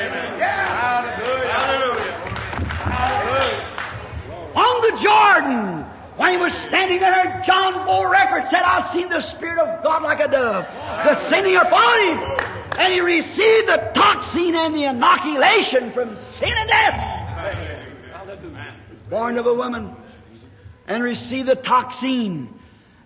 Hallelujah. 1.18 1.50
Hallelujah. 2.84 3.70
On 4.54 4.80
the 4.82 4.92
Jordan, 5.02 5.86
when 6.20 6.32
he 6.32 6.36
was 6.36 6.52
standing 6.52 7.00
there, 7.00 7.42
John 7.46 7.86
bore 7.86 8.10
record 8.10 8.44
said, 8.50 8.60
I 8.60 8.92
seen 8.92 9.08
the 9.08 9.22
Spirit 9.22 9.58
of 9.58 9.82
God 9.82 10.02
like 10.02 10.20
a 10.20 10.28
dove 10.28 10.66
descending 11.08 11.56
upon 11.56 11.98
him. 11.98 12.18
And 12.78 12.92
he 12.92 13.00
received 13.00 13.68
the 13.68 13.90
toxin 13.94 14.54
and 14.54 14.74
the 14.74 14.84
inoculation 14.84 15.94
from 15.94 16.16
sin 16.38 16.52
and 16.54 16.68
death. 16.68 16.94
He 18.86 18.94
was 18.94 19.02
born 19.08 19.38
of 19.38 19.46
a 19.46 19.54
woman 19.54 19.96
and 20.86 21.02
received 21.02 21.48
the 21.48 21.54
toxin. 21.54 22.52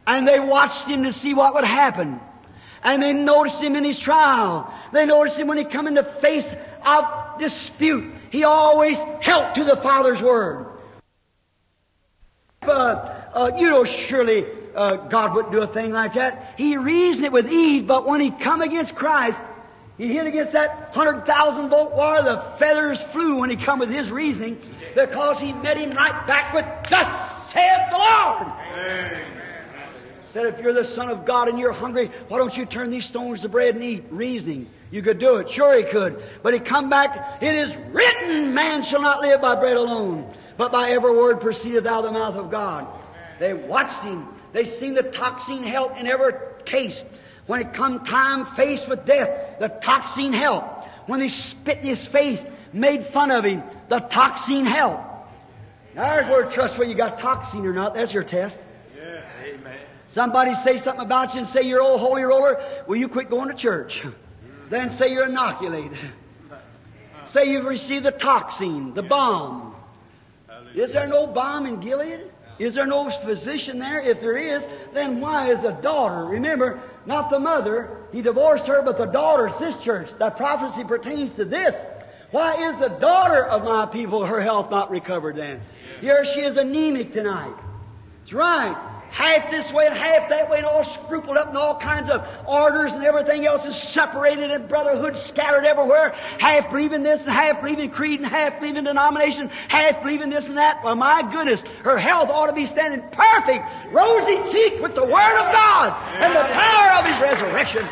And 0.08 0.26
they 0.26 0.40
watched 0.40 0.88
him 0.88 1.04
to 1.04 1.12
see 1.12 1.34
what 1.34 1.54
would 1.54 1.62
happen. 1.62 2.18
And 2.82 3.00
they 3.00 3.12
noticed 3.12 3.60
him 3.60 3.76
in 3.76 3.84
his 3.84 3.96
trial. 3.96 4.74
They 4.92 5.06
noticed 5.06 5.38
him 5.38 5.46
when 5.46 5.58
he 5.58 5.66
come 5.66 5.86
in 5.86 5.94
the 5.94 6.18
face 6.20 6.52
of 6.84 7.38
dispute. 7.38 8.12
He 8.32 8.42
always 8.42 8.96
held 9.20 9.54
to 9.54 9.64
the 9.64 9.76
Father's 9.84 10.20
word. 10.20 10.73
Uh, 12.68 13.30
uh, 13.34 13.50
you 13.56 13.68
know, 13.68 13.84
surely 13.84 14.44
uh, 14.74 15.08
God 15.08 15.34
wouldn't 15.34 15.52
do 15.52 15.62
a 15.62 15.72
thing 15.72 15.92
like 15.92 16.14
that. 16.14 16.54
He 16.56 16.76
reasoned 16.76 17.26
it 17.26 17.32
with 17.32 17.50
Eve, 17.50 17.86
but 17.86 18.06
when 18.06 18.20
he 18.20 18.30
come 18.30 18.60
against 18.60 18.94
Christ, 18.94 19.38
he 19.98 20.12
hit 20.12 20.26
against 20.26 20.52
that 20.52 20.90
hundred 20.92 21.24
thousand 21.26 21.70
volt 21.70 21.94
wire. 21.94 22.22
The 22.22 22.56
feathers 22.58 23.00
flew 23.12 23.36
when 23.36 23.50
he 23.50 23.56
come 23.56 23.78
with 23.78 23.90
his 23.90 24.10
reasoning, 24.10 24.58
because 24.94 25.38
he 25.38 25.52
met 25.52 25.76
him 25.76 25.90
right 25.92 26.26
back 26.26 26.52
with 26.54 26.64
"Thus 26.90 27.52
saith 27.52 27.90
the 27.90 27.98
Lord." 27.98 29.32
Said, 30.32 30.46
if 30.46 30.58
you're 30.58 30.72
the 30.72 30.82
Son 30.82 31.10
of 31.10 31.24
God 31.24 31.46
and 31.46 31.60
you're 31.60 31.72
hungry, 31.72 32.10
why 32.26 32.38
don't 32.38 32.56
you 32.56 32.66
turn 32.66 32.90
these 32.90 33.04
stones 33.04 33.42
to 33.42 33.48
bread 33.48 33.76
and 33.76 33.84
eat? 33.84 34.06
Reasoning. 34.10 34.68
You 34.90 35.00
could 35.00 35.20
do 35.20 35.36
it. 35.36 35.48
Sure 35.48 35.78
he 35.78 35.84
could. 35.88 36.20
But 36.42 36.54
he 36.54 36.60
come 36.60 36.90
back, 36.90 37.40
it 37.40 37.54
is 37.54 37.72
written, 37.92 38.52
man 38.52 38.82
shall 38.82 39.00
not 39.00 39.20
live 39.20 39.40
by 39.40 39.54
bread 39.54 39.76
alone, 39.76 40.34
but 40.56 40.72
by 40.72 40.90
every 40.90 41.16
word 41.16 41.40
proceedeth 41.40 41.86
out 41.86 42.04
of 42.04 42.12
the 42.12 42.18
mouth 42.18 42.36
of 42.36 42.50
God. 42.50 42.86
They 43.40 43.54
watched 43.54 44.02
him. 44.02 44.28
They 44.52 44.64
seen 44.64 44.94
the 44.94 45.02
toxin 45.02 45.64
help 45.64 45.96
in 45.98 46.10
every 46.10 46.32
case. 46.64 47.00
When 47.46 47.60
it 47.60 47.74
come 47.74 48.04
time 48.04 48.54
faced 48.56 48.88
with 48.88 49.04
death, 49.04 49.58
the 49.58 49.68
toxin 49.68 50.32
helped. 50.32 50.88
When 51.06 51.20
they 51.20 51.28
spit 51.28 51.78
in 51.78 51.86
his 51.86 52.06
face, 52.06 52.40
made 52.72 53.08
fun 53.08 53.30
of 53.30 53.44
him, 53.44 53.62
the 53.88 53.98
toxin 53.98 54.64
helped. 54.64 55.04
There's 55.94 56.28
where 56.28 56.50
trust 56.50 56.78
whether 56.78 56.90
you 56.90 56.96
got 56.96 57.18
toxin 57.18 57.66
or 57.66 57.72
not. 57.72 57.94
That's 57.94 58.12
your 58.12 58.24
test. 58.24 58.58
Yeah, 58.96 59.22
amen. 59.44 59.78
Somebody 60.12 60.54
say 60.64 60.78
something 60.78 61.04
about 61.04 61.34
you 61.34 61.40
and 61.40 61.48
say 61.48 61.62
you're 61.62 61.82
old 61.82 62.00
holy 62.00 62.22
roller. 62.22 62.84
Will 62.86 62.96
you 62.96 63.08
quit 63.08 63.30
going 63.30 63.48
to 63.48 63.54
church? 63.54 64.02
Then 64.70 64.96
say 64.96 65.10
you're 65.10 65.28
inoculated. 65.28 65.98
Say 67.32 67.46
you've 67.50 67.64
received 67.64 68.04
the 68.04 68.12
toxin, 68.12 68.94
the 68.94 69.02
balm. 69.02 69.73
Is 70.74 70.92
there 70.92 71.06
no 71.06 71.26
balm 71.26 71.66
in 71.66 71.80
Gilead? 71.80 72.30
Is 72.58 72.74
there 72.74 72.86
no 72.86 73.10
physician 73.24 73.78
there? 73.78 74.00
If 74.00 74.20
there 74.20 74.36
is, 74.36 74.62
then 74.92 75.20
why 75.20 75.52
is 75.52 75.60
the 75.62 75.72
daughter? 75.72 76.24
Remember, 76.24 76.80
not 77.04 77.30
the 77.30 77.38
mother. 77.38 77.98
He 78.12 78.22
divorced 78.22 78.66
her, 78.66 78.82
but 78.82 78.96
the 78.96 79.06
daughter 79.06 79.48
is 79.48 79.58
this 79.58 79.82
church. 79.84 80.08
That 80.18 80.36
prophecy 80.36 80.84
pertains 80.84 81.32
to 81.34 81.44
this. 81.44 81.74
Why 82.30 82.70
is 82.70 82.78
the 82.80 82.96
daughter 83.00 83.44
of 83.44 83.64
my 83.64 83.86
people, 83.86 84.24
her 84.24 84.40
health 84.40 84.70
not 84.70 84.90
recovered 84.90 85.36
then? 85.36 85.62
Here 86.00 86.24
she 86.34 86.40
is 86.40 86.56
anemic 86.56 87.12
tonight. 87.12 87.56
It's 88.22 88.32
right 88.32 88.93
half 89.14 89.48
this 89.50 89.72
way 89.72 89.86
and 89.86 89.96
half 89.96 90.28
that 90.28 90.50
way 90.50 90.58
and 90.58 90.66
all 90.66 90.82
scrupled 90.82 91.36
up 91.36 91.48
and 91.48 91.56
all 91.56 91.78
kinds 91.78 92.10
of 92.10 92.26
orders 92.48 92.92
and 92.92 93.04
everything 93.04 93.46
else 93.46 93.64
is 93.64 93.76
separated 93.76 94.50
and 94.50 94.68
brotherhood 94.68 95.16
scattered 95.28 95.64
everywhere, 95.64 96.10
half 96.38 96.68
believing 96.70 97.04
this 97.04 97.20
and 97.20 97.30
half 97.30 97.62
believing 97.62 97.90
creed 97.90 98.18
and 98.18 98.28
half 98.28 98.58
believing 98.58 98.84
denomination, 98.84 99.48
half 99.68 100.02
believing 100.02 100.30
this 100.30 100.46
and 100.46 100.56
that. 100.56 100.82
Well, 100.82 100.96
my 100.96 101.22
goodness, 101.30 101.62
her 101.84 101.96
health 101.96 102.28
ought 102.28 102.48
to 102.48 102.52
be 102.52 102.66
standing 102.66 103.02
perfect, 103.12 103.64
rosy 103.92 104.52
cheeked 104.52 104.82
with 104.82 104.96
the 104.96 105.04
Word 105.04 105.36
of 105.38 105.52
God 105.52 105.92
and 106.20 106.34
the 106.34 106.52
power 106.52 106.98
of 106.98 107.06
His 107.06 107.22
resurrection. 107.22 107.88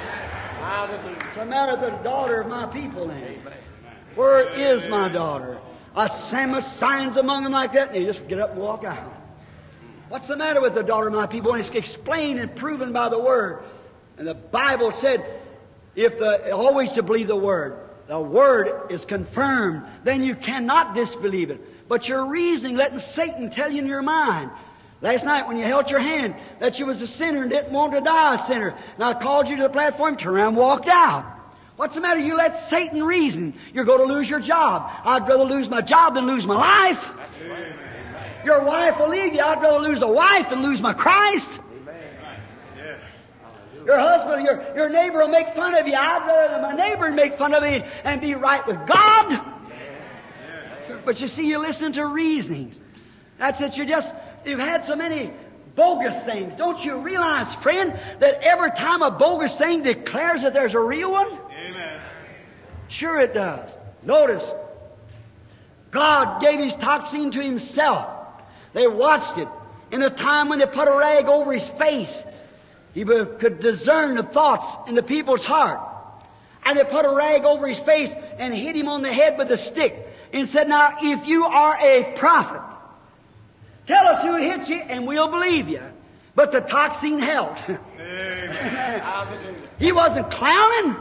It's 1.29 1.37
a 1.37 1.47
matter 1.47 1.73
of 1.73 1.81
the 1.81 2.03
daughter 2.03 2.41
of 2.41 2.49
my 2.49 2.67
people 2.67 3.07
then. 3.07 3.39
Where 4.17 4.49
is 4.49 4.89
my 4.89 5.09
daughter? 5.09 5.61
I 5.95 6.09
send 6.31 6.61
signs 6.79 7.17
among 7.17 7.45
them 7.45 7.53
like 7.53 7.75
that 7.75 7.95
and 7.95 7.97
they 7.97 8.13
just 8.13 8.27
get 8.27 8.41
up 8.41 8.51
and 8.51 8.61
walk 8.61 8.83
out. 8.85 9.12
What's 10.13 10.29
the 10.29 10.37
matter 10.37 10.61
with 10.61 10.75
the 10.75 10.83
daughter 10.83 11.07
of 11.07 11.15
my 11.15 11.27
people? 11.27 11.55
And 11.55 11.61
it's 11.65 11.71
explained 11.71 12.39
and 12.39 12.55
proven 12.55 12.93
by 12.93 13.09
the 13.09 13.19
Word. 13.19 13.63
And 14.19 14.29
the 14.29 14.35
Bible 14.35 14.93
said, 15.01 15.25
if 15.97 16.19
the, 16.19 16.53
always 16.53 16.91
to 16.93 17.03
believe 17.03 17.29
the 17.29 17.35
Word, 17.35 17.79
the 18.09 18.21
Word 18.21 18.93
is 18.93 19.07
confirmed, 19.07 19.85
then 20.05 20.23
you 20.23 20.35
cannot 20.35 20.95
disbelieve 20.95 21.49
it. 21.49 21.89
But 21.89 22.09
your 22.09 22.27
reasoning, 22.27 22.77
letting 22.77 22.99
Satan 22.99 23.51
tell 23.53 23.73
you 23.73 23.79
in 23.79 23.87
your 23.87 24.03
mind. 24.03 24.51
Last 25.01 25.25
night 25.25 25.49
when 25.49 25.57
you 25.57 25.65
held 25.65 25.91
your 25.91 26.01
hand 26.01 26.35
that 26.61 26.79
you 26.79 26.85
was 26.85 27.01
a 27.01 27.07
sinner 27.07 27.41
and 27.41 27.51
didn't 27.51 27.73
want 27.73 27.93
to 27.93 28.03
die 28.03 28.35
a 28.35 28.47
sinner, 28.47 28.77
and 28.97 29.03
I 29.03 29.19
called 29.19 29.49
you 29.49 29.57
to 29.57 29.63
the 29.63 29.71
platform, 29.71 30.19
turned 30.19 30.37
around 30.37 30.57
walked 30.57 30.89
out. 30.89 31.25
What's 31.77 31.95
the 31.95 32.03
matter? 32.03 32.21
You 32.21 32.37
let 32.37 32.69
Satan 32.69 33.03
reason. 33.03 33.55
You're 33.73 33.87
going 33.87 34.07
to 34.07 34.15
lose 34.15 34.29
your 34.29 34.41
job. 34.41 34.91
I'd 35.07 35.27
rather 35.27 35.45
lose 35.45 35.71
my 35.71 35.81
job 35.81 36.17
than 36.17 36.27
lose 36.27 36.45
my 36.45 36.91
life. 36.91 37.03
Your 38.45 38.65
wife 38.65 38.99
will 38.99 39.09
leave 39.09 39.35
you. 39.35 39.41
I'd 39.41 39.63
rather 39.63 39.79
lose 39.79 40.03
a 40.03 40.07
wife 40.07 40.51
than 40.51 40.63
lose 40.63 40.81
my 40.81 40.93
Christ. 40.93 41.49
Your 43.85 43.99
husband, 43.99 44.45
your, 44.45 44.77
your 44.77 44.89
neighbor 44.89 45.19
will 45.19 45.29
make 45.29 45.55
fun 45.55 45.75
of 45.75 45.87
you. 45.87 45.95
I'd 45.95 46.27
rather 46.27 46.63
my 46.63 46.73
neighbor 46.73 47.11
make 47.11 47.37
fun 47.37 47.53
of 47.55 47.63
me 47.63 47.85
and 48.05 48.21
be 48.21 48.35
right 48.35 48.65
with 48.67 48.79
God. 48.87 49.41
But 51.05 51.21
you 51.21 51.27
see, 51.27 51.47
you're 51.47 51.61
listening 51.61 51.95
to 51.95 52.07
reasonings. 52.07 52.77
That's 53.39 53.61
it. 53.61 53.77
You 53.77 53.85
just, 53.87 54.15
you've 54.45 54.61
had 54.61 54.87
so 54.87 54.95
many 54.95 55.33
bogus 55.75 56.15
things. 56.25 56.55
Don't 56.57 56.85
you 56.85 56.99
realize, 56.99 57.53
friend, 57.63 57.99
that 58.21 58.43
every 58.43 58.71
time 58.71 59.03
a 59.03 59.11
bogus 59.11 59.57
thing 59.57 59.83
declares 59.83 60.43
that 60.43 60.53
there's 60.53 60.75
a 60.75 60.81
real 60.81 61.11
one? 61.11 61.29
Amen. 61.29 62.01
Sure 62.89 63.19
it 63.19 63.35
does. 63.35 63.69
Notice, 64.05 64.45
God 65.91 66.41
gave 66.41 66.61
His 66.61 66.75
toxin 66.75 67.33
to 67.33 67.43
Himself. 67.43 68.22
They 68.75 68.87
watched 68.87 69.39
it. 69.39 69.49
In 69.91 70.03
a 70.03 70.11
time 70.11 70.49
when 70.49 70.59
they 70.59 70.67
put 70.67 70.89
a 70.89 70.97
rag 70.97 71.27
over 71.27 71.53
his 71.53 71.67
face, 71.79 72.13
he 72.95 73.05
could 73.05 73.61
discern 73.61 74.17
the 74.17 74.23
thoughts 74.23 74.89
in 74.89 74.95
the 74.95 75.03
people's 75.03 75.45
heart. 75.45 75.81
And 76.65 76.79
they 76.79 76.85
put 76.85 77.05
a 77.05 77.15
rag 77.15 77.45
over 77.45 77.67
his 77.67 77.81
face 77.81 78.11
and 78.39 78.55
hit 78.55 78.77
him 78.77 78.89
on 78.89 79.03
the 79.03 79.13
head 79.13 79.37
with 79.37 79.51
a 79.51 79.57
stick 79.57 79.95
and 80.33 80.49
said, 80.49 80.69
Now, 80.69 80.97
if 81.01 81.27
you 81.27 81.45
are 81.45 81.79
a 81.79 82.17
prophet, 82.19 82.63
tell 83.87 84.07
us 84.07 84.23
who 84.23 84.37
hit 84.37 84.69
you 84.69 84.77
and 84.77 85.07
we'll 85.07 85.29
believe 85.29 85.69
you. 85.69 85.83
But 86.35 86.53
the 86.53 86.61
toxin 86.61 87.19
held. 87.19 87.59
he 89.79 89.93
wasn't 89.93 90.31
clowning. 90.31 90.97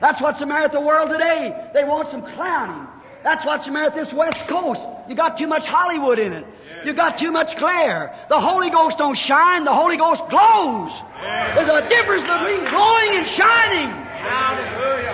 That's 0.00 0.22
what's 0.22 0.38
the 0.38 0.46
matter 0.46 0.64
with 0.64 0.72
the 0.72 0.80
world 0.80 1.10
today. 1.10 1.70
They 1.74 1.82
want 1.82 2.12
some 2.12 2.22
clowning. 2.22 2.86
That's 3.24 3.44
what's 3.44 3.66
the 3.66 3.72
matter 3.72 3.96
with 3.96 4.06
this 4.06 4.14
West 4.14 4.46
Coast. 4.48 4.80
You 5.08 5.16
got 5.16 5.38
too 5.38 5.48
much 5.48 5.66
Hollywood 5.66 6.20
in 6.20 6.32
it. 6.32 6.46
You 6.84 6.92
got 6.92 7.18
too 7.18 7.32
much 7.32 7.56
glare. 7.56 8.26
The 8.28 8.40
Holy 8.40 8.70
Ghost 8.70 8.98
don't 8.98 9.16
shine, 9.16 9.64
the 9.64 9.74
Holy 9.74 9.96
Ghost 9.96 10.22
glows. 10.30 10.92
There's 11.20 11.68
a 11.68 11.88
difference 11.88 12.22
between 12.22 12.70
glowing 12.70 13.16
and 13.16 13.26
shining. 13.26 13.90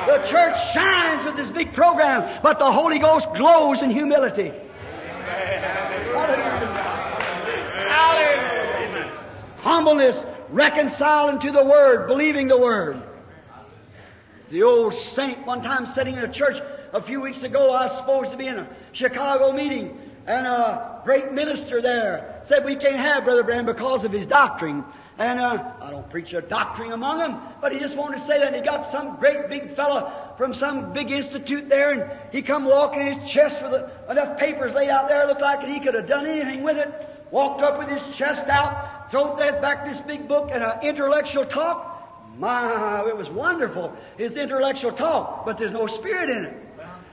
The 0.06 0.18
church 0.28 0.56
shines 0.74 1.24
with 1.24 1.36
this 1.36 1.50
big 1.50 1.72
program, 1.74 2.40
but 2.42 2.58
the 2.58 2.70
Holy 2.70 2.98
Ghost 2.98 3.26
glows 3.34 3.82
in 3.82 3.90
humility. 3.90 4.52
Hallelujah. 7.88 9.20
Humbleness, 9.58 10.22
reconciling 10.50 11.40
to 11.40 11.50
the 11.50 11.64
Word, 11.64 12.06
believing 12.06 12.48
the 12.48 12.58
Word. 12.58 13.02
The 14.50 14.62
old 14.62 14.94
saint 15.14 15.46
one 15.46 15.62
time 15.62 15.86
sitting 15.86 16.14
in 16.14 16.20
a 16.20 16.32
church 16.32 16.62
a 16.92 17.02
few 17.02 17.20
weeks 17.20 17.42
ago, 17.42 17.70
I 17.72 17.84
was 17.84 17.96
supposed 17.96 18.30
to 18.30 18.36
be 18.36 18.46
in 18.46 18.58
a 18.58 18.68
Chicago 18.92 19.52
meeting, 19.52 19.98
and 20.26 20.46
a 20.46 21.02
great 21.04 21.32
minister 21.32 21.82
there 21.82 22.42
said 22.48 22.64
we 22.64 22.76
can't 22.76 22.96
have 22.96 23.24
Brother 23.24 23.42
Branham 23.42 23.66
because 23.66 24.04
of 24.04 24.12
his 24.12 24.26
doctrine. 24.26 24.84
And 25.16 25.38
uh, 25.38 25.74
I 25.80 25.90
don't 25.90 26.10
preach 26.10 26.32
a 26.32 26.40
doctrine 26.40 26.90
among 26.90 27.18
them, 27.18 27.40
but 27.60 27.72
he 27.72 27.78
just 27.78 27.96
wanted 27.96 28.18
to 28.18 28.26
say 28.26 28.38
that. 28.38 28.48
And 28.48 28.56
he 28.56 28.62
got 28.62 28.90
some 28.90 29.16
great 29.16 29.48
big 29.48 29.76
fella 29.76 30.34
from 30.36 30.54
some 30.54 30.92
big 30.92 31.10
institute 31.10 31.68
there, 31.68 31.90
and 31.90 32.20
he 32.32 32.42
come 32.42 32.64
walking 32.64 33.06
his 33.06 33.30
chest 33.30 33.62
with 33.62 33.72
a, 33.74 34.10
enough 34.10 34.38
papers 34.38 34.74
laid 34.74 34.88
out 34.88 35.06
there, 35.06 35.24
looked 35.26 35.40
like 35.40 35.60
he 35.68 35.78
could 35.78 35.94
have 35.94 36.08
done 36.08 36.26
anything 36.26 36.64
with 36.64 36.76
it. 36.76 36.88
Walked 37.30 37.62
up 37.62 37.78
with 37.78 37.88
his 37.88 38.16
chest 38.16 38.48
out, 38.48 39.10
thrown 39.10 39.38
that 39.38 39.60
back 39.60 39.86
this 39.86 40.00
big 40.06 40.26
book, 40.26 40.50
and 40.52 40.62
an 40.62 40.80
intellectual 40.82 41.46
talk. 41.46 41.92
My, 42.36 43.04
it 43.06 43.16
was 43.16 43.28
wonderful, 43.28 43.96
his 44.18 44.36
intellectual 44.36 44.92
talk, 44.92 45.46
but 45.46 45.58
there's 45.58 45.72
no 45.72 45.86
spirit 45.86 46.30
in 46.30 46.44
it. 46.44 46.56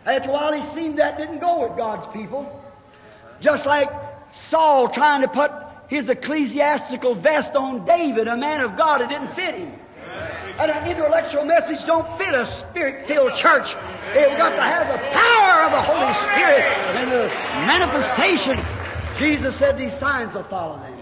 After 0.05 0.29
a 0.29 0.31
while, 0.31 0.53
he 0.53 0.75
seen 0.75 0.95
that 0.95 1.17
didn't 1.17 1.39
go 1.39 1.67
with 1.67 1.77
God's 1.77 2.11
people. 2.13 2.60
Just 3.41 3.65
like 3.65 3.89
Saul 4.49 4.89
trying 4.89 5.21
to 5.21 5.27
put 5.27 5.51
his 5.87 6.07
ecclesiastical 6.07 7.15
vest 7.15 7.55
on 7.55 7.85
David, 7.85 8.27
a 8.27 8.37
man 8.37 8.61
of 8.61 8.77
God, 8.77 9.01
it 9.01 9.09
didn't 9.09 9.35
fit 9.35 9.55
him. 9.55 9.73
And 10.59 10.71
an 10.71 10.89
intellectual 10.89 11.43
message 11.45 11.83
don't 11.85 12.17
fit 12.17 12.33
a 12.33 12.45
spirit-filled 12.69 13.35
church. 13.35 13.67
They've 14.13 14.37
got 14.37 14.55
to 14.55 14.61
have 14.61 14.87
the 14.87 14.99
power 15.11 15.63
of 15.65 15.71
the 15.71 15.81
Holy 15.81 16.13
Spirit 16.31 16.61
and 16.95 17.11
the 17.11 17.27
manifestation. 17.67 18.63
Jesus 19.17 19.57
said 19.57 19.77
these 19.77 19.97
signs 19.99 20.33
will 20.33 20.43
follow 20.43 20.77
them. 20.79 20.95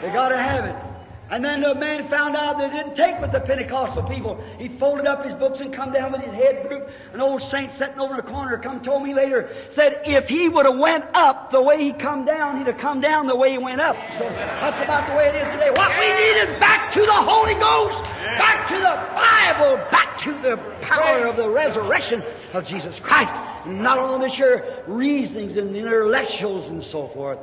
They 0.00 0.12
got 0.12 0.28
to 0.28 0.38
have 0.38 0.64
it. 0.64 0.87
And 1.30 1.44
then 1.44 1.60
the 1.60 1.74
man 1.74 2.08
found 2.08 2.36
out 2.36 2.56
that 2.58 2.72
it 2.72 2.76
didn't 2.76 2.96
take 2.96 3.20
with 3.20 3.32
the 3.32 3.40
Pentecostal 3.40 4.02
people. 4.04 4.42
He 4.58 4.68
folded 4.78 5.06
up 5.06 5.24
his 5.24 5.34
books 5.34 5.60
and 5.60 5.74
come 5.74 5.92
down 5.92 6.12
with 6.12 6.22
his 6.22 6.32
head 6.32 6.66
drooped. 6.66 6.90
An 7.12 7.20
old 7.20 7.42
saint 7.42 7.72
sitting 7.74 7.98
over 7.98 8.14
in 8.14 8.20
a 8.20 8.22
corner 8.22 8.56
come 8.56 8.82
told 8.82 9.02
me 9.02 9.12
later, 9.12 9.50
said 9.70 10.00
if 10.06 10.26
he 10.26 10.48
would 10.48 10.64
have 10.64 10.78
went 10.78 11.04
up 11.12 11.50
the 11.50 11.60
way 11.60 11.84
he 11.84 11.92
come 11.92 12.24
down, 12.24 12.56
he'd 12.58 12.66
have 12.66 12.78
come 12.78 13.02
down 13.02 13.26
the 13.26 13.36
way 13.36 13.50
he 13.50 13.58
went 13.58 13.80
up. 13.80 13.96
So 14.18 14.24
that's 14.24 14.80
about 14.80 15.06
the 15.06 15.14
way 15.16 15.28
it 15.28 15.34
is 15.34 15.46
today. 15.52 15.70
What 15.70 15.90
we 16.00 16.08
need 16.08 16.48
is 16.48 16.60
back 16.60 16.92
to 16.92 17.00
the 17.00 17.12
Holy 17.12 17.54
Ghost, 17.54 18.02
back 18.38 18.66
to 18.68 18.74
the 18.74 18.96
Bible, 19.14 19.76
back 19.90 20.22
to 20.22 20.32
the 20.32 20.56
power 20.80 21.26
of 21.26 21.36
the 21.36 21.50
resurrection 21.50 22.22
of 22.54 22.64
Jesus 22.64 22.98
Christ. 23.00 23.34
Not 23.66 23.98
only 23.98 24.32
your 24.32 24.82
reasonings 24.86 25.56
and 25.56 25.76
intellectuals 25.76 26.70
and 26.70 26.82
so 26.82 27.08
forth. 27.08 27.38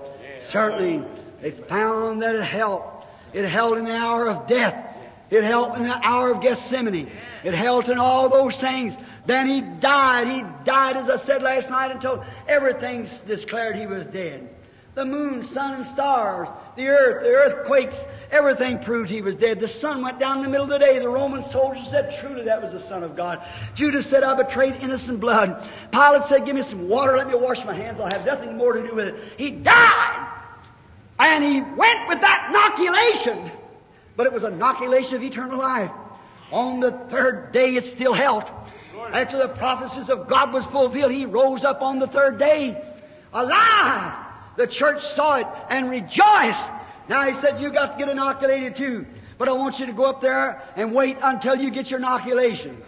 Certainly, 0.52 1.06
they 1.42 1.52
found 1.52 2.22
that 2.24 2.36
it 2.36 2.44
helped. 2.44 2.95
It 3.36 3.44
held 3.44 3.78
in 3.78 3.84
the 3.84 3.92
hour 3.92 4.30
of 4.30 4.48
death. 4.48 4.96
It 5.30 5.44
held 5.44 5.76
in 5.76 5.84
the 5.84 5.94
hour 5.94 6.32
of 6.32 6.42
Gethsemane. 6.42 7.12
It 7.44 7.54
held 7.54 7.90
in 7.90 7.98
all 7.98 8.30
those 8.30 8.56
things. 8.56 8.94
Then 9.26 9.48
he 9.48 9.60
died. 9.60 10.28
He 10.28 10.42
died, 10.64 10.96
as 10.96 11.10
I 11.10 11.18
said 11.26 11.44
last 11.44 11.70
night, 11.70 11.92
until 11.92 12.24
everything 12.48 13.10
declared 13.28 13.76
he 13.76 13.88
was 13.88 14.06
dead. 14.06 14.48
The 14.94 15.04
moon, 15.04 15.46
sun, 15.48 15.74
and 15.74 15.86
stars, 15.88 16.48
the 16.78 16.88
earth, 16.88 17.24
the 17.24 17.30
earthquakes, 17.30 17.98
everything 18.32 18.82
proved 18.82 19.10
he 19.10 19.22
was 19.22 19.36
dead. 19.36 19.60
The 19.60 19.68
sun 19.68 20.02
went 20.02 20.18
down 20.18 20.38
in 20.38 20.44
the 20.44 20.50
middle 20.50 20.64
of 20.64 20.70
the 20.70 20.80
day. 20.80 21.00
The 21.00 21.10
Roman 21.10 21.42
soldiers 21.52 21.86
said, 21.90 22.16
truly 22.22 22.46
that 22.46 22.62
was 22.62 22.72
the 22.72 22.88
Son 22.88 23.04
of 23.04 23.18
God. 23.18 23.46
Judas 23.76 24.10
said, 24.10 24.24
I 24.24 24.42
betrayed 24.42 24.76
innocent 24.76 25.20
blood. 25.20 25.70
Pilate 25.92 26.30
said, 26.30 26.46
give 26.46 26.56
me 26.56 26.64
some 26.64 26.88
water, 26.88 27.18
let 27.18 27.28
me 27.28 27.36
wash 27.36 27.66
my 27.66 27.76
hands, 27.76 28.00
I'll 28.00 28.10
have 28.10 28.26
nothing 28.26 28.56
more 28.56 28.72
to 28.72 28.88
do 28.88 28.96
with 28.96 29.08
it. 29.08 29.16
He 29.36 29.52
died! 29.52 30.35
And 31.20 31.44
he 31.44 31.62
went 31.62 32.08
with 32.08 32.22
that 32.22 32.48
inoculation. 32.50 33.52
But 34.16 34.28
it 34.28 34.34
was 34.34 34.44
an 34.44 34.54
inoculation 34.54 35.16
of 35.16 35.24
eternal 35.24 35.60
life. 35.60 35.92
On 36.52 36.80
the 36.80 36.92
third 37.10 37.52
day 37.52 37.76
it 37.76 37.86
still 37.86 38.14
held. 38.14 38.44
After 39.12 39.38
the 39.38 39.50
prophecies 39.50 40.10
of 40.10 40.28
God 40.28 40.54
was 40.54 40.66
fulfilled, 40.66 41.12
he 41.12 41.26
rose 41.26 41.64
up 41.64 41.82
on 41.82 42.00
the 42.00 42.08
third 42.08 42.40
day. 42.40 42.82
Alive! 43.34 44.26
The 44.58 44.68
church 44.68 45.06
saw 45.16 45.36
it 45.36 45.48
and 45.70 45.90
rejoiced. 45.90 46.64
Now 47.10 47.30
he 47.30 47.40
said, 47.42 47.62
you 47.62 47.72
got 47.72 47.94
to 47.94 47.98
get 47.98 48.10
inoculated 48.10 48.78
too. 48.78 49.06
But 49.38 49.50
I 49.50 49.52
want 49.52 49.80
you 49.80 49.86
to 49.88 49.94
go 49.94 50.06
up 50.06 50.22
there 50.22 50.62
and 50.76 50.94
wait 50.94 51.18
until 51.22 51.56
you 51.56 51.70
get 51.70 51.90
your 51.90 52.00
inoculation. 52.00 52.82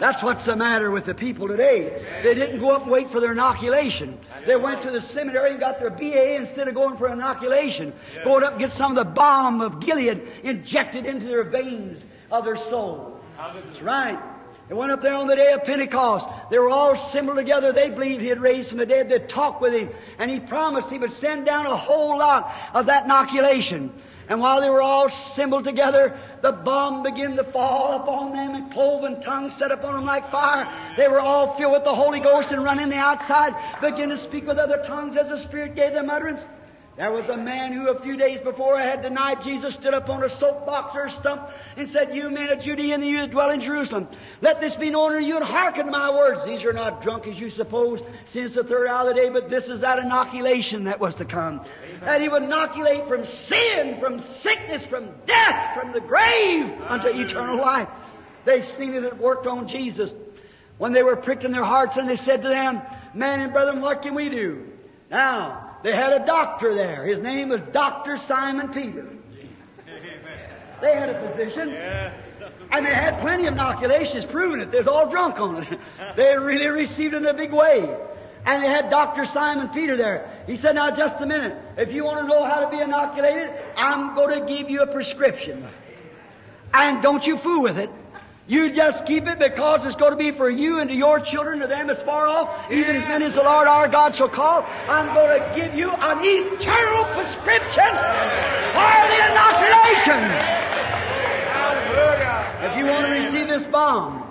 That's 0.00 0.22
what's 0.22 0.44
the 0.44 0.56
matter 0.56 0.90
with 0.90 1.04
the 1.06 1.14
people 1.14 1.48
today. 1.48 2.22
They 2.22 2.34
didn't 2.34 2.60
go 2.60 2.70
up 2.70 2.82
and 2.82 2.90
wait 2.90 3.10
for 3.10 3.20
their 3.20 3.32
inoculation. 3.32 4.18
They 4.46 4.56
went 4.56 4.82
to 4.82 4.90
the 4.90 5.00
seminary 5.00 5.52
and 5.52 5.60
got 5.60 5.78
their 5.78 5.90
BA 5.90 6.36
instead 6.36 6.68
of 6.68 6.74
going 6.74 6.96
for 6.96 7.08
inoculation. 7.12 7.92
Going 8.24 8.42
up 8.44 8.52
and 8.52 8.60
get 8.60 8.72
some 8.72 8.96
of 8.96 9.06
the 9.06 9.10
balm 9.10 9.60
of 9.60 9.80
Gilead 9.80 10.20
injected 10.42 11.06
into 11.06 11.26
their 11.26 11.44
veins 11.44 12.02
of 12.30 12.44
their 12.44 12.56
soul. 12.56 13.20
That's 13.36 13.82
right. 13.82 14.18
They 14.68 14.74
went 14.74 14.92
up 14.92 15.02
there 15.02 15.14
on 15.14 15.26
the 15.26 15.36
day 15.36 15.52
of 15.52 15.64
Pentecost. 15.64 16.24
They 16.50 16.58
were 16.58 16.70
all 16.70 16.92
assembled 16.92 17.36
together. 17.36 17.72
They 17.72 17.90
believed 17.90 18.22
he 18.22 18.28
had 18.28 18.40
raised 18.40 18.70
from 18.70 18.78
the 18.78 18.86
dead. 18.86 19.08
They 19.08 19.18
talked 19.18 19.60
with 19.60 19.74
him. 19.74 19.90
And 20.18 20.30
he 20.30 20.40
promised 20.40 20.88
he 20.88 20.98
would 20.98 21.12
send 21.12 21.44
down 21.44 21.66
a 21.66 21.76
whole 21.76 22.18
lot 22.18 22.50
of 22.72 22.86
that 22.86 23.04
inoculation. 23.04 23.92
And 24.28 24.40
while 24.40 24.60
they 24.60 24.70
were 24.70 24.82
all 24.82 25.06
assembled 25.06 25.64
together, 25.64 26.18
the 26.42 26.52
balm 26.52 27.02
began 27.02 27.36
to 27.36 27.44
fall 27.44 28.00
upon 28.00 28.32
them 28.32 28.54
and 28.54 28.72
cloven 28.72 29.20
tongues 29.22 29.54
set 29.56 29.70
upon 29.70 29.94
them 29.94 30.04
like 30.04 30.30
fire. 30.30 30.94
They 30.96 31.08
were 31.08 31.20
all 31.20 31.56
filled 31.56 31.72
with 31.72 31.84
the 31.84 31.94
Holy 31.94 32.20
Ghost 32.20 32.50
and 32.50 32.62
running 32.62 32.88
the 32.88 32.96
outside, 32.96 33.54
began 33.80 34.08
to 34.10 34.18
speak 34.18 34.46
with 34.46 34.58
other 34.58 34.82
tongues 34.86 35.16
as 35.16 35.28
the 35.28 35.38
Spirit 35.38 35.74
gave 35.74 35.92
them 35.92 36.10
utterance. 36.10 36.40
There 36.96 37.10
was 37.10 37.26
a 37.30 37.36
man 37.38 37.72
who 37.72 37.88
a 37.88 38.02
few 38.02 38.18
days 38.18 38.40
before 38.40 38.78
had 38.78 39.00
denied 39.00 39.42
Jesus 39.42 39.72
stood 39.74 39.94
up 39.94 40.10
on 40.10 40.22
a 40.22 40.28
soapbox 40.28 40.94
or 40.94 41.06
a 41.06 41.10
stump 41.10 41.48
and 41.76 41.88
said, 41.88 42.14
You 42.14 42.28
men 42.28 42.50
of 42.50 42.60
Judea 42.60 42.94
and 42.94 43.04
you 43.04 43.16
that 43.16 43.30
dwell 43.30 43.48
in 43.48 43.62
Jerusalem, 43.62 44.08
let 44.42 44.60
this 44.60 44.74
be 44.74 44.90
known 44.90 45.14
unto 45.14 45.26
you 45.26 45.36
and 45.36 45.44
hearken 45.44 45.86
to 45.86 45.90
my 45.90 46.10
words. 46.10 46.44
These 46.44 46.64
are 46.64 46.72
not 46.74 47.02
drunk 47.02 47.26
as 47.26 47.40
you 47.40 47.48
suppose 47.48 48.00
since 48.26 48.54
the 48.54 48.64
third 48.64 48.88
hour 48.88 49.08
of 49.08 49.16
the 49.16 49.22
day, 49.22 49.30
but 49.30 49.48
this 49.48 49.68
is 49.68 49.80
that 49.80 50.00
inoculation 50.00 50.84
that 50.84 51.00
was 51.00 51.14
to 51.14 51.24
come. 51.24 51.64
That 52.04 52.20
he 52.20 52.28
would 52.28 52.42
inoculate 52.42 53.06
from 53.08 53.24
sin, 53.24 53.98
from 54.00 54.20
sickness, 54.40 54.84
from 54.86 55.10
death, 55.26 55.78
from 55.78 55.92
the 55.92 56.00
grave 56.00 56.70
unto 56.88 57.08
eternal 57.08 57.58
life. 57.58 57.88
They 58.44 58.62
seen 58.62 58.94
it 58.94 59.04
at 59.04 59.18
worked 59.18 59.46
on 59.46 59.68
Jesus. 59.68 60.12
When 60.78 60.92
they 60.92 61.02
were 61.02 61.16
pricked 61.16 61.44
in 61.44 61.52
their 61.52 61.64
hearts 61.64 61.96
and 61.96 62.08
they 62.08 62.16
said 62.16 62.42
to 62.42 62.48
them, 62.48 62.82
Man 63.14 63.40
and 63.40 63.52
brethren, 63.52 63.80
what 63.80 64.02
can 64.02 64.14
we 64.14 64.28
do? 64.28 64.66
Now, 65.10 65.76
they 65.82 65.94
had 65.94 66.12
a 66.12 66.26
doctor 66.26 66.74
there. 66.74 67.04
His 67.04 67.20
name 67.20 67.50
was 67.50 67.60
Dr. 67.72 68.16
Simon 68.26 68.72
Peter. 68.72 69.06
They 70.80 70.94
had 70.94 71.10
a 71.10 71.30
physician. 71.30 71.68
And 72.72 72.86
they 72.86 72.94
had 72.94 73.20
plenty 73.20 73.46
of 73.46 73.52
inoculations 73.52 74.24
proving 74.24 74.60
it. 74.60 74.72
They 74.72 74.78
was 74.78 74.88
all 74.88 75.08
drunk 75.08 75.38
on 75.38 75.62
it. 75.62 75.78
They 76.16 76.36
really 76.36 76.66
received 76.66 77.14
it 77.14 77.18
in 77.18 77.26
a 77.26 77.34
big 77.34 77.52
way. 77.52 77.94
And 78.44 78.62
they 78.62 78.68
had 78.68 78.90
Dr. 78.90 79.24
Simon 79.26 79.68
Peter 79.68 79.96
there. 79.96 80.42
He 80.46 80.56
said, 80.56 80.74
now 80.74 80.90
just 80.94 81.16
a 81.20 81.26
minute. 81.26 81.56
If 81.76 81.92
you 81.92 82.04
want 82.04 82.20
to 82.20 82.26
know 82.26 82.44
how 82.44 82.60
to 82.60 82.70
be 82.70 82.82
inoculated, 82.82 83.50
I'm 83.76 84.14
going 84.16 84.40
to 84.40 84.46
give 84.52 84.68
you 84.68 84.80
a 84.80 84.86
prescription. 84.86 85.66
And 86.74 87.02
don't 87.02 87.24
you 87.24 87.38
fool 87.38 87.62
with 87.62 87.78
it. 87.78 87.90
You 88.48 88.72
just 88.72 89.06
keep 89.06 89.28
it 89.28 89.38
because 89.38 89.86
it's 89.86 89.94
going 89.94 90.10
to 90.10 90.16
be 90.16 90.32
for 90.32 90.50
you 90.50 90.80
and 90.80 90.90
to 90.90 90.96
your 90.96 91.20
children, 91.20 91.60
to 91.60 91.68
them 91.68 91.88
as 91.88 92.02
far 92.02 92.26
off, 92.26 92.72
even 92.72 92.96
as 92.96 93.06
many 93.06 93.26
as 93.26 93.34
the 93.34 93.42
Lord 93.42 93.68
our 93.68 93.86
God 93.86 94.16
shall 94.16 94.28
call. 94.28 94.64
I'm 94.88 95.14
going 95.14 95.40
to 95.40 95.54
give 95.54 95.74
you 95.74 95.88
an 95.88 96.18
eternal 96.20 97.04
prescription 97.14 97.90
for 98.74 98.92
the 99.08 99.18
inoculation. 99.30 100.20
If 102.64 102.76
you 102.78 102.86
want 102.86 103.06
to 103.06 103.12
receive 103.12 103.46
this 103.46 103.64
balm, 103.70 104.24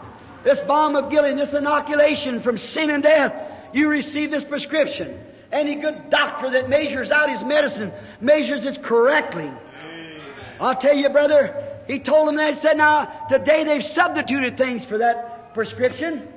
this 0.43 0.59
balm 0.68 0.97
of 0.97 1.09
Gilead, 1.09 1.38
this 1.38 1.53
inoculation 1.53 2.41
from 2.41 2.57
sin 2.57 2.89
and 2.89 3.01
death, 3.01 3.32
you 3.74 3.89
receive 3.89 4.32
this 4.32 4.43
prescription. 4.43 5.19
Any 5.51 5.76
good 5.76 6.09
doctor 6.09 6.51
that 6.51 6.69
measures 6.69 7.11
out 7.11 7.30
his 7.30 7.43
medicine 7.43 7.91
measures 8.22 8.65
it 8.65 8.82
correctly. 8.84 9.51
I'll 10.59 10.80
tell 10.80 10.95
you, 10.95 11.09
brother, 11.09 11.82
he 11.88 11.99
told 11.99 12.30
him 12.30 12.36
that. 12.36 12.53
He 12.53 12.59
said, 12.61 12.78
now, 12.78 13.28
today 13.30 13.63
they've 13.63 13.84
substituted 13.84 14.57
things 14.57 14.86
for 14.86 14.99
that 14.99 15.53
prescription. 15.53 16.28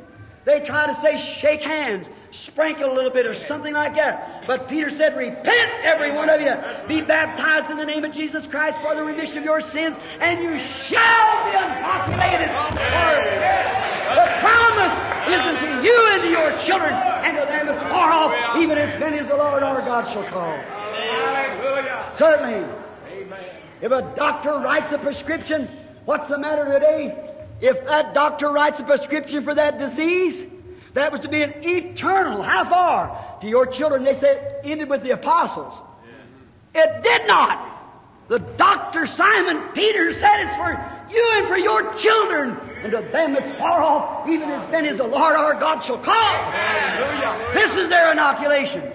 They 0.44 0.60
try 0.60 0.86
to 0.88 1.00
say, 1.00 1.18
shake 1.40 1.62
hands, 1.62 2.06
sprinkle 2.32 2.92
a 2.92 2.94
little 2.94 3.12
bit, 3.12 3.24
or 3.24 3.34
something 3.46 3.72
like 3.72 3.94
that. 3.94 4.44
But 4.46 4.68
Peter 4.68 4.90
said, 4.90 5.16
repent, 5.16 5.70
every 5.82 6.12
one 6.12 6.28
of 6.28 6.40
you. 6.40 6.52
Be 6.86 7.00
baptized 7.00 7.70
in 7.70 7.78
the 7.78 7.86
name 7.86 8.04
of 8.04 8.12
Jesus 8.12 8.46
Christ 8.46 8.78
for 8.82 8.94
the 8.94 9.04
remission 9.04 9.38
of 9.38 9.44
your 9.44 9.60
sins, 9.60 9.96
and 10.20 10.42
you 10.42 10.58
shall 10.88 11.44
be 11.44 11.52
inoculated. 11.56 12.48
The 14.10 14.26
promise 14.40 15.13
is 15.32 15.40
unto 15.40 15.86
you 15.86 16.08
and 16.10 16.22
to 16.22 16.30
your 16.30 16.58
children, 16.60 16.92
and 16.92 17.36
to 17.38 17.44
them 17.46 17.68
as 17.68 17.80
far 17.82 18.10
off, 18.10 18.56
even 18.58 18.78
as 18.78 18.98
many 19.00 19.18
as 19.18 19.26
the 19.26 19.36
Lord 19.36 19.62
our 19.62 19.80
God 19.80 20.12
shall 20.12 20.28
call. 20.28 20.58
Certainly. 22.18 22.66
If 23.80 23.92
a 23.92 24.14
doctor 24.16 24.52
writes 24.52 24.92
a 24.92 24.98
prescription, 24.98 25.68
what's 26.04 26.28
the 26.28 26.38
matter 26.38 26.64
today? 26.72 27.32
If 27.60 27.84
that 27.86 28.14
doctor 28.14 28.50
writes 28.50 28.80
a 28.80 28.84
prescription 28.84 29.44
for 29.44 29.54
that 29.54 29.78
disease, 29.78 30.50
that 30.94 31.12
was 31.12 31.20
to 31.22 31.28
be 31.28 31.42
an 31.42 31.54
eternal. 31.62 32.42
How 32.42 32.68
far? 32.68 33.38
To 33.40 33.48
your 33.48 33.66
children, 33.66 34.04
they 34.04 34.18
said, 34.20 34.60
it 34.64 34.70
ended 34.70 34.88
with 34.88 35.02
the 35.02 35.10
apostles. 35.10 35.74
It 36.74 37.02
did 37.02 37.26
not. 37.26 37.70
The 38.28 38.38
doctor 38.38 39.06
Simon 39.06 39.72
Peter 39.74 40.12
said 40.12 40.46
it's 40.46 40.56
for 40.56 40.70
you 41.12 41.30
and 41.34 41.48
for 41.48 41.58
your 41.58 41.94
children, 41.98 42.58
and 42.84 42.92
to 42.92 43.00
them 43.12 43.34
it's 43.34 43.50
far 43.58 43.82
off, 43.82 44.28
even 44.28 44.50
as 44.50 44.70
many 44.70 44.88
as 44.90 44.98
the 44.98 45.04
Lord 45.04 45.34
our 45.34 45.58
God 45.58 45.80
shall 45.80 45.98
call. 45.98 47.54
This 47.54 47.70
is 47.82 47.88
their 47.88 48.12
inoculation. 48.12 48.92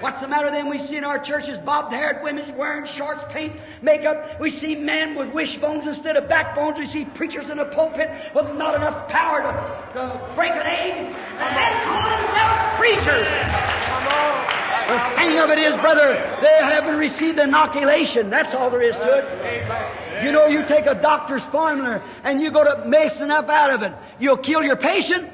What's 0.00 0.20
the 0.20 0.28
matter 0.28 0.50
then? 0.50 0.68
We 0.68 0.78
see 0.78 0.96
in 0.96 1.04
our 1.04 1.18
churches 1.18 1.58
bobbed 1.58 1.92
haired 1.92 2.22
women 2.22 2.54
wearing 2.56 2.86
shorts, 2.86 3.24
paint, 3.30 3.54
makeup. 3.80 4.38
We 4.38 4.50
see 4.50 4.76
men 4.76 5.16
with 5.16 5.32
wishbones 5.32 5.86
instead 5.86 6.16
of 6.16 6.28
backbones. 6.28 6.78
We 6.78 6.86
see 6.86 7.06
preachers 7.06 7.48
in 7.48 7.56
the 7.56 7.64
pulpit 7.64 8.10
with 8.34 8.54
not 8.54 8.74
enough 8.74 9.08
power 9.08 9.40
to, 9.42 9.92
to 9.94 10.34
break 10.36 10.52
an 10.52 10.66
egg. 10.66 10.92
And 10.92 11.56
they 11.56 11.84
call 11.88 12.04
themselves 12.10 12.78
preachers. 12.78 14.47
The 14.88 15.12
thing 15.16 15.38
of 15.38 15.50
it 15.50 15.58
is, 15.58 15.78
brother, 15.82 16.14
they 16.40 16.64
haven't 16.64 16.96
received 16.96 17.36
the 17.36 17.42
inoculation. 17.42 18.30
That's 18.30 18.54
all 18.54 18.70
there 18.70 18.80
is 18.80 18.96
to 18.96 19.18
it. 19.18 20.24
You 20.24 20.32
know, 20.32 20.46
you 20.46 20.66
take 20.66 20.86
a 20.86 20.94
doctor's 20.94 21.42
formula 21.52 22.02
and 22.24 22.40
you 22.40 22.50
go 22.50 22.64
to 22.64 22.88
mess 22.88 23.20
enough 23.20 23.50
out 23.50 23.70
of 23.70 23.82
it. 23.82 23.92
You'll 24.18 24.38
kill 24.38 24.62
your 24.62 24.76
patient. 24.76 25.30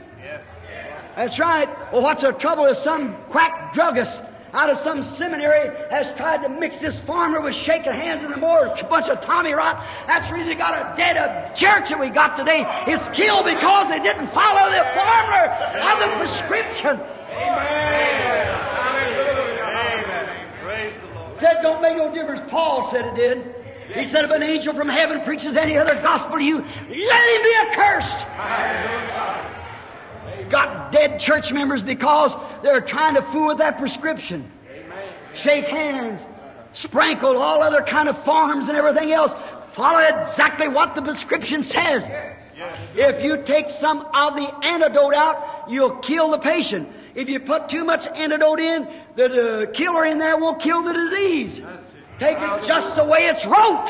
That's 1.15 1.39
right. 1.39 1.69
Well, 1.93 2.03
what's 2.03 2.23
the 2.23 2.33
trouble 2.33 2.67
is 2.67 2.79
some 2.79 3.15
quack 3.31 3.75
druggist 3.75 4.21
out 4.55 4.71
of 4.71 4.79
some 4.85 5.03
seminary 5.17 5.69
has 5.91 6.17
tried 6.17 6.43
to 6.43 6.49
mix 6.49 6.81
this 6.81 6.99
farmer 7.01 7.41
with 7.41 7.55
shaking 7.55 7.93
hands 7.93 8.23
and 8.25 8.33
a 8.33 8.37
more 8.37 8.75
bunch 8.89 9.09
of 9.09 9.21
Tommy 9.21 9.53
rot. 9.53 9.85
That's 10.07 10.31
really 10.33 10.55
got 10.55 10.75
a 10.75 10.97
dead 10.97 11.17
a 11.17 11.53
church 11.57 11.91
that 11.91 11.99
we 11.99 12.09
got 12.09 12.37
today 12.37 12.63
is 12.87 13.01
killed 13.17 13.45
because 13.45 13.89
they 13.89 13.99
didn't 14.01 14.31
follow 14.31 14.71
the 14.71 14.85
farmer 14.95 15.47
of 15.79 15.99
the 16.01 16.09
prescription. 16.19 17.01
Amen. 17.31 18.94
Praise 21.39 21.57
the 21.63 21.63
Lord. 21.63 21.63
Said 21.63 21.63
don't 21.63 21.83
make 21.83 21.97
no 21.97 22.13
difference. 22.15 22.43
Paul 22.51 22.91
said 22.91 23.07
it 23.07 23.15
did. 23.15 23.55
He 23.95 24.07
said 24.11 24.25
if 24.25 24.31
an 24.31 24.43
angel 24.43 24.75
from 24.75 24.89
heaven 24.89 25.21
preaches 25.23 25.57
any 25.57 25.77
other 25.77 25.95
gospel 26.01 26.39
to 26.39 26.45
you, 26.45 26.59
let 26.59 26.67
him 26.67 27.43
be 27.43 27.55
accursed. 27.67 28.17
Got 30.51 30.93
dead 30.93 31.21
church 31.21 31.53
members 31.53 31.83
because 31.83 32.33
they're 32.63 32.81
trying 32.81 33.15
to 33.15 33.23
fool 33.31 33.49
with 33.49 33.59
that 33.59 33.79
prescription. 33.79 34.51
Shake 35.35 35.67
hands, 35.67 36.21
sprinkle 36.73 37.37
all 37.37 37.63
other 37.63 37.83
kind 37.83 38.09
of 38.09 38.25
forms 38.25 38.69
and 38.69 38.77
everything 38.79 39.13
else. 39.13 39.33
Follow 39.75 39.99
exactly 39.99 40.69
what 40.69 40.95
the 40.95 41.03
prescription 41.03 41.63
says. 41.63 42.05
If 42.95 43.23
you 43.25 43.43
take 43.45 43.71
some 43.71 43.99
of 44.01 44.37
the 44.37 44.67
antidote 44.67 45.15
out, 45.15 45.69
you'll 45.69 45.99
kill 45.99 46.31
the 46.31 46.39
patient. 46.39 46.89
If 47.15 47.29
you 47.29 47.41
put 47.41 47.69
too 47.69 47.85
much 47.85 48.07
antidote 48.07 48.61
in, 48.61 48.89
the 49.17 49.25
uh, 49.25 49.73
killer 49.73 50.05
in 50.07 50.19
there 50.19 50.37
won't 50.37 50.61
kill 50.61 50.83
the 50.83 50.93
disease. 50.93 51.63
Take 52.19 52.39
it 52.39 52.67
just 52.67 52.97
the 52.97 53.05
way 53.05 53.27
it's 53.27 53.45
wrote. 53.45 53.89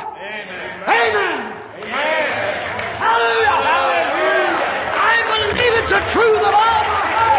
Amen. 0.87 1.53
Hallelujah. 2.97 3.59
I 4.97 5.23
believe 5.29 5.73
it's 5.81 5.91
the 5.91 6.01
truth 6.13 6.39
of 6.39 6.45
all 6.45 6.53
my 6.53 7.11
heart. 7.13 7.35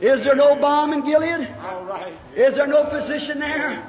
Is 0.00 0.24
there 0.24 0.36
no 0.36 0.56
balm 0.56 0.92
in 0.92 1.04
Gilead? 1.04 1.48
Is 2.36 2.54
there 2.54 2.66
no 2.66 2.88
physician 2.90 3.40
there? 3.40 3.82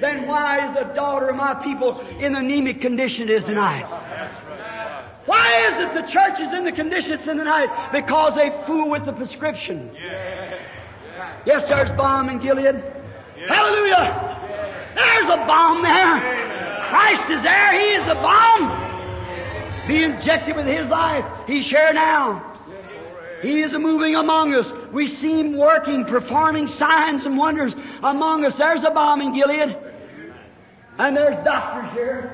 Then 0.00 0.26
why 0.26 0.68
is 0.68 0.74
the 0.74 0.84
daughter 0.94 1.28
of 1.30 1.36
my 1.36 1.54
people 1.64 1.98
in 2.18 2.34
anemic 2.34 2.80
condition 2.80 3.28
is 3.28 3.44
tonight? 3.44 3.86
Why 5.30 5.68
is 5.68 5.74
it 5.78 5.94
the 5.94 6.12
church 6.12 6.40
is 6.40 6.52
in 6.52 6.64
the 6.64 6.72
condition 6.72 7.12
it's 7.12 7.28
in 7.28 7.36
tonight? 7.36 7.92
Because 7.92 8.34
they 8.34 8.50
fool 8.66 8.90
with 8.90 9.06
the 9.06 9.12
prescription. 9.12 9.92
Yes, 11.46 11.68
there's 11.68 11.88
balm 11.96 12.28
in 12.28 12.40
Gilead. 12.40 12.82
Hallelujah! 13.46 14.90
There's 14.96 15.26
a 15.26 15.36
balm 15.46 15.82
there. 15.82 16.18
Christ 16.88 17.30
is 17.30 17.42
there. 17.44 17.78
He 17.78 17.90
is 17.94 18.08
a 18.08 18.14
balm. 18.16 19.86
Be 19.86 20.02
injected 20.02 20.56
with 20.56 20.66
His 20.66 20.88
life. 20.88 21.24
He's 21.46 21.68
here 21.68 21.92
now. 21.92 22.58
He 23.40 23.62
is 23.62 23.72
moving 23.72 24.16
among 24.16 24.52
us. 24.54 24.66
We 24.92 25.06
see 25.06 25.38
Him 25.38 25.56
working, 25.56 26.06
performing 26.06 26.66
signs 26.66 27.24
and 27.24 27.38
wonders 27.38 27.72
among 28.02 28.44
us. 28.44 28.58
There's 28.58 28.82
a 28.82 28.90
balm 28.90 29.20
in 29.20 29.32
Gilead. 29.32 29.76
And 30.98 31.16
there's 31.16 31.44
doctors 31.44 31.92
here. 31.92 32.32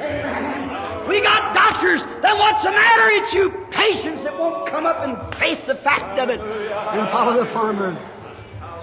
Amen. 0.00 0.81
We 1.08 1.20
got 1.20 1.54
doctors. 1.54 2.00
Then 2.22 2.38
what's 2.38 2.62
the 2.62 2.70
matter? 2.70 3.08
It's 3.10 3.32
you 3.32 3.50
patients 3.70 4.24
that 4.24 4.38
won't 4.38 4.68
come 4.68 4.86
up 4.86 4.98
and 5.00 5.34
face 5.38 5.64
the 5.66 5.74
fact 5.76 6.18
of 6.18 6.28
it 6.28 6.40
and 6.40 7.10
follow 7.10 7.44
the 7.44 7.50
farmer. 7.52 7.98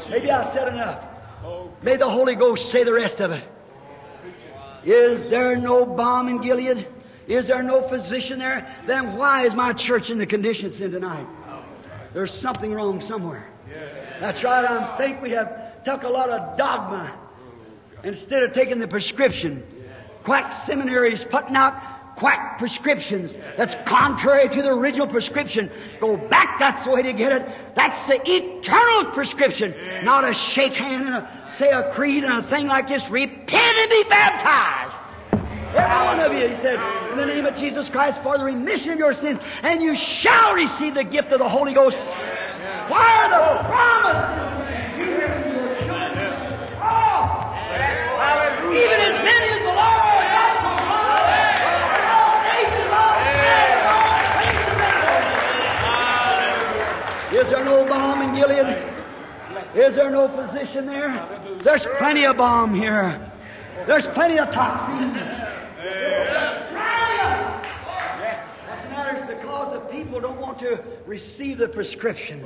Maybe 0.09 0.31
I 0.31 0.53
said 0.53 0.67
enough. 0.69 1.03
May 1.81 1.97
the 1.97 2.09
Holy 2.09 2.35
Ghost 2.35 2.71
say 2.71 2.83
the 2.83 2.93
rest 2.93 3.19
of 3.19 3.31
it. 3.31 3.43
Is 4.83 5.29
there 5.29 5.55
no 5.55 5.85
balm 5.85 6.27
in 6.27 6.41
Gilead? 6.41 6.87
Is 7.27 7.47
there 7.47 7.61
no 7.61 7.87
physician 7.87 8.39
there? 8.39 8.75
Then 8.87 9.17
why 9.17 9.45
is 9.45 9.53
my 9.53 9.73
church 9.73 10.09
in 10.09 10.17
the 10.17 10.25
condition 10.25 10.67
it's 10.67 10.79
in 10.79 10.91
tonight? 10.91 11.27
There's 12.13 12.33
something 12.33 12.73
wrong 12.73 13.01
somewhere. 13.01 13.47
That's 14.19 14.43
right. 14.43 14.65
I 14.65 14.97
think 14.97 15.21
we 15.21 15.31
have 15.31 15.83
took 15.83 16.03
a 16.03 16.09
lot 16.09 16.29
of 16.29 16.57
dogma 16.57 17.17
instead 18.03 18.43
of 18.43 18.53
taking 18.53 18.79
the 18.79 18.87
prescription. 18.87 19.63
Quack 20.23 20.65
seminaries 20.65 21.23
putting 21.23 21.55
out 21.55 21.73
quack 22.19 22.59
prescriptions 22.59 23.31
that's 23.57 23.73
contrary 23.87 24.49
to 24.49 24.61
the 24.61 24.69
original 24.69 25.07
prescription. 25.07 25.71
Go 25.99 26.17
back, 26.17 26.59
that's 26.59 26.83
the 26.83 26.91
way 26.91 27.01
to 27.01 27.13
get 27.13 27.31
it. 27.31 27.47
That's 27.75 28.05
the 28.07 28.19
eternal 28.23 29.11
prescription, 29.13 29.73
not 30.03 30.29
a 30.29 30.33
shake 30.33 30.73
hand 30.73 31.07
and 31.07 31.15
a, 31.15 31.55
say 31.57 31.69
a 31.69 31.91
creed 31.93 32.23
and 32.25 32.45
a 32.45 32.49
thing 32.49 32.67
like 32.67 32.87
this. 32.89 33.09
Repent 33.09 33.77
and 33.77 33.89
be 33.89 34.03
baptized. 34.09 34.95
Every 35.69 36.05
one 36.05 36.19
of 36.19 36.33
you, 36.33 36.49
he 36.49 36.55
said, 36.61 36.79
in 37.11 37.17
the 37.17 37.25
name 37.25 37.45
of 37.45 37.55
Jesus 37.55 37.89
Christ 37.89 38.21
for 38.23 38.37
the 38.37 38.43
remission 38.43 38.91
of 38.91 38.99
your 38.99 39.13
sins, 39.13 39.39
and 39.61 39.81
you 39.81 39.95
shall 39.95 40.53
receive 40.53 40.95
the 40.95 41.03
gift 41.03 41.31
of 41.31 41.39
the 41.39 41.47
Holy 41.47 41.73
Ghost. 41.73 41.95
For 41.95 43.29
the 43.29 43.63
promise 43.69 44.23
is 44.97 45.05
given 45.05 45.43
to 45.43 45.49
your 45.55 45.75
children. 45.85 46.33
Oh, 46.81 47.49
even 48.73 48.99
as 48.99 49.23
many 49.23 49.58
Is 59.75 59.95
there 59.95 60.09
no 60.09 60.27
physician 60.27 60.85
there? 60.87 61.59
There's 61.63 61.85
plenty 61.99 62.25
of 62.25 62.37
balm 62.37 62.73
here. 62.73 63.31
There's 63.85 64.05
plenty 64.07 64.39
of 64.39 64.51
toxins. 64.51 65.15
What's 68.67 68.83
the 68.83 68.89
matter 68.89 69.17
is 69.19 69.37
because 69.37 69.73
the 69.73 69.79
people 69.91 70.19
don't 70.19 70.39
want 70.41 70.59
to 70.59 70.83
receive 71.05 71.59
the 71.59 71.67
prescription. 71.67 72.45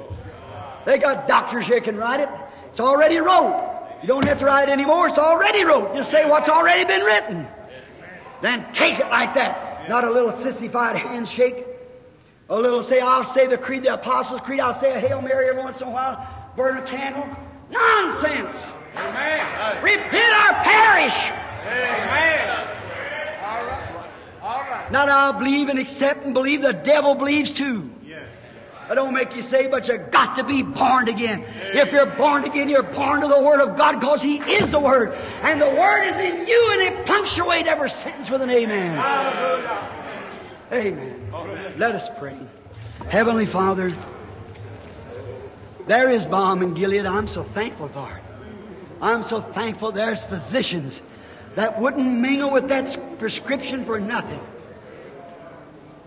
They 0.86 0.98
got 1.00 1.28
doctors 1.28 1.66
here 1.66 1.80
can 1.80 1.96
write 1.96 2.20
it. 2.20 2.30
It's 2.72 2.80
already 2.80 3.18
wrote. 3.18 3.70
You 4.02 4.08
don't 4.10 4.26
have 4.26 4.40
to 4.40 4.46
write 4.46 4.68
it 4.68 4.72
anymore. 4.74 5.08
It's 5.08 5.18
already 5.18 5.64
wrote. 5.64 5.96
Just 5.96 6.12
say 6.12 6.26
what's 6.30 6.50
already 6.50 6.84
been 6.84 7.04
written. 7.04 7.48
Then 8.42 8.68
take 8.74 9.00
it 9.00 9.08
like 9.08 9.34
that. 9.36 9.88
Not 9.88 10.04
a 10.04 10.12
little 10.12 10.44
sissified 10.44 10.98
handshake. 10.98 11.66
A 12.50 12.56
little 12.56 12.84
say, 12.84 13.00
I'll 13.00 13.34
say 13.34 13.48
the 13.48 13.58
creed, 13.58 13.84
the 13.84 13.94
Apostles' 13.94 14.42
Creed. 14.42 14.60
I'll 14.60 14.80
say 14.82 14.94
a 14.94 15.00
Hail 15.00 15.22
Mary 15.22 15.48
every 15.48 15.64
once 15.64 15.80
in 15.80 15.88
a 15.88 15.92
while. 15.92 16.43
Burn 16.56 16.78
a 16.78 16.86
candle. 16.86 17.26
Nonsense. 17.72 18.56
Amen. 18.96 19.84
Repent 19.84 20.14
or 20.14 20.54
perish. 20.64 21.16
Amen. 21.66 22.50
All 23.42 23.66
right. 23.66 24.12
All 24.42 24.62
right. 24.62 24.92
Not 24.92 25.10
I'll 25.10 25.34
believe 25.34 25.70
and 25.70 25.80
accept 25.80 26.24
and 26.26 26.34
believe. 26.34 26.62
The 26.62 26.74
devil 26.74 27.16
believes 27.16 27.52
too. 27.52 27.90
Yes. 28.06 28.30
I 28.88 28.94
don't 28.94 29.14
make 29.14 29.36
you 29.36 29.42
say, 29.42 29.68
but 29.68 29.88
you 29.88 29.98
got 30.12 30.36
to 30.36 30.44
be 30.44 30.62
born 30.62 31.08
again. 31.08 31.44
If 31.74 31.92
you're 31.92 32.16
born 32.18 32.44
again, 32.44 32.70
you're 32.70 32.84
born 32.84 33.22
to 33.22 33.28
the 33.28 33.42
Word 33.42 33.62
of 33.62 33.76
God 33.78 34.00
because 34.00 34.22
He 34.22 34.38
is 34.38 34.70
the 34.70 34.80
Word. 34.80 35.14
And 35.14 35.60
the 35.60 35.70
Word 35.70 36.04
is 36.04 36.18
in 36.18 36.48
you 36.48 36.70
and 36.74 36.82
it 36.82 37.06
punctuate 37.08 37.66
every 37.66 37.90
sentence 37.90 38.30
with 38.30 38.42
an 38.42 38.52
amen. 38.52 39.00
Amen. 40.72 41.32
Let 41.78 41.96
us 41.96 42.08
pray. 42.20 42.38
Heavenly 43.10 43.48
Father, 43.48 43.96
there 45.88 46.10
is 46.10 46.26
balm 46.26 46.62
in 46.62 46.74
Gilead. 46.74 47.06
I'm 47.06 47.28
so 47.28 47.44
thankful 47.44 47.88
it. 47.88 48.24
I'm 49.02 49.24
so 49.28 49.42
thankful 49.42 49.92
there's 49.92 50.24
physicians 50.24 51.00
that 51.56 51.80
wouldn't 51.80 52.20
mingle 52.20 52.52
with 52.52 52.70
that 52.70 53.20
prescription 53.20 53.86
for 53.86 54.00
nothing. 54.00 54.40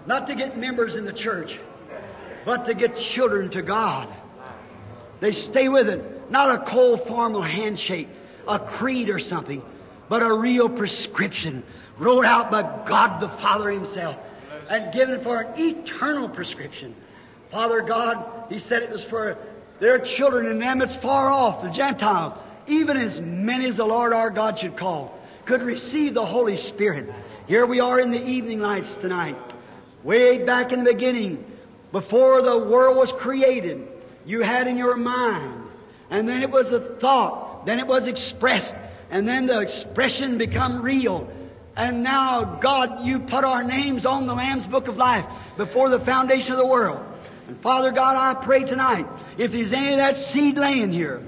Not 0.07 0.29
to 0.29 0.35
get 0.35 0.57
members 0.57 0.97
in 0.97 1.05
the 1.05 1.12
church, 1.12 1.59
but 2.45 2.64
to 2.66 2.74
get 2.74 2.97
children 2.97 3.51
to 3.51 3.62
God. 3.62 4.09
They 5.20 5.33
stay 5.33 5.68
with 5.68 5.89
it. 5.89 6.31
Not 6.31 6.62
a 6.62 6.70
cold 6.70 7.07
formal 7.07 7.43
handshake, 7.43 8.09
a 8.49 8.59
creed 8.59 9.11
or 9.11 9.18
something, 9.18 9.62
but 10.09 10.22
a 10.22 10.33
real 10.33 10.68
prescription 10.68 11.62
wrote 11.99 12.24
out 12.24 12.51
by 12.51 12.62
God 12.62 13.20
the 13.20 13.29
Father 13.41 13.70
Himself 13.70 14.16
and 14.68 14.93
given 14.93 15.22
for 15.22 15.41
an 15.43 15.61
eternal 15.61 16.29
prescription. 16.29 16.95
Father 17.51 17.83
God, 17.83 18.47
He 18.49 18.59
said 18.59 18.83
it 18.83 18.91
was 18.91 19.05
for 19.05 19.37
their 19.81 19.99
children 19.99 20.47
and 20.47 20.61
them 20.61 20.79
that's 20.79 20.97
far 20.97 21.31
off, 21.31 21.62
the 21.62 21.70
Gentiles, 21.70 22.35
even 22.66 22.97
as 22.97 23.20
many 23.20 23.68
as 23.68 23.77
the 23.77 23.85
Lord 23.85 24.12
our 24.12 24.31
God 24.31 24.59
should 24.59 24.77
call, 24.77 25.18
could 25.45 25.62
receive 25.62 26.14
the 26.14 26.27
Holy 26.27 26.57
Spirit. 26.57 27.12
Here 27.47 27.64
we 27.64 27.81
are 27.81 28.01
in 28.01 28.11
the 28.11 28.22
evening 28.22 28.61
lights 28.61 28.93
tonight. 28.97 29.37
Way 30.03 30.45
back 30.45 30.72
in 30.72 30.85
the 30.85 30.93
beginning, 30.93 31.45
before 31.93 32.43
the 32.43 32.59
world 32.59 32.97
was 32.97 33.12
created, 33.12 33.87
you 34.24 34.43
had 34.43 34.66
in 34.66 34.77
your 34.77 34.97
mind, 34.97 35.62
and 36.11 36.29
then 36.29 36.43
it 36.43 36.51
was 36.51 36.72
a 36.72 36.81
thought, 37.01 37.66
then 37.66 37.79
it 37.79 37.87
was 37.87 38.07
expressed, 38.07 38.74
and 39.11 39.27
then 39.27 39.47
the 39.47 39.61
expression 39.61 40.39
become 40.39 40.83
real. 40.83 41.29
And 41.77 42.03
now, 42.03 42.59
God, 42.61 43.05
you 43.05 43.20
put 43.20 43.45
our 43.45 43.62
names 43.62 44.07
on 44.07 44.27
the 44.27 44.35
Lamb's 44.35 44.66
Book 44.66 44.89
of 44.89 44.97
Life 44.97 45.27
before 45.57 45.91
the 45.91 46.01
foundation 46.01 46.53
of 46.53 46.59
the 46.59 46.66
world. 46.66 47.05
And 47.47 47.61
Father 47.62 47.92
God, 47.92 48.16
I 48.16 48.44
pray 48.44 48.64
tonight, 48.64 49.07
if 49.38 49.53
there's 49.53 49.72
any 49.72 49.92
of 49.92 49.99
that 49.99 50.16
seed 50.16 50.59
laying 50.59 50.92
here, 50.92 51.22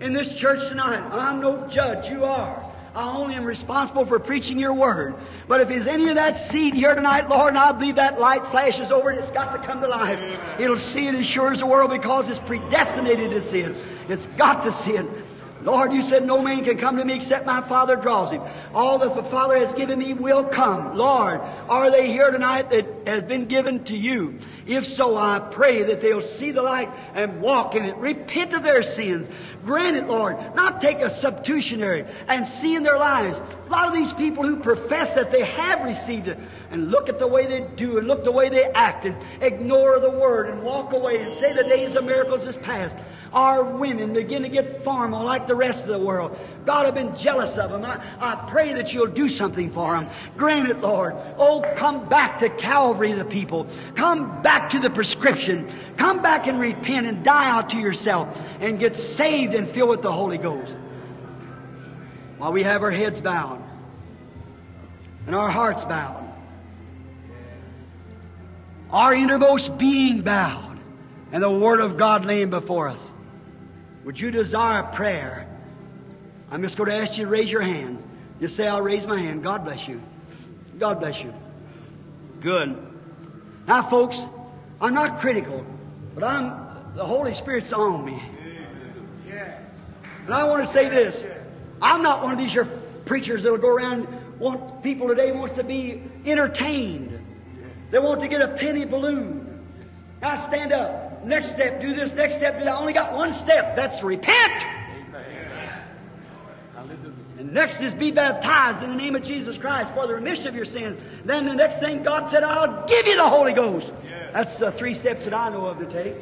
in 0.00 0.12
this 0.12 0.28
church 0.34 0.68
tonight, 0.68 1.00
I'm 1.10 1.40
no 1.40 1.66
judge, 1.68 2.10
you 2.10 2.24
are. 2.24 2.62
I 2.94 3.14
only 3.14 3.34
am 3.34 3.44
responsible 3.44 4.06
for 4.06 4.18
preaching 4.18 4.58
your 4.58 4.72
word. 4.72 5.16
But 5.48 5.60
if 5.60 5.68
there's 5.68 5.86
any 5.86 6.08
of 6.08 6.14
that 6.14 6.50
seed 6.50 6.72
here 6.72 6.94
tonight, 6.94 7.28
Lord, 7.28 7.48
and 7.48 7.58
I 7.58 7.72
believe 7.72 7.96
that 7.96 8.18
light 8.18 8.50
flashes 8.50 8.90
over 8.90 9.10
it, 9.10 9.22
it's 9.22 9.30
got 9.32 9.52
to 9.52 9.66
come 9.66 9.82
to 9.82 9.88
life. 9.88 10.18
It'll 10.58 10.78
see 10.78 11.06
it 11.06 11.14
as 11.14 11.26
sure 11.26 11.52
as 11.52 11.58
the 11.58 11.66
world 11.66 11.90
because 11.90 12.28
it's 12.28 12.38
predestinated 12.40 13.30
to 13.30 13.50
see 13.50 13.60
it. 13.60 13.76
It's 14.08 14.26
got 14.38 14.64
to 14.64 14.72
see 14.82 14.92
it. 14.92 15.25
Lord, 15.66 15.92
you 15.92 16.02
said 16.02 16.24
no 16.24 16.40
man 16.40 16.64
can 16.64 16.78
come 16.78 16.96
to 16.96 17.04
me 17.04 17.14
except 17.14 17.44
my 17.44 17.60
Father 17.68 17.96
draws 17.96 18.30
him. 18.30 18.40
All 18.72 19.00
that 19.00 19.16
the 19.16 19.28
Father 19.28 19.58
has 19.58 19.74
given 19.74 19.98
me 19.98 20.14
will 20.14 20.44
come. 20.44 20.96
Lord, 20.96 21.40
are 21.40 21.90
they 21.90 22.06
here 22.06 22.30
tonight 22.30 22.70
that 22.70 22.86
has 23.04 23.24
been 23.24 23.48
given 23.48 23.82
to 23.86 23.92
you? 23.92 24.38
If 24.64 24.86
so, 24.86 25.16
I 25.16 25.40
pray 25.40 25.82
that 25.82 26.00
they'll 26.00 26.20
see 26.20 26.52
the 26.52 26.62
light 26.62 26.88
and 27.14 27.40
walk 27.42 27.74
in 27.74 27.84
it. 27.84 27.96
Repent 27.96 28.52
of 28.52 28.62
their 28.62 28.84
sins. 28.84 29.28
Grant 29.64 29.96
it, 29.96 30.06
Lord. 30.06 30.36
Not 30.54 30.80
take 30.80 30.98
a 30.98 31.18
substitutionary 31.20 32.04
and 32.28 32.46
see 32.46 32.76
in 32.76 32.84
their 32.84 32.98
lives. 32.98 33.36
A 33.36 33.68
lot 33.68 33.88
of 33.88 33.94
these 33.94 34.12
people 34.12 34.46
who 34.46 34.60
profess 34.60 35.16
that 35.16 35.32
they 35.32 35.44
have 35.44 35.84
received 35.84 36.28
it 36.28 36.38
and 36.70 36.92
look 36.92 37.08
at 37.08 37.18
the 37.18 37.26
way 37.26 37.46
they 37.46 37.66
do 37.74 37.98
and 37.98 38.06
look 38.06 38.22
the 38.22 38.30
way 38.30 38.48
they 38.48 38.66
act 38.66 39.04
and 39.04 39.16
ignore 39.42 39.98
the 39.98 40.10
word 40.10 40.48
and 40.48 40.62
walk 40.62 40.92
away 40.92 41.22
and 41.22 41.34
say 41.40 41.52
the 41.52 41.64
days 41.64 41.96
of 41.96 42.04
miracles 42.04 42.46
is 42.46 42.56
past. 42.58 42.94
Our 43.32 43.64
women 43.64 44.12
begin 44.12 44.42
to 44.42 44.48
get 44.48 44.84
formal 44.84 45.24
like 45.24 45.46
the 45.46 45.54
rest 45.54 45.82
of 45.82 45.88
the 45.88 45.98
world. 45.98 46.36
God, 46.64 46.86
I've 46.86 46.94
been 46.94 47.16
jealous 47.16 47.56
of 47.58 47.70
them. 47.70 47.84
I, 47.84 48.00
I 48.18 48.48
pray 48.50 48.74
that 48.74 48.92
you'll 48.92 49.06
do 49.06 49.28
something 49.28 49.72
for 49.72 49.94
them. 49.94 50.08
Grant 50.36 50.68
it, 50.68 50.78
Lord. 50.78 51.14
Oh, 51.38 51.64
come 51.76 52.08
back 52.08 52.40
to 52.40 52.48
Calvary, 52.48 53.12
the 53.12 53.24
people. 53.24 53.66
Come 53.94 54.42
back 54.42 54.70
to 54.70 54.80
the 54.80 54.90
prescription. 54.90 55.72
Come 55.96 56.22
back 56.22 56.46
and 56.46 56.60
repent 56.60 57.06
and 57.06 57.24
die 57.24 57.48
out 57.48 57.70
to 57.70 57.76
yourself 57.76 58.28
and 58.60 58.78
get 58.78 58.96
saved 58.96 59.54
and 59.54 59.70
filled 59.70 59.90
with 59.90 60.02
the 60.02 60.12
Holy 60.12 60.38
Ghost. 60.38 60.74
While 62.38 62.52
we 62.52 62.62
have 62.62 62.82
our 62.82 62.90
heads 62.90 63.20
bowed 63.20 63.62
and 65.26 65.34
our 65.34 65.50
hearts 65.50 65.84
bowed, 65.84 66.24
our 68.90 69.14
innermost 69.14 69.76
being 69.78 70.22
bowed, 70.22 70.78
and 71.32 71.42
the 71.42 71.50
Word 71.50 71.80
of 71.80 71.96
God 71.96 72.24
laying 72.24 72.50
before 72.50 72.88
us. 72.88 73.00
Would 74.06 74.20
you 74.20 74.30
desire 74.30 74.84
prayer? 74.94 75.48
I'm 76.48 76.62
just 76.62 76.76
going 76.76 76.88
to 76.88 76.96
ask 76.96 77.18
you 77.18 77.24
to 77.24 77.30
raise 77.30 77.50
your 77.50 77.60
hand. 77.60 78.04
Just 78.40 78.56
say, 78.56 78.64
I'll 78.64 78.80
raise 78.80 79.04
my 79.04 79.20
hand. 79.20 79.42
God 79.42 79.64
bless 79.64 79.88
you. 79.88 80.00
God 80.78 81.00
bless 81.00 81.20
you. 81.20 81.34
Good. 82.40 82.78
Now, 83.66 83.90
folks, 83.90 84.16
I'm 84.80 84.94
not 84.94 85.20
critical, 85.20 85.66
but 86.14 86.22
I'm 86.22 86.94
the 86.94 87.04
Holy 87.04 87.34
Spirit's 87.34 87.72
on 87.72 88.04
me. 88.04 88.22
And 90.24 90.32
I 90.32 90.44
want 90.44 90.64
to 90.64 90.72
say 90.72 90.88
this. 90.88 91.24
I'm 91.82 92.04
not 92.04 92.22
one 92.22 92.32
of 92.32 92.38
these 92.38 92.54
your 92.54 92.66
preachers 93.06 93.42
that'll 93.42 93.58
go 93.58 93.68
around 93.68 94.06
want 94.38 94.84
people 94.84 95.08
today 95.08 95.32
wants 95.32 95.56
to 95.56 95.64
be 95.64 96.00
entertained. 96.24 97.18
They 97.90 97.98
want 97.98 98.20
to 98.20 98.28
get 98.28 98.40
a 98.40 98.54
penny 98.56 98.84
balloon. 98.84 99.66
Now 100.22 100.46
stand 100.46 100.72
up. 100.72 101.05
Next 101.26 101.48
step, 101.48 101.80
do 101.80 101.94
this. 101.94 102.12
Next 102.12 102.36
step, 102.36 102.58
do 102.58 102.64
that. 102.64 102.76
I 102.76 102.78
only 102.78 102.92
got 102.92 103.12
one 103.12 103.32
step. 103.34 103.74
That's 103.74 104.02
repent. 104.02 104.52
And 107.38 107.52
next 107.52 107.80
is 107.80 107.92
be 107.94 108.12
baptized 108.12 108.82
in 108.82 108.90
the 108.90 108.96
name 108.96 109.14
of 109.14 109.24
Jesus 109.24 109.58
Christ 109.58 109.92
for 109.92 110.06
the 110.06 110.14
remission 110.14 110.46
of 110.46 110.54
your 110.54 110.64
sins. 110.64 110.98
Then 111.24 111.46
the 111.46 111.54
next 111.54 111.80
thing 111.80 112.02
God 112.02 112.30
said, 112.30 112.44
I'll 112.44 112.86
give 112.86 113.06
you 113.06 113.16
the 113.16 113.28
Holy 113.28 113.52
Ghost. 113.52 113.90
That's 114.32 114.56
the 114.58 114.72
three 114.72 114.94
steps 114.94 115.24
that 115.24 115.34
I 115.34 115.50
know 115.50 115.66
of 115.66 115.78
to 115.80 115.86
take. 115.86 116.16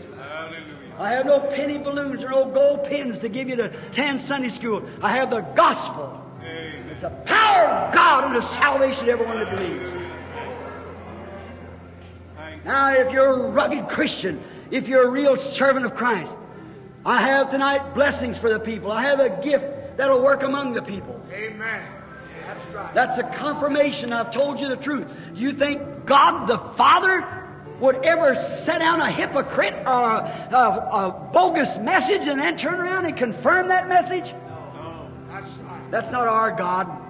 I 0.99 1.11
have 1.11 1.27
no 1.27 1.41
penny 1.41 1.77
balloons 1.79 2.23
or 2.23 2.31
no 2.31 2.51
gold 2.51 2.85
pins 2.85 3.19
to 3.19 3.29
give 3.29 3.49
you 3.49 3.57
to 3.57 3.65
attend 3.91 4.23
Sunday 4.23 4.51
school. 4.51 4.89
I 5.03 5.17
have 5.17 5.31
the 5.31 5.41
gospel. 5.41 6.21
It's 6.41 7.03
the 7.03 7.11
power 7.27 7.67
of 7.67 7.95
God 7.95 8.25
and 8.25 8.37
the 8.37 8.55
salvation 8.55 9.03
of 9.03 9.09
everyone 9.09 9.39
that 9.39 9.51
believes. 9.57 10.05
Now, 12.65 12.93
if 12.93 13.13
you're 13.13 13.49
a 13.49 13.51
rugged 13.51 13.89
Christian, 13.89 14.43
if 14.71 14.89
you're 14.89 15.07
a 15.07 15.11
real 15.11 15.37
servant 15.37 15.87
of 15.87 15.95
Christ, 15.95 16.33
I 17.05 17.21
have 17.21 17.51
tonight 17.51 17.95
blessings 17.95 18.39
for 18.39 18.51
the 18.51 18.61
people. 18.61 18.91
I 18.91 19.03
have 19.03 19.21
a 19.21 19.43
gift 19.43 19.97
that'll 19.97 20.23
work 20.23 20.43
among 20.43 20.73
the 20.73 20.83
people. 20.83 21.21
Amen. 21.33 21.87
That's 22.47 22.75
right. 22.75 22.95
That's 22.95 23.19
a 23.19 23.23
confirmation. 23.37 24.13
I've 24.13 24.33
told 24.33 24.61
you 24.61 24.69
the 24.69 24.77
truth. 24.77 25.07
Do 25.35 25.41
you 25.41 25.53
think 25.53 26.07
God 26.07 26.47
the 26.47 26.59
Father 26.77 27.43
would 27.81 28.05
ever 28.05 28.35
set 28.65 28.79
down 28.79 29.01
a 29.01 29.13
hypocrite 29.13 29.75
or 29.75 30.11
a, 30.11 30.49
a, 30.53 31.09
a 31.09 31.31
bogus 31.33 31.77
message 31.79 32.27
and 32.27 32.41
then 32.41 32.57
turn 32.57 32.75
around 32.75 33.07
and 33.07 33.17
confirm 33.17 33.69
that 33.69 33.89
message? 33.89 34.33
That's 35.29 35.51
right. 35.61 35.91
That's 35.91 36.11
not 36.13 36.27
our 36.27 36.57
God. 36.57 37.01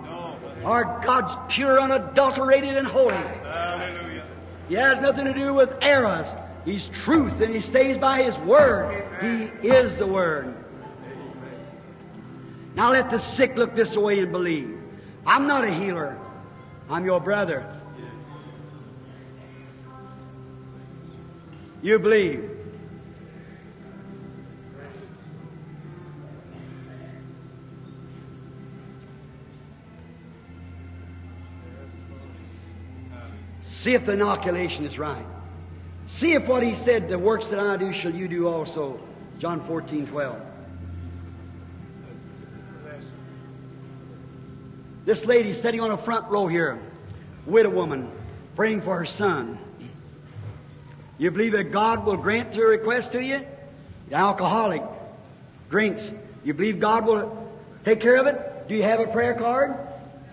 Our 0.64 1.02
God's 1.04 1.54
pure, 1.54 1.78
unadulterated, 1.78 2.76
and 2.76 2.86
holy. 2.86 3.12
Hallelujah. 3.12 4.24
He 4.68 4.74
has 4.76 4.98
nothing 5.00 5.26
to 5.26 5.34
do 5.34 5.52
with 5.52 5.70
errors. 5.82 6.26
He's 6.64 6.88
truth 7.04 7.40
and 7.40 7.54
He 7.54 7.60
stays 7.60 7.98
by 7.98 8.22
His 8.22 8.36
Word. 8.38 9.04
He 9.20 9.68
is 9.68 9.96
the 9.96 10.06
Word. 10.06 10.54
Now 12.74 12.90
let 12.90 13.10
the 13.10 13.18
sick 13.18 13.54
look 13.56 13.74
this 13.74 13.96
way 13.96 14.18
and 14.18 14.32
believe. 14.32 14.78
I'm 15.26 15.46
not 15.46 15.64
a 15.64 15.72
healer. 15.72 16.18
I'm 16.88 17.04
your 17.04 17.20
brother. 17.20 17.80
You 21.82 21.98
believe. 21.98 22.50
See 33.82 33.92
if 33.92 34.06
the 34.06 34.12
inoculation 34.12 34.86
is 34.86 34.98
right. 34.98 35.26
See 36.06 36.32
if 36.32 36.46
what 36.46 36.62
he 36.62 36.74
said, 36.84 37.08
the 37.08 37.18
works 37.18 37.48
that 37.48 37.58
I 37.58 37.76
do 37.76 37.92
shall 37.92 38.14
you 38.14 38.28
do 38.28 38.46
also. 38.46 39.00
John 39.38 39.66
14, 39.66 40.06
12. 40.06 40.40
This 45.04 45.24
lady 45.24 45.52
sitting 45.52 45.80
on 45.80 45.90
the 45.90 46.02
front 46.02 46.30
row 46.30 46.46
here, 46.46 46.80
widow 47.46 47.70
woman, 47.70 48.10
praying 48.56 48.82
for 48.82 48.98
her 48.98 49.04
son. 49.04 49.58
You 51.18 51.30
believe 51.30 51.52
that 51.52 51.72
God 51.72 52.06
will 52.06 52.16
grant 52.16 52.54
your 52.54 52.70
request 52.70 53.12
to 53.12 53.20
you? 53.20 53.40
The 54.08 54.16
alcoholic 54.16 54.82
drinks. 55.70 56.02
You 56.42 56.54
believe 56.54 56.80
God 56.80 57.06
will 57.06 57.50
take 57.84 58.00
care 58.00 58.16
of 58.16 58.26
it? 58.26 58.68
Do 58.68 58.74
you 58.74 58.82
have 58.82 59.00
a 59.00 59.06
prayer 59.06 59.34
card? 59.34 59.76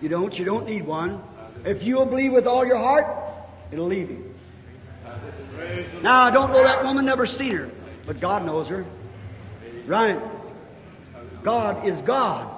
You 0.00 0.08
don't. 0.08 0.34
You 0.38 0.44
don't 0.44 0.66
need 0.66 0.86
one. 0.86 1.22
If 1.64 1.82
you 1.82 1.96
will 1.96 2.06
believe 2.06 2.32
with 2.32 2.46
all 2.46 2.66
your 2.66 2.78
heart, 2.78 3.06
it'll 3.70 3.86
leave 3.86 4.10
you. 4.10 4.31
Now, 6.02 6.22
I 6.22 6.30
don't 6.30 6.50
know 6.50 6.62
that 6.62 6.84
woman, 6.84 7.04
never 7.04 7.26
seen 7.26 7.54
her, 7.56 7.70
but 8.06 8.20
God 8.20 8.44
knows 8.44 8.68
her. 8.68 8.84
Right. 9.86 10.20
God 11.42 11.86
is 11.86 12.00
God. 12.02 12.48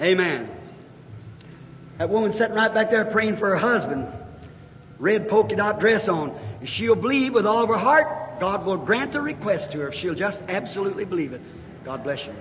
Amen. 0.00 0.48
That 1.98 2.08
woman 2.08 2.32
sitting 2.32 2.54
right 2.54 2.72
back 2.72 2.90
there 2.90 3.04
praying 3.06 3.38
for 3.38 3.48
her 3.48 3.56
husband, 3.56 4.06
red 4.98 5.28
polka 5.28 5.56
dot 5.56 5.80
dress 5.80 6.08
on. 6.08 6.38
If 6.62 6.68
she'll 6.68 6.94
believe 6.94 7.34
with 7.34 7.46
all 7.46 7.64
of 7.64 7.68
her 7.68 7.76
heart, 7.78 8.40
God 8.40 8.64
will 8.64 8.76
grant 8.76 9.12
the 9.12 9.20
request 9.20 9.72
to 9.72 9.78
her 9.78 9.88
if 9.88 9.94
she'll 9.94 10.14
just 10.14 10.40
absolutely 10.48 11.04
believe 11.04 11.32
it. 11.32 11.40
God 11.84 12.04
bless 12.04 12.24
you. 12.24 12.34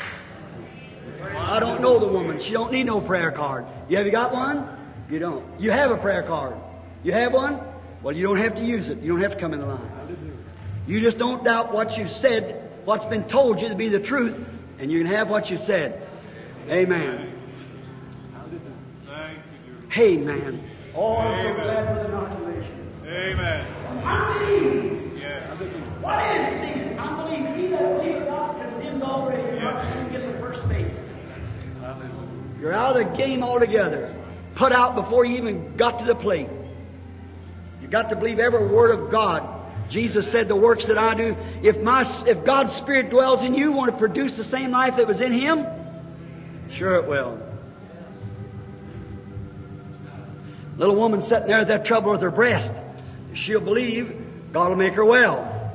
I 1.36 1.60
don't 1.60 1.82
know 1.82 2.00
the 2.00 2.08
woman. 2.08 2.40
She 2.42 2.52
don't 2.52 2.72
need 2.72 2.86
no 2.86 3.02
prayer 3.02 3.32
card. 3.32 3.66
You 3.90 3.98
have 3.98 4.06
you 4.06 4.12
got 4.12 4.32
one? 4.32 4.70
You 5.10 5.20
don't. 5.20 5.60
You 5.60 5.72
have 5.72 5.90
a 5.90 5.98
prayer 5.98 6.24
card. 6.24 6.56
You 7.04 7.14
have 7.14 7.34
one? 7.34 7.60
Well, 8.04 8.16
you 8.16 8.24
don't 8.24 8.38
have 8.38 8.56
to 8.56 8.64
use 8.64 8.90
it. 8.90 9.00
You 9.00 9.14
don't 9.14 9.22
have 9.22 9.34
to 9.34 9.40
come 9.40 9.54
in 9.54 9.60
the 9.60 9.66
line. 9.66 10.38
You 10.88 11.02
just 11.02 11.18
don't 11.18 11.44
doubt 11.44 11.74
what 11.74 11.98
you 11.98 12.08
said, 12.08 12.72
what's 12.86 13.06
been 13.06 13.28
told 13.28 13.62
you 13.62 13.70
to 13.70 13.76
be 13.76 13.90
the 13.90 14.00
truth, 14.00 14.38
and 14.80 14.92
you 14.92 15.04
can 15.04 15.12
have 15.14 15.30
what 15.30 15.50
you 15.50 15.58
said. 15.58 16.08
Amen. 16.70 17.34
Amen. 19.98 20.64
Oh, 20.96 21.18
I'm 21.18 21.44
so 21.44 21.54
glad 21.54 21.88
for 21.88 21.96
the 21.96 22.06
inoculation. 22.08 22.92
Amen. 23.06 23.68
Unbelief. 24.04 25.22
Yeah. 25.22 25.56
What 26.02 26.36
is 26.36 26.48
sin? 26.50 27.00
Unbelief. 27.00 27.56
He 27.56 27.68
that 27.70 27.98
believes 27.98 28.26
God 28.26 28.62
condemned 28.62 29.04
already. 29.04 29.44
You're 29.44 29.62
not 29.62 29.94
going 29.94 30.06
to 30.06 30.12
get 30.12 30.32
the 30.32 30.40
first 30.40 30.68
base. 30.70 30.94
You're 32.60 32.74
out 32.74 32.98
of 32.98 33.12
the 33.12 33.18
game 33.18 33.44
altogether. 33.44 34.16
Put 34.56 34.72
out 34.72 34.96
before 34.96 35.26
you 35.26 35.38
even 35.38 35.76
got 35.78 36.00
to 36.00 36.06
the 36.06 36.16
plate. 36.16 36.50
You've 37.82 37.92
got 37.92 38.10
to 38.10 38.16
believe 38.16 38.40
every 38.40 38.68
word 38.68 38.92
of 38.92 39.12
God. 39.12 39.56
Jesus 39.90 40.30
said, 40.32 40.48
"The 40.48 40.56
works 40.56 40.86
that 40.88 40.98
I 40.98 41.16
do, 41.16 41.36
if 41.64 41.82
my 41.82 42.04
if 42.28 42.44
God's 42.44 42.74
Spirit 42.76 43.10
dwells 43.10 43.42
in 43.42 43.54
you, 43.54 43.72
want 43.72 43.92
to 43.92 43.98
produce 43.98 44.36
the 44.36 44.44
same 44.44 44.72
life 44.72 44.98
that 44.98 45.08
was 45.08 45.22
in 45.22 45.32
Him, 45.32 45.66
sure 46.72 46.96
it 46.96 47.08
will." 47.08 47.40
Little 50.78 50.96
woman 50.96 51.22
sitting 51.22 51.48
there 51.48 51.60
with 51.60 51.70
that 51.70 51.86
trouble 51.86 52.12
with 52.12 52.22
her 52.22 52.32
breast. 52.32 52.72
She'll 53.34 53.62
believe 53.62 54.14
God 54.52 54.70
will 54.70 54.76
make 54.76 54.94
her 54.94 55.06
well. 55.06 55.72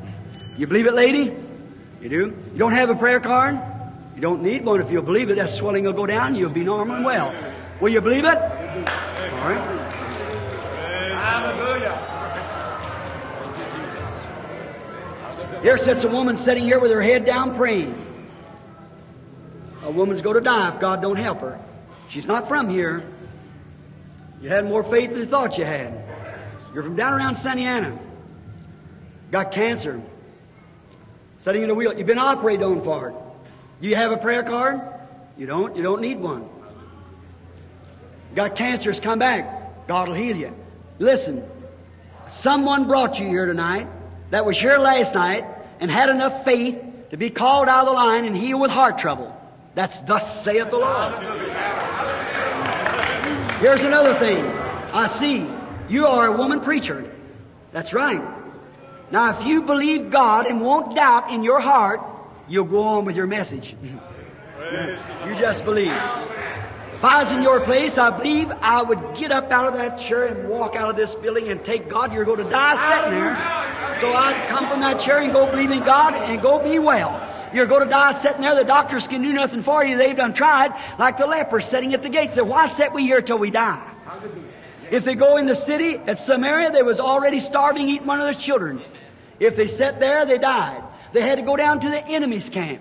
You 0.57 0.66
believe 0.66 0.86
it, 0.86 0.94
lady? 0.94 1.34
You 2.00 2.09
do? 2.09 2.36
You 2.53 2.59
don't 2.59 2.72
have 2.72 2.90
a 2.90 2.94
prayer 2.94 3.20
card? 3.20 3.59
You 4.14 4.20
don't 4.20 4.42
need 4.42 4.64
one 4.64 4.80
if 4.80 4.90
you'll 4.90 5.03
believe 5.03 5.30
it. 5.30 5.36
That 5.36 5.50
swelling 5.50 5.84
will 5.84 5.92
go 5.92 6.07
down. 6.07 6.34
You'll 6.34 6.50
be 6.50 6.64
normal 6.64 6.96
and 6.96 7.05
well. 7.05 7.32
Will 7.80 7.92
you 7.92 8.00
believe 8.00 8.24
it? 8.24 8.36
All 8.36 9.48
right. 9.48 9.91
Hallelujah. 11.32 11.96
Here 15.62 15.78
sits 15.78 16.04
a 16.04 16.08
woman 16.08 16.36
sitting 16.36 16.64
here 16.64 16.78
with 16.78 16.90
her 16.90 17.00
head 17.00 17.24
down 17.24 17.56
praying. 17.56 17.94
A 19.82 19.90
woman's 19.90 20.20
going 20.20 20.34
to 20.34 20.42
die 20.42 20.74
if 20.74 20.80
God 20.80 21.00
don't 21.00 21.16
help 21.16 21.40
her. 21.40 21.58
She's 22.10 22.26
not 22.26 22.48
from 22.48 22.68
here. 22.68 23.02
You 24.42 24.50
had 24.50 24.66
more 24.66 24.84
faith 24.84 25.08
than 25.10 25.20
you 25.20 25.26
thought 25.26 25.56
you 25.56 25.64
had. 25.64 26.04
You're 26.74 26.82
from 26.82 26.96
down 26.96 27.14
around 27.14 27.36
Santa 27.36 27.62
Ana. 27.62 27.98
Got 29.30 29.52
cancer. 29.52 30.02
Sitting 31.44 31.62
in 31.62 31.70
a 31.70 31.74
wheel. 31.74 31.96
You've 31.96 32.06
been 32.06 32.18
operated 32.18 32.62
on 32.62 32.84
for 32.84 33.08
it. 33.08 33.14
Do 33.80 33.88
you 33.88 33.96
have 33.96 34.12
a 34.12 34.18
prayer 34.18 34.42
card? 34.42 34.82
You 35.38 35.46
don't. 35.46 35.76
You 35.76 35.82
don't 35.82 36.02
need 36.02 36.20
one. 36.20 36.46
Got 38.34 38.56
cancer. 38.56 38.90
It's 38.90 39.00
come 39.00 39.18
back. 39.18 39.86
God 39.88 40.08
will 40.08 40.14
heal 40.14 40.36
you. 40.36 40.54
Listen. 40.99 41.45
Someone 42.40 42.86
brought 42.86 43.18
you 43.18 43.26
here 43.26 43.47
tonight 43.47 43.88
that 44.30 44.45
was 44.47 44.59
here 44.59 44.78
last 44.78 45.14
night 45.14 45.45
and 45.80 45.90
had 45.90 46.09
enough 46.09 46.45
faith 46.45 46.78
to 47.11 47.16
be 47.16 47.30
called 47.30 47.68
out 47.68 47.80
of 47.80 47.86
the 47.86 47.93
line 47.93 48.24
and 48.24 48.36
healed 48.36 48.61
with 48.61 48.70
heart 48.70 48.99
trouble. 48.99 49.36
That's 49.74 49.99
thus 50.01 50.45
saith 50.45 50.70
the 50.70 50.76
Lord. 50.76 51.12
Here's 53.61 53.80
another 53.80 54.18
thing. 54.18 54.45
I 54.45 55.18
see. 55.18 55.47
You 55.93 56.07
are 56.07 56.26
a 56.28 56.36
woman 56.36 56.61
preacher. 56.61 57.14
That's 57.72 57.93
right. 57.93 58.20
Now, 59.11 59.38
if 59.38 59.47
you 59.47 59.62
believe 59.62 60.11
God 60.11 60.47
and 60.47 60.61
won't 60.62 60.97
doubt 60.97 61.30
in 61.30 61.43
your 61.43 61.61
heart, 61.61 62.01
you'll 62.49 62.64
go 62.64 62.82
on 62.82 63.05
with 63.05 63.14
your 63.14 63.26
message. 63.26 63.76
you 63.82 65.38
just 65.38 65.64
believe. 65.64 65.93
If 67.03 67.07
I 67.07 67.24
was 67.24 67.32
in 67.32 67.42
your 67.42 67.64
place, 67.64 67.98
I 67.98 68.16
believe 68.16 68.48
I 68.61 68.80
would 68.80 69.16
get 69.18 69.32
up 69.32 69.50
out 69.50 69.66
of 69.66 69.74
that 69.74 69.98
chair 69.98 70.26
and 70.26 70.48
walk 70.48 70.76
out 70.76 70.88
of 70.88 70.94
this 70.94 71.12
building 71.16 71.48
and 71.48 71.64
take 71.64 71.90
God. 71.90 72.12
You're 72.12 72.24
going 72.24 72.44
to 72.44 72.48
die 72.48 72.76
sitting 72.76 73.18
there. 73.18 74.00
So 74.00 74.12
I'd 74.12 74.48
come 74.48 74.68
from 74.70 74.82
that 74.82 75.00
chair 75.00 75.18
and 75.18 75.32
go 75.32 75.50
believe 75.50 75.72
in 75.72 75.80
God 75.80 76.14
and 76.14 76.40
go 76.40 76.62
be 76.62 76.78
well. 76.78 77.50
You're 77.53 77.66
going 77.66 77.82
to 77.82 77.90
die 77.90 78.22
sitting 78.22 78.42
there. 78.42 78.55
The 78.55 78.62
doctors 78.62 79.05
can 79.09 79.20
do 79.20 79.32
nothing 79.32 79.64
for 79.64 79.84
you. 79.84 79.98
They've 79.98 80.14
done 80.14 80.32
tried, 80.32 80.70
like 80.96 81.18
the 81.18 81.26
lepers 81.26 81.66
sitting 81.66 81.92
at 81.92 82.03
the 82.03 82.09
gate. 82.09 82.34
Said, 82.34 82.42
why 82.42 82.68
sit 82.68 82.92
we 82.92 83.03
here 83.03 83.20
till 83.20 83.40
we 83.40 83.50
die? 83.50 83.84
If 84.92 85.05
they 85.05 85.16
go 85.16 85.38
in 85.38 85.46
the 85.46 85.57
city 85.57 85.96
at 85.96 86.20
Samaria, 86.20 86.70
they 86.70 86.82
was 86.82 87.00
already 87.00 87.40
starving, 87.40 87.88
eating 87.88 88.07
one 88.07 88.20
of 88.20 88.26
their 88.26 88.40
children. 88.40 88.80
If 89.40 89.57
they 89.57 89.66
sat 89.66 89.98
there, 89.98 90.24
they 90.24 90.38
died. 90.38 90.84
They 91.12 91.22
had 91.22 91.34
to 91.34 91.42
go 91.42 91.57
down 91.57 91.80
to 91.80 91.88
the 91.88 92.07
enemy's 92.07 92.48
camp. 92.48 92.80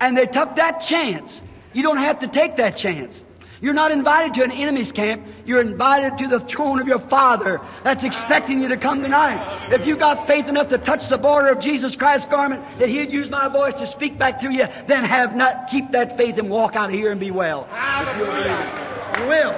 And 0.00 0.18
they 0.18 0.26
took 0.26 0.56
that 0.56 0.80
chance. 0.80 1.40
You 1.72 1.84
don't 1.84 1.98
have 1.98 2.18
to 2.18 2.26
take 2.26 2.56
that 2.56 2.76
chance. 2.76 3.22
You're 3.60 3.74
not 3.74 3.92
invited 3.92 4.34
to 4.34 4.42
an 4.42 4.50
enemy's 4.50 4.92
camp. 4.92 5.26
You're 5.46 5.60
invited 5.60 6.18
to 6.18 6.28
the 6.28 6.40
throne 6.40 6.80
of 6.80 6.88
your 6.88 6.98
Father 6.98 7.60
that's 7.84 8.02
expecting 8.02 8.60
you 8.60 8.68
to 8.68 8.76
come 8.76 9.02
tonight. 9.02 9.72
If 9.72 9.86
you've 9.86 9.98
got 9.98 10.26
faith 10.26 10.46
enough 10.46 10.68
to 10.70 10.78
touch 10.78 11.08
the 11.08 11.18
border 11.18 11.48
of 11.48 11.60
Jesus 11.60 11.94
Christ's 11.94 12.28
garment, 12.28 12.62
that 12.78 12.88
He'd 12.88 13.12
use 13.12 13.30
my 13.30 13.48
voice 13.48 13.74
to 13.74 13.86
speak 13.86 14.18
back 14.18 14.40
to 14.40 14.52
you, 14.52 14.66
then 14.88 15.04
have 15.04 15.36
not, 15.36 15.68
keep 15.70 15.92
that 15.92 16.16
faith 16.16 16.38
and 16.38 16.50
walk 16.50 16.74
out 16.74 16.90
of 16.90 16.96
here 16.96 17.10
and 17.10 17.20
be 17.20 17.30
well. 17.30 17.64
Hallelujah. 17.64 19.20
You 19.20 19.28
will. 19.28 19.52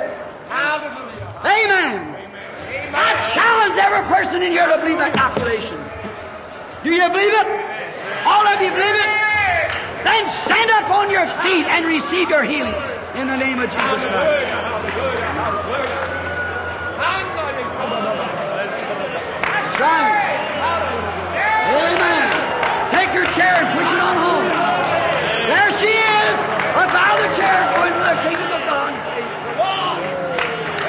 Hallelujah. 0.48 1.40
Amen. 1.44 2.12
I 2.94 3.32
challenge 3.34 3.78
every 3.78 4.08
person 4.08 4.42
in 4.42 4.52
here 4.52 4.66
to 4.66 4.78
believe 4.78 4.98
that 4.98 5.14
calculation. 5.14 5.76
Do 6.84 6.92
you 6.92 7.08
believe 7.08 7.32
it? 7.32 7.46
All 8.26 8.46
of 8.46 8.60
you 8.60 8.70
believe 8.70 8.94
it? 8.94 9.12
Then 10.04 10.26
stand 10.42 10.70
up 10.70 10.90
on 10.90 11.10
your 11.10 11.26
feet 11.42 11.66
and 11.66 11.86
receive 11.86 12.28
your 12.28 12.44
healing 12.44 12.95
in 13.16 13.28
the 13.28 13.36
name 13.36 13.58
of 13.58 13.70
Jesus 13.70 13.80
Christ. 13.80 14.44
Amen. 21.76 22.28
Take 22.92 23.14
your 23.14 23.24
chair 23.32 23.56
and 23.56 23.72
push 23.72 23.88
it 23.88 24.00
on 24.00 24.16
home. 24.20 24.48
There 25.48 25.70
she 25.80 25.88
is. 25.88 26.36
Up 26.76 26.92
out 26.92 27.16
of 27.16 27.30
the 27.30 27.36
chair, 27.40 27.72
going 27.72 27.92
to 27.96 28.04
the 28.04 28.20
kingdom 28.28 28.52
of 28.52 28.60
God. 28.68 28.92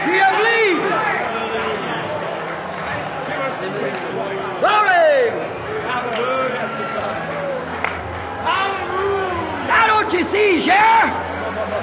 Do 0.03 0.11
you 0.11 0.28
believe? 0.36 0.84
Glory! 4.59 5.32
Now 9.67 9.84
don't 9.88 10.11
you 10.11 10.23
see, 10.25 10.61
Sheriff? 10.61 11.36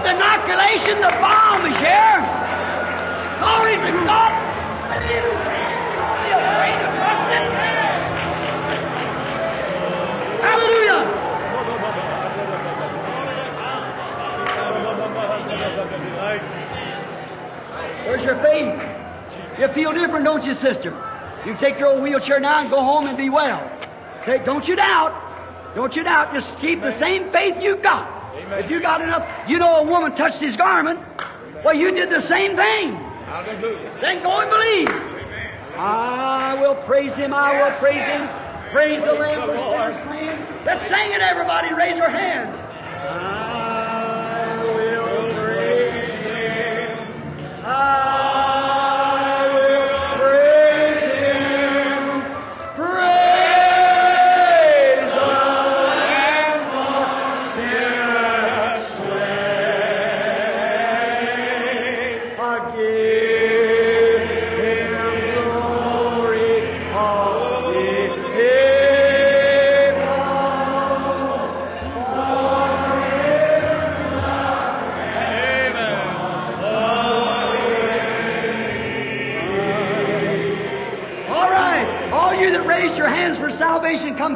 The 0.05 0.11
inoculation, 0.11 1.01
the 1.01 1.09
balm 1.19 1.65
is 1.65 1.79
here. 1.79 2.21
Glory 3.41 3.77
to 3.77 3.93
God. 4.05 4.33
Hallelujah. 10.45 11.01
Where's 18.07 18.25
your 18.25 18.43
faith? 18.43 18.79
You 19.59 19.69
feel 19.73 19.93
different, 19.93 20.27
don't 20.27 20.45
you, 20.45 20.53
sister? 20.53 20.93
You 21.47 21.57
take 21.57 21.79
your 21.79 21.95
old 21.95 22.03
wheelchair 22.03 22.41
now 22.41 22.61
and 22.61 22.69
go 22.69 22.81
home 22.81 23.07
and 23.07 23.17
be 23.17 23.31
well. 23.31 23.63
Okay, 24.21 24.45
don't 24.45 24.69
you 24.69 24.77
doubt. 24.77 25.75
Don't 25.75 25.97
you 25.97 26.05
doubt. 26.05 26.35
Just 26.35 26.59
keep 26.59 26.83
the 26.83 26.97
same 26.99 27.33
faith 27.33 27.63
you 27.63 27.77
got. 27.79 28.14
If 28.37 28.71
you 28.71 28.81
got 28.81 29.01
enough, 29.01 29.49
you 29.49 29.59
know 29.59 29.77
a 29.77 29.85
woman 29.85 30.15
touched 30.17 30.41
his 30.41 30.57
garment. 30.57 31.01
Well, 31.65 31.75
you 31.75 31.93
did 31.93 32.11
the 32.11 32.21
same 32.21 32.57
thing. 32.57 32.95
Hallelujah. 32.95 33.99
Then 34.01 34.23
go 34.23 34.41
and 34.41 34.51
believe. 34.51 34.89
I 35.77 36.55
will 36.61 36.75
praise 36.85 37.15
him. 37.15 37.33
I 37.33 37.63
will 37.63 37.77
praise 37.79 38.05
him. 38.05 38.29
Praise 38.73 39.01
the 39.03 39.13
Lamb 39.13 39.47
for 39.47 40.03
slain. 40.07 40.65
Let's 40.65 40.83
sing 40.89 41.13
it, 41.13 41.21
everybody. 41.21 41.73
Raise 41.75 41.97
your 41.97 42.11
hands. 42.11 42.55
I 43.09 44.63
will 44.65 45.35
praise 45.35 46.09
him. 46.25 47.65
I 47.65 48.34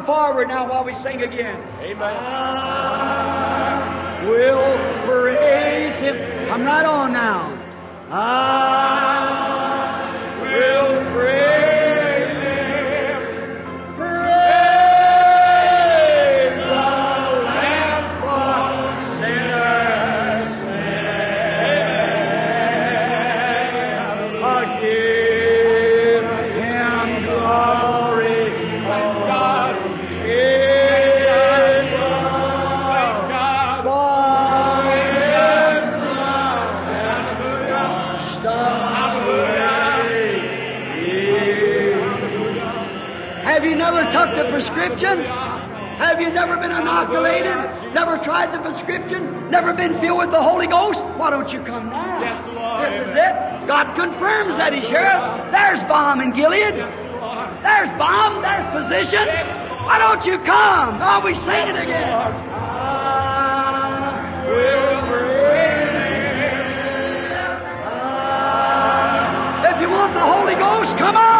forward 0.09 0.47
now 0.47 0.67
while 0.67 0.83
we 0.83 0.95
sing 0.95 1.21
again. 1.21 1.61
Amen. 1.81 2.01
I 2.01 3.75
will 4.27 5.05
praise 5.07 5.93
Him. 5.99 6.47
Come 6.47 6.63
right 6.63 6.83
on 6.83 7.13
now. 7.13 7.55
I 8.11 9.29
will 10.41 11.13
praise 11.13 11.58
Have 45.99 46.21
you 46.21 46.29
never 46.31 46.55
been 46.55 46.71
inoculated? 46.71 47.57
Never 47.93 48.17
tried 48.23 48.53
the 48.55 48.59
prescription? 48.63 49.51
Never 49.51 49.73
been 49.73 49.99
filled 49.99 50.19
with 50.19 50.31
the 50.31 50.41
Holy 50.41 50.65
Ghost? 50.65 50.97
Why 51.19 51.29
don't 51.29 51.51
you 51.51 51.61
come 51.63 51.89
now? 51.89 52.21
Yes, 52.21 52.39
Lord. 52.55 52.87
This 52.87 53.01
is 53.03 53.11
it. 53.19 53.67
God 53.67 53.93
confirms 53.99 54.55
that 54.55 54.71
He's 54.71 54.87
here. 54.87 55.19
There's 55.51 55.83
balm 55.91 56.21
in 56.21 56.31
Gilead. 56.31 56.75
There's 56.75 57.91
balm. 57.99 58.41
There's 58.41 58.63
physicians. 58.71 59.27
Why 59.83 59.99
don't 59.99 60.23
you 60.25 60.39
come? 60.47 61.01
Oh, 61.03 61.19
we 61.19 61.35
sing 61.35 61.67
it 61.67 61.75
again. 61.75 62.15
I 62.15 64.07
will 64.47 65.03
praise 65.11 65.75
If 69.75 69.81
you 69.81 69.89
want 69.89 70.13
the 70.13 70.23
Holy 70.23 70.55
Ghost, 70.55 70.97
come 70.97 71.17
on. 71.17 71.38